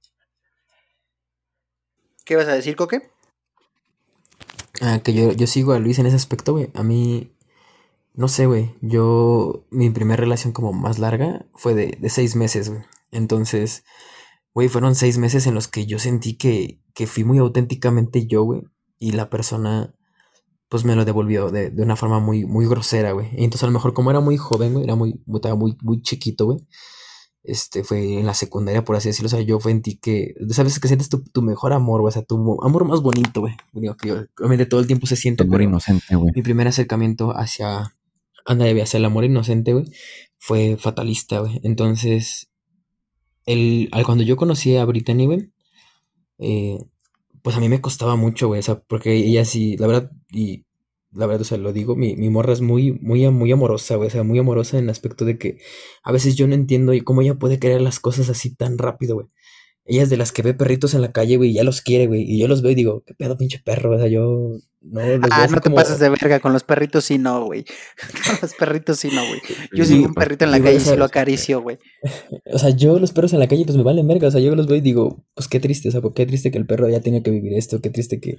[2.25, 3.09] ¿Qué vas a decir, Coque?
[4.81, 6.69] Ah, que yo, yo sigo a Luis en ese aspecto, güey.
[6.75, 7.31] A mí
[8.13, 8.75] no sé, güey.
[8.81, 12.81] Yo, mi primera relación como más larga fue de, de seis meses, güey.
[13.11, 13.83] Entonces,
[14.53, 18.43] güey, fueron seis meses en los que yo sentí que, que fui muy auténticamente yo,
[18.43, 18.63] güey.
[18.99, 19.95] Y la persona,
[20.69, 23.29] pues me lo devolvió de, de una forma muy, muy grosera, güey.
[23.33, 26.01] Y entonces, a lo mejor, como era muy joven, güey, era muy, estaba muy, muy
[26.01, 26.59] chiquito, güey.
[27.43, 29.27] Este, fue en la secundaria, por así decirlo.
[29.27, 30.79] O sea, yo sentí que, ¿sabes?
[30.79, 32.09] Que sientes tu, tu mejor amor, güey.
[32.09, 33.55] O sea, tu amor más bonito, güey.
[33.97, 35.43] que obviamente todo el tiempo se siente.
[35.43, 36.31] Amor inocente, güey.
[36.35, 37.95] Mi primer acercamiento hacia,
[38.45, 39.85] anda debía ser el amor inocente, güey,
[40.37, 41.59] fue fatalista, güey.
[41.63, 42.51] Entonces,
[43.45, 45.51] el, al, cuando yo conocí a Brittany, güey,
[46.39, 46.79] eh,
[47.41, 50.65] pues a mí me costaba mucho, güey, o sea, porque ella sí, la verdad, y
[51.13, 54.07] la verdad, o sea, lo digo, mi, mi morra es muy, muy, muy amorosa, güey,
[54.07, 55.57] o sea, muy amorosa en el aspecto de que
[56.03, 59.27] a veces yo no entiendo cómo ella puede querer las cosas así tan rápido, güey.
[59.85, 62.05] Ella es de las que ve perritos en la calle, güey, y ya los quiere,
[62.07, 62.21] güey.
[62.21, 63.95] Y yo los veo y digo, qué pedo, pinche perro.
[63.95, 66.39] O sea, yo no los Ah, no te pases de verga.
[66.39, 67.65] Con los perritos sí no, güey.
[68.25, 69.41] Con los perritos sí no, güey.
[69.75, 71.77] Yo sí, un perrito en la calle y sí lo acaricio, güey.
[72.53, 74.27] O sea, yo los perros en la calle, pues me valen verga.
[74.27, 76.57] O sea, yo los veo y digo, pues qué triste, o sea, qué triste que
[76.57, 78.37] el perro ya tenga que vivir esto, qué triste que,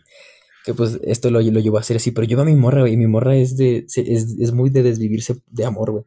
[0.65, 2.11] que pues esto lo, lo llevó a hacer así.
[2.11, 3.97] Pero yo veo a mi morra, güey, y mi morra es de, es,
[4.39, 6.05] es muy de desvivirse de amor, güey.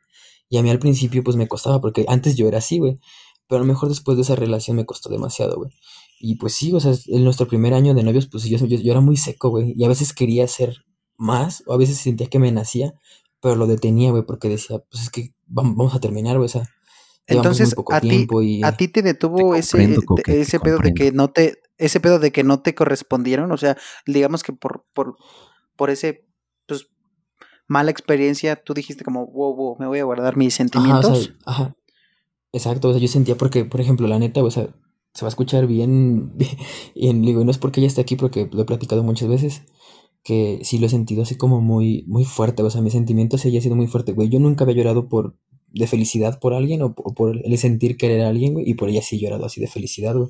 [0.49, 2.99] Y a mí al principio, pues me costaba, porque antes yo era así, güey.
[3.47, 5.71] Pero a lo mejor después de esa relación me costó demasiado, güey.
[6.19, 9.01] Y pues sí, o sea, en nuestro primer año de novios, pues yo, yo, era
[9.01, 9.73] muy seco, güey.
[9.77, 10.85] Y a veces quería hacer
[11.17, 12.93] más, o a veces sentía que me nacía,
[13.41, 16.69] pero lo detenía, güey, porque decía, pues es que vamos a terminar, güey, o sea.
[17.27, 18.27] Entonces, a ti,
[18.63, 22.43] a ti te detuvo ese, ese pedo de que no te, ese pedo de que
[22.43, 25.15] no te correspondieron, o sea, digamos que por, por,
[25.75, 26.27] por ese,
[26.67, 26.87] pues,
[27.67, 31.33] mala experiencia, tú dijiste como, wow, wow, me voy a guardar mis sentimientos.
[31.45, 31.75] ajá.
[32.55, 34.69] Exacto, o sea, yo sentía porque, por ejemplo, la neta, o sea,
[35.13, 36.31] se va a escuchar bien,
[36.95, 39.63] bien, digo, no es porque ella esté aquí, porque lo he platicado muchas veces,
[40.23, 43.55] que sí lo he sentido así como muy, muy fuerte, o sea, mi sentimiento sí
[43.57, 45.35] ha sido muy fuerte, güey, yo nunca había llorado por,
[45.73, 49.01] de felicidad por alguien, o, por el sentir querer a alguien, güey, y por ella
[49.01, 50.29] sí he llorado así de felicidad, güey.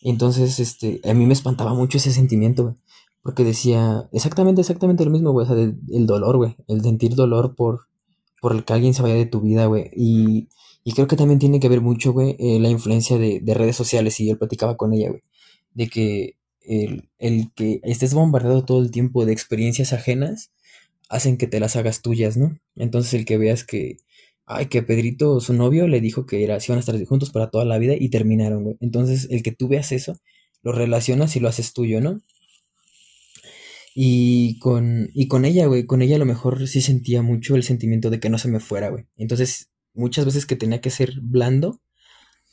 [0.00, 2.76] Entonces, este, a mí me espantaba mucho ese sentimiento, güey,
[3.20, 7.54] porque decía exactamente, exactamente lo mismo, güey, o sea, el dolor, güey, el sentir dolor
[7.56, 7.88] por,
[8.40, 10.48] por el que alguien se vaya de tu vida, güey, y
[10.86, 14.20] y creo que también tiene que ver mucho, güey, eh, la influencia de, redes sociales.
[14.20, 15.22] Y yo platicaba con ella, güey,
[15.74, 17.10] de que el,
[17.56, 20.52] que estés bombardeado todo el tiempo de experiencias ajenas
[21.08, 22.56] hacen que te las hagas tuyas, ¿no?
[22.76, 23.96] Entonces el que veas que,
[24.46, 27.50] ay, que Pedrito, su novio, le dijo que era, si iban a estar juntos para
[27.50, 28.76] toda la vida y terminaron, güey.
[28.80, 30.20] Entonces el que tú veas eso,
[30.62, 32.20] lo relacionas y lo haces tuyo, ¿no?
[33.92, 37.64] Y con, y con ella, güey, con ella a lo mejor sí sentía mucho el
[37.64, 39.06] sentimiento de que no se me fuera, güey.
[39.16, 41.80] Entonces muchas veces que tenía que ser blando,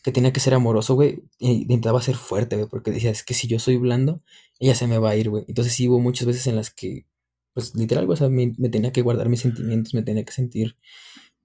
[0.04, 3.48] que tenía que ser amoroso, güey, intentaba ser fuerte, güey, porque decía, es que si
[3.48, 4.22] yo soy blando,
[4.60, 5.46] ella se me va a ir, güey.
[5.48, 7.06] Entonces sí hubo muchas veces en las que,
[7.54, 10.78] pues literal, güey, o sea, me, tenía que guardar mis sentimientos, me tenía que sentir,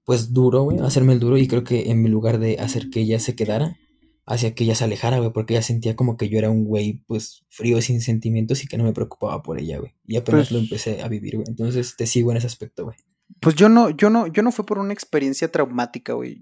[0.03, 3.01] pues duro, güey, hacerme el duro y creo que en mi lugar de hacer que
[3.01, 3.77] ella se quedara,
[4.25, 7.01] hacía que ella se alejara, güey, porque ella sentía como que yo era un güey,
[7.07, 9.93] pues, frío, sin sentimientos y que no me preocupaba por ella, güey.
[10.05, 11.47] Y apenas pues lo empecé a vivir, güey.
[11.47, 12.97] Entonces te sigo en ese aspecto, güey.
[13.41, 16.41] Pues yo no, yo no, yo no fue por una experiencia traumática, güey.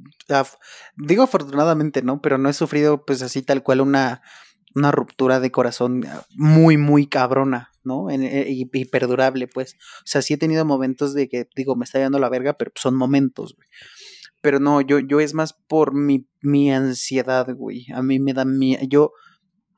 [0.95, 2.21] digo afortunadamente, ¿no?
[2.21, 4.21] Pero no he sufrido, pues así tal cual una,
[4.73, 6.05] una ruptura de corazón
[6.35, 8.09] muy, muy cabrona, ¿no?
[8.09, 9.75] Eh, y, perdurable, pues.
[9.99, 12.71] O sea, sí he tenido momentos de que, digo, me está dando la verga, pero
[12.75, 13.67] son momentos, güey.
[14.41, 17.87] Pero no, yo, yo es más por mi, mi ansiedad, güey.
[17.93, 18.77] A mí me da mi...
[18.87, 19.13] Yo,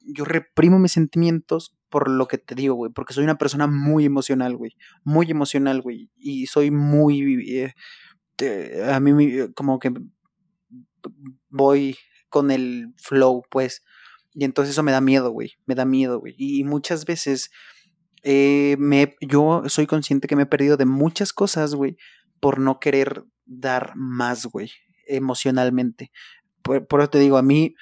[0.01, 2.91] yo reprimo mis sentimientos por lo que te digo, güey.
[2.91, 4.75] Porque soy una persona muy emocional, güey.
[5.03, 6.09] Muy emocional, güey.
[6.17, 7.73] Y soy muy...
[8.41, 9.93] Eh, a mí como que
[11.49, 11.97] voy
[12.29, 13.83] con el flow, pues.
[14.33, 15.53] Y entonces eso me da miedo, güey.
[15.65, 16.35] Me da miedo, güey.
[16.37, 17.49] Y muchas veces
[18.23, 21.97] eh, me, yo soy consciente que me he perdido de muchas cosas, güey,
[22.39, 24.71] por no querer dar más, güey,
[25.07, 26.11] emocionalmente.
[26.61, 27.75] Por, eso te digo, a mí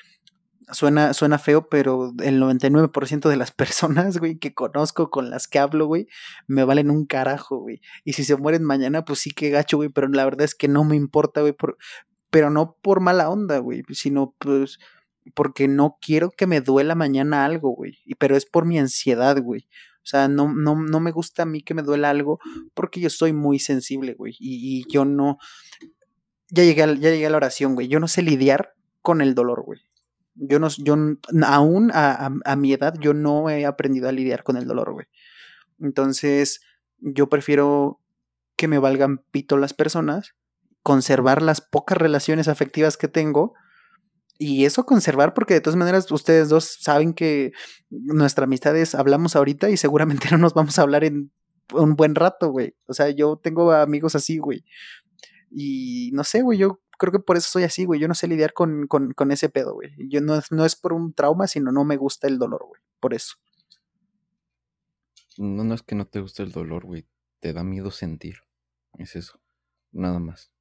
[0.72, 3.52] suena, suena feo, pero el 99% de las
[4.07, 6.07] personas, güey, que conozco, con las que hablo, güey,
[6.48, 7.81] me valen un carajo, güey.
[8.03, 10.68] Y si se mueren mañana, pues sí que gacho, güey, pero la verdad es que
[10.68, 11.77] no me importa, güey, por,
[12.30, 14.80] pero no por mala onda, güey, sino pues
[15.34, 17.98] porque no quiero que me duela mañana algo, güey.
[18.18, 19.68] Pero es por mi ansiedad, güey.
[19.98, 22.39] O sea, no, no, no me gusta a mí que me duela algo
[22.73, 24.35] porque yo soy muy sensible, güey.
[24.39, 25.38] Y, yo no.
[26.49, 27.89] Ya llegué, ya llegué a la oración, güey.
[27.89, 29.81] Yo no sé lidiar con el dolor, güey.
[30.39, 30.95] Yo no, yo
[31.45, 35.07] aún a, a, mi edad, yo no he aprendido a lidiar con el dolor, güey.
[35.80, 36.61] Entonces,
[36.99, 37.99] yo prefiero
[38.55, 40.35] que me valgan pito las personas,
[40.84, 43.53] conservar las pocas relaciones afectivas que tengo
[44.39, 47.51] y eso conservar porque de todas maneras ustedes dos saben que
[47.89, 51.31] nuestra amistad es hablamos ahorita y seguramente no nos vamos a hablar en
[51.73, 52.76] un buen rato, güey.
[52.88, 54.64] O sea, yo tengo amigos así, güey.
[55.49, 57.99] Y no sé, güey, yo creo que por eso soy así, güey.
[57.99, 59.91] Yo no sé lidiar con, con, con ese pedo, güey.
[60.09, 62.81] Yo no, no es por un trauma, sino no me gusta el dolor, güey.
[62.99, 63.35] Por eso.
[65.37, 67.07] No, no es que no te guste el dolor, güey.
[67.39, 68.37] Te da miedo sentir.
[68.97, 69.39] Es eso.
[69.91, 70.51] Nada más.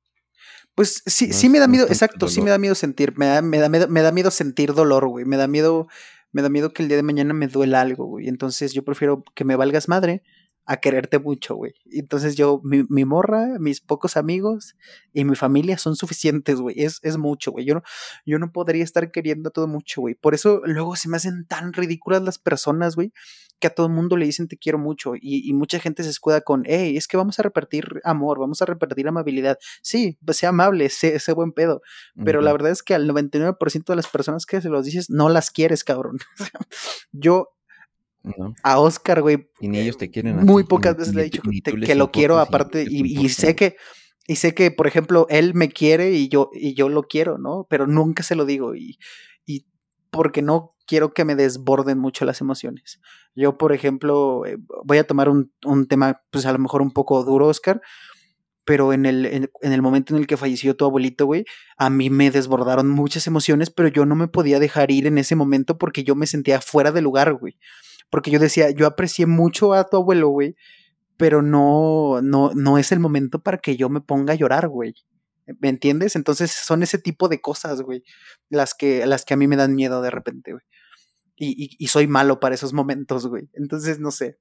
[0.74, 3.58] Pues sí, sí me da miedo, exacto, sí me da miedo sentir, me da, me
[3.58, 5.88] da, me da miedo sentir dolor, güey, me da miedo,
[6.32, 9.24] me da miedo que el día de mañana me duela algo, güey, entonces yo prefiero
[9.34, 10.22] que me valgas madre
[10.66, 11.74] a quererte mucho, güey.
[11.90, 14.76] Entonces yo, mi, mi, morra, mis pocos amigos
[15.12, 16.82] y mi familia son suficientes, güey.
[16.82, 17.64] Es, es mucho, güey.
[17.64, 17.82] Yo no,
[18.26, 20.14] yo no podría estar queriendo todo mucho, güey.
[20.14, 23.12] Por eso luego se me hacen tan ridículas las personas, güey,
[23.60, 26.43] que a todo el mundo le dicen te quiero mucho y, mucha gente se escuda
[26.43, 29.59] con, hey, es que vamos a repartir amor, vamos a repartir amabilidad.
[29.82, 31.80] Sí, pues sea amable, sé, sé buen pedo,
[32.24, 35.28] pero la verdad es que al 99% de las personas que se los dices no
[35.28, 36.18] las quieres, cabrón.
[37.12, 37.56] Yo
[38.62, 39.48] a Oscar, güey.
[39.61, 40.44] Y ni ellos te quieren.
[40.44, 41.43] Muy pocas veces le he dicho
[41.85, 43.77] que, lo quiero aparte y, sé que
[44.28, 47.66] y sé que por ejemplo él me quiere y yo y yo lo quiero, ¿no?
[47.70, 48.98] Pero nunca se lo digo y,
[49.44, 49.66] y
[50.11, 53.01] porque no quiero que me desborden mucho las emociones.
[53.35, 56.93] Yo, por ejemplo, eh, voy a tomar un, un tema, pues a lo mejor un
[56.93, 57.82] poco duro, Oscar,
[58.66, 61.44] pero en el, en, el momento en el que falleció tu abuelito, güey,
[61.78, 65.36] a mí me desbordaron muchas emociones, pero yo no me podía dejar ir en ese
[65.36, 67.57] momento porque yo me sentía fuera de lugar, güey.
[68.11, 70.57] Porque yo decía, yo aprecié mucho a tu abuelo, güey,
[71.16, 74.95] pero no, no, no es el momento para que yo me ponga a llorar, güey.
[75.61, 76.16] ¿Me entiendes?
[76.16, 78.03] Entonces son ese tipo de cosas, güey,
[78.49, 80.65] las que, las que a mí me dan miedo de repente, güey.
[81.39, 83.51] Y, y, soy malo para esos momentos, güey.
[83.53, 84.39] Entonces, no sé.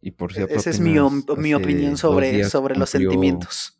[0.00, 0.96] Y por e, cierto, esa es mi,
[1.36, 3.78] mi opinión sobre, sobre los sentimientos.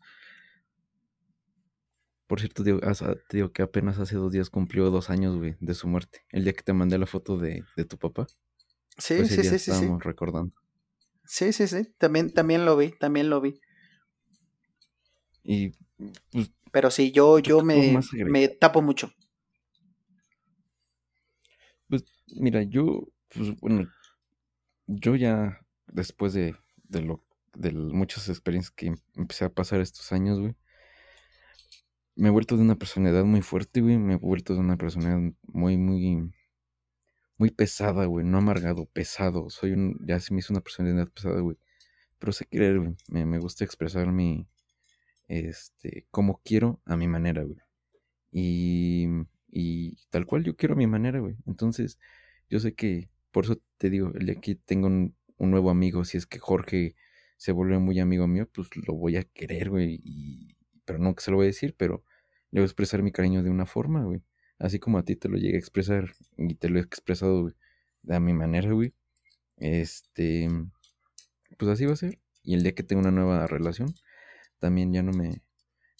[2.33, 5.87] Por cierto, te digo que apenas hace dos días cumplió dos años, güey, de su
[5.87, 6.25] muerte.
[6.31, 8.25] El día que te mandé la foto de, de tu papá.
[8.97, 9.69] Sí, pues sí, sí, sí.
[9.69, 10.51] Estábamos recordando.
[11.25, 11.93] Sí, sí, sí.
[11.99, 13.61] También, también lo vi, también lo vi.
[15.43, 15.73] Y.
[16.31, 19.13] Pues, Pero sí, yo, yo me, me tapo mucho.
[21.87, 22.03] Pues,
[22.35, 23.87] mira, yo, pues, bueno,
[24.87, 26.55] yo ya, después de,
[26.85, 27.23] de lo,
[27.53, 30.55] de muchas experiencias que empecé a pasar estos años, güey,
[32.15, 33.97] me he vuelto de una personalidad muy fuerte, güey.
[33.97, 36.31] Me he vuelto de una personalidad muy, muy,
[37.37, 38.25] muy pesada, güey.
[38.25, 39.49] No amargado, pesado.
[39.49, 41.57] Soy un, ya se me hizo una personalidad pesada, güey.
[42.19, 42.95] Pero sé querer, güey.
[43.07, 44.47] Me, me gusta expresar mi,
[45.27, 47.57] este, como quiero a mi manera, güey.
[48.31, 49.07] Y,
[49.49, 51.35] y tal cual yo quiero a mi manera, güey.
[51.45, 51.99] Entonces,
[52.49, 56.05] yo sé que, por eso te digo, el día que tengo un, un nuevo amigo,
[56.05, 56.95] si es que Jorge
[57.37, 59.99] se vuelve muy amigo mío, pues lo voy a querer, güey.
[60.03, 62.03] Y, pero nunca se lo voy a decir, pero
[62.51, 64.21] le voy a expresar mi cariño de una forma, güey.
[64.59, 67.55] Así como a ti te lo llegué a expresar y te lo he expresado, güey,
[68.03, 68.93] de a mi manera, güey.
[69.57, 70.47] Este,
[71.57, 72.19] pues así va a ser.
[72.43, 73.93] Y el día que tenga una nueva relación,
[74.59, 75.41] también ya no me,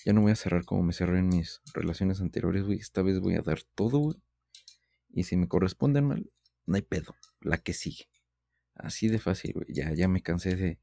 [0.06, 2.80] ya no voy a cerrar como me cerré en mis relaciones anteriores, güey.
[2.80, 4.18] Esta vez voy a dar todo, güey.
[5.10, 6.32] Y si me corresponden mal,
[6.66, 7.16] no hay pedo.
[7.42, 8.10] La que sigue.
[8.76, 9.68] Así de fácil, güey.
[9.70, 10.80] Ya, ya me cansé de,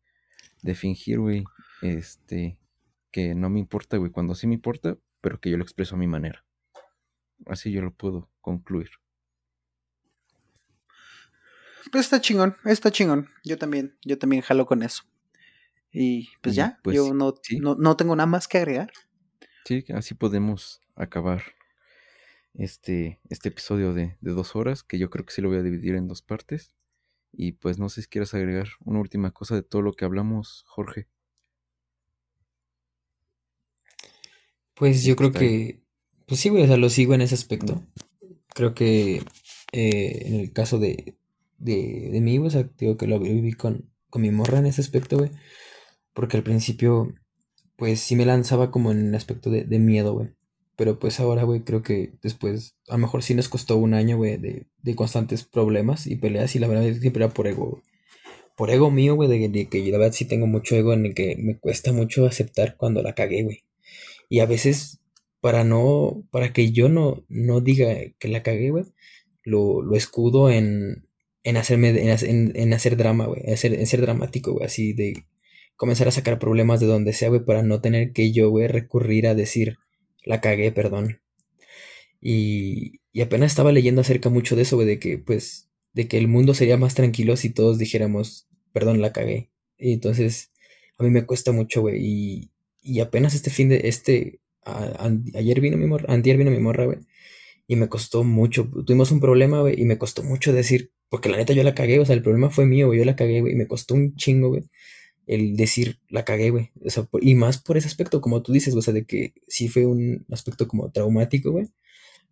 [0.62, 1.44] de fingir, güey.
[1.82, 2.58] Este,
[3.10, 5.98] que no me importa, güey, cuando sí me importa, pero que yo lo expreso a
[5.98, 6.44] mi manera.
[7.46, 8.90] Así yo lo puedo concluir.
[11.90, 13.28] Pues está chingón, está chingón.
[13.44, 15.04] Yo también, yo también jalo con eso.
[15.92, 18.92] Y pues ya, pues yo no, no, tengo nada más que agregar.
[19.64, 21.42] Sí, así podemos acabar
[22.54, 25.62] este, este episodio de, de, dos horas, que yo creo que sí lo voy a
[25.62, 26.72] dividir en dos partes.
[27.32, 30.64] Y pues no sé si quieres agregar una última cosa de todo lo que hablamos,
[30.68, 31.08] Jorge.
[34.80, 35.82] Pues yo creo que,
[36.26, 37.82] pues sí, güey, o sea, lo sigo en ese aspecto.
[38.54, 39.16] Creo que
[39.72, 41.16] eh, en el caso de,
[41.58, 44.80] de, de mí, o sea, digo que lo viví con, con mi morra en ese
[44.80, 45.32] aspecto, güey.
[46.14, 47.12] Porque al principio,
[47.76, 50.30] pues sí me lanzaba como en el aspecto de, de miedo, güey.
[50.76, 54.16] Pero pues ahora, güey, creo que después, a lo mejor sí nos costó un año,
[54.16, 56.56] güey, de, de constantes problemas y peleas.
[56.56, 57.82] Y la verdad siempre era por ego, güey.
[58.56, 61.14] Por ego mío, güey, de, de que la verdad sí tengo mucho ego en el
[61.14, 63.64] que me cuesta mucho aceptar cuando la cagué, güey.
[64.30, 65.00] Y a veces,
[65.40, 68.84] para no, para que yo no, no diga que la cagué, güey,
[69.44, 71.08] lo, lo escudo en,
[71.42, 75.24] en hacerme, en, en, hacer drama, güey, en ser, en ser dramático, güey, así de
[75.76, 79.26] comenzar a sacar problemas de donde sea, güey, para no tener que yo, güey, recurrir
[79.26, 79.78] a decir,
[80.24, 81.20] la cagué, perdón.
[82.20, 86.18] Y, y apenas estaba leyendo acerca mucho de eso, güey, de que, pues, de que
[86.18, 89.50] el mundo sería más tranquilo si todos dijéramos, perdón, la cagué.
[89.76, 90.52] Y entonces,
[90.98, 92.49] a mí me cuesta mucho, güey, y,
[92.82, 94.40] y apenas este fin de, este,
[95.34, 96.98] ayer vino mi morra, antier vino mi morra, güey.
[97.66, 101.36] Y me costó mucho, tuvimos un problema, güey, y me costó mucho decir, porque la
[101.36, 103.52] neta yo la cagué, o sea, el problema fue mío, güey, yo la cagué, güey,
[103.54, 104.64] y me costó un chingo, güey,
[105.26, 106.70] el decir, la cagué, güey.
[106.84, 109.68] O sea, y más por ese aspecto, como tú dices, o sea, de que sí
[109.68, 111.68] fue un aspecto como traumático, güey.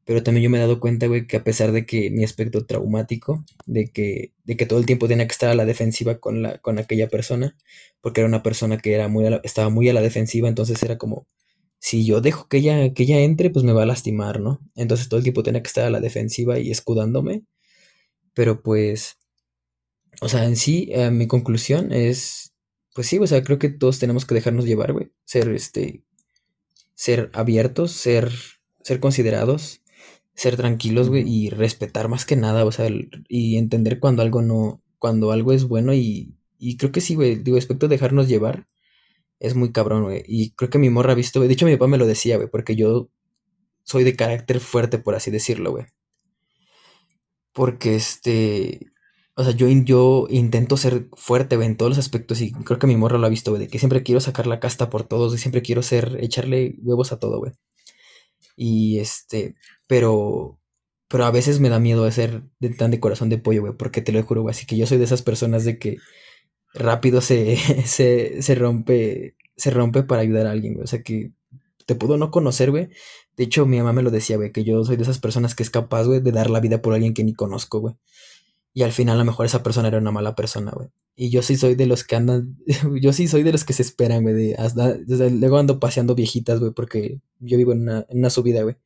[0.09, 2.65] Pero también yo me he dado cuenta, güey, que a pesar de que mi aspecto
[2.65, 6.41] traumático, de que, de que todo el tiempo tenía que estar a la defensiva con,
[6.41, 7.59] la, con aquella persona,
[8.01, 11.27] porque era una persona que era muy estaba muy a la defensiva, entonces era como,
[11.79, 14.61] si yo dejo que ella, que ella entre, pues me va a lastimar, ¿no?
[14.77, 17.43] Entonces todo el tiempo tenía que estar a la defensiva y escudándome.
[18.33, 19.19] Pero pues,
[20.23, 22.55] o sea, en sí, eh, mi conclusión es,
[22.95, 25.11] pues sí, o sea, creo que todos tenemos que dejarnos llevar, güey.
[25.27, 26.03] Ser, este,
[26.95, 28.33] ser abiertos, ser,
[28.83, 29.83] ser considerados
[30.39, 32.89] ser tranquilos, güey, y respetar más que nada, o sea,
[33.29, 37.35] y entender cuando algo no, cuando algo es bueno y, y creo que sí, güey,
[37.37, 38.69] digo, respecto a dejarnos llevar,
[39.41, 41.73] es muy cabrón, güey, y creo que mi morra ha visto, güey, de hecho mi
[41.75, 43.11] papá me lo decía, güey, porque yo
[43.83, 45.87] soy de carácter fuerte, por así decirlo, güey.
[47.53, 48.93] Porque este,
[49.35, 52.87] o sea, yo, yo intento ser fuerte, güey, en todos los aspectos y creo que
[52.87, 55.35] mi morra lo ha visto, güey, de que siempre quiero sacar la casta por todos
[55.35, 57.53] y siempre quiero ser, echarle huevos a todo, güey.
[58.57, 59.57] Y este,
[59.89, 60.61] pero,
[61.09, 64.03] pero a veces me da miedo ser de, tan de corazón de pollo, güey, porque
[64.03, 64.53] te lo juro, güey.
[64.53, 65.99] Así que yo soy de esas personas de que
[66.75, 67.57] rápido se,
[67.87, 70.85] se, se rompe, se rompe para ayudar a alguien, güey.
[70.85, 71.31] O sea que
[71.87, 72.91] te puedo no conocer, güey.
[73.37, 75.63] De hecho, mi mamá me lo decía, güey, que yo soy de esas personas que
[75.63, 77.95] es capaz, güey, de dar la vida por alguien que ni conozco, güey.
[78.75, 80.89] Y al final a lo mejor esa persona era una mala persona, güey.
[81.21, 82.57] Y yo sí soy de los que andan,
[83.03, 84.37] yo sí soy de los que se esperan, güey.
[84.37, 88.63] De, hasta, luego ando paseando viejitas, güey, porque yo vivo en una, en una subida,
[88.63, 88.77] güey.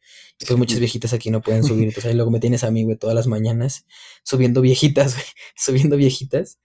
[0.40, 1.88] Y pues muchas viejitas aquí no pueden subir.
[1.88, 3.84] Entonces ahí luego me tienes a mí, güey, todas las mañanas
[4.22, 5.26] subiendo viejitas, güey.
[5.56, 6.58] Subiendo viejitas.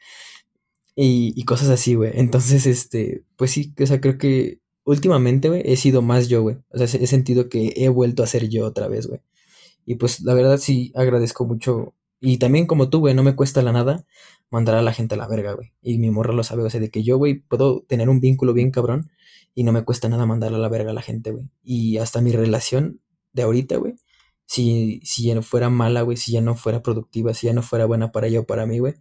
[0.96, 2.12] Y, y cosas así, güey.
[2.16, 6.56] Entonces, este, pues sí, o sea, creo que últimamente, güey, he sido más yo, güey.
[6.70, 9.20] O sea, he sentido que he vuelto a ser yo otra vez, güey.
[9.86, 13.62] Y pues la verdad sí agradezco mucho y también como tú, güey, no me cuesta
[13.62, 14.06] la nada
[14.50, 15.74] mandar a la gente a la verga, güey.
[15.82, 18.54] Y mi morra lo sabe, o sea, de que yo, güey, puedo tener un vínculo
[18.54, 19.12] bien cabrón
[19.54, 21.50] y no me cuesta nada mandar a la verga a la gente, güey.
[21.64, 23.02] Y hasta mi relación
[23.34, 23.96] de ahorita, güey,
[24.46, 27.62] si, si ya no fuera mala, güey, si ya no fuera productiva, si ya no
[27.62, 28.96] fuera buena para ella o para mí, güey,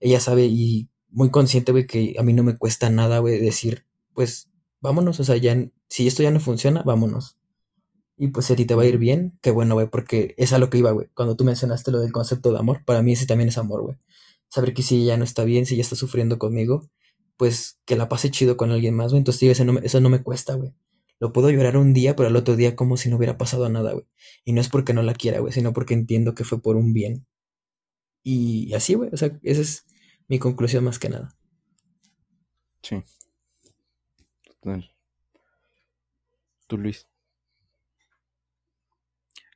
[0.00, 3.86] ella sabe y muy consciente, güey, que a mí no me cuesta nada, güey, decir,
[4.14, 4.50] pues,
[4.80, 5.56] vámonos, o sea, ya,
[5.88, 7.36] si esto ya no funciona, vámonos.
[8.16, 10.52] Y pues si a ti te va a ir bien, qué bueno, güey, porque es
[10.52, 11.08] a lo que iba, güey.
[11.14, 13.96] Cuando tú mencionaste lo del concepto de amor, para mí ese también es amor, güey.
[14.48, 16.88] Saber que si ella no está bien, si ella está sufriendo conmigo,
[17.36, 19.18] pues que la pase chido con alguien más, güey.
[19.18, 20.74] Entonces, eso no, eso no me cuesta, güey.
[21.18, 23.92] Lo puedo llorar un día, pero al otro día como si no hubiera pasado nada,
[23.92, 24.06] güey.
[24.44, 26.92] Y no es porque no la quiera, güey, sino porque entiendo que fue por un
[26.92, 27.26] bien.
[28.22, 29.86] Y así, güey, o sea, esa es
[30.28, 31.36] mi conclusión más que nada.
[32.82, 33.02] Sí.
[34.44, 34.90] Total.
[36.66, 37.06] Tú, Luis.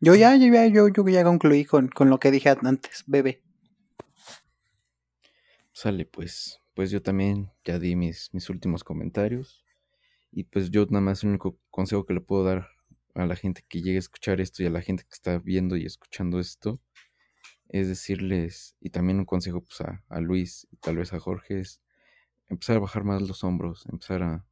[0.01, 3.43] Yo ya, yo ya, yo, yo ya concluí con, con lo que dije antes, bebé.
[5.73, 9.65] Sale, pues, pues yo también ya di mis, mis últimos comentarios.
[10.33, 12.69] Y pues yo nada más el único consejo que le puedo dar
[13.15, 15.77] a la gente que llegue a escuchar esto y a la gente que está viendo
[15.77, 16.81] y escuchando esto
[17.69, 21.61] es decirles, y también un consejo pues a, a Luis y tal vez a Jorge
[21.61, 21.81] es
[22.49, 24.47] empezar a bajar más los hombros, empezar a,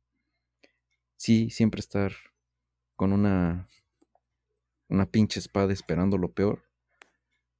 [1.17, 2.13] sí, siempre estar
[2.97, 3.69] con una
[4.89, 6.65] una pinche espada esperando lo peor,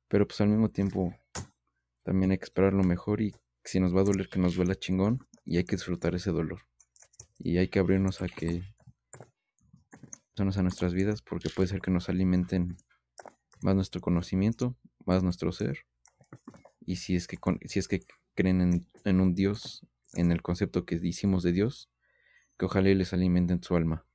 [0.09, 1.15] pero pues al mismo tiempo
[2.03, 3.35] También hay que esperar lo mejor y
[3.65, 6.61] si nos va a doler que nos duela chingón y hay que disfrutar ese dolor.
[7.39, 8.63] Y hay que abrirnos a que
[10.37, 12.77] a nuestras vidas porque puede ser que nos alimenten
[13.63, 14.77] más nuestro conocimiento,
[15.07, 15.87] más nuestro ser.
[16.81, 20.85] Y si es que, si es que creen en, en un Dios, en el concepto
[20.85, 21.89] que hicimos de Dios,
[22.59, 24.07] que ojalá les alimenten su alma.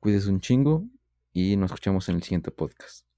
[0.00, 0.86] Cuídense un chingo
[1.32, 3.11] y nos escuchamos en el siguiente podcast.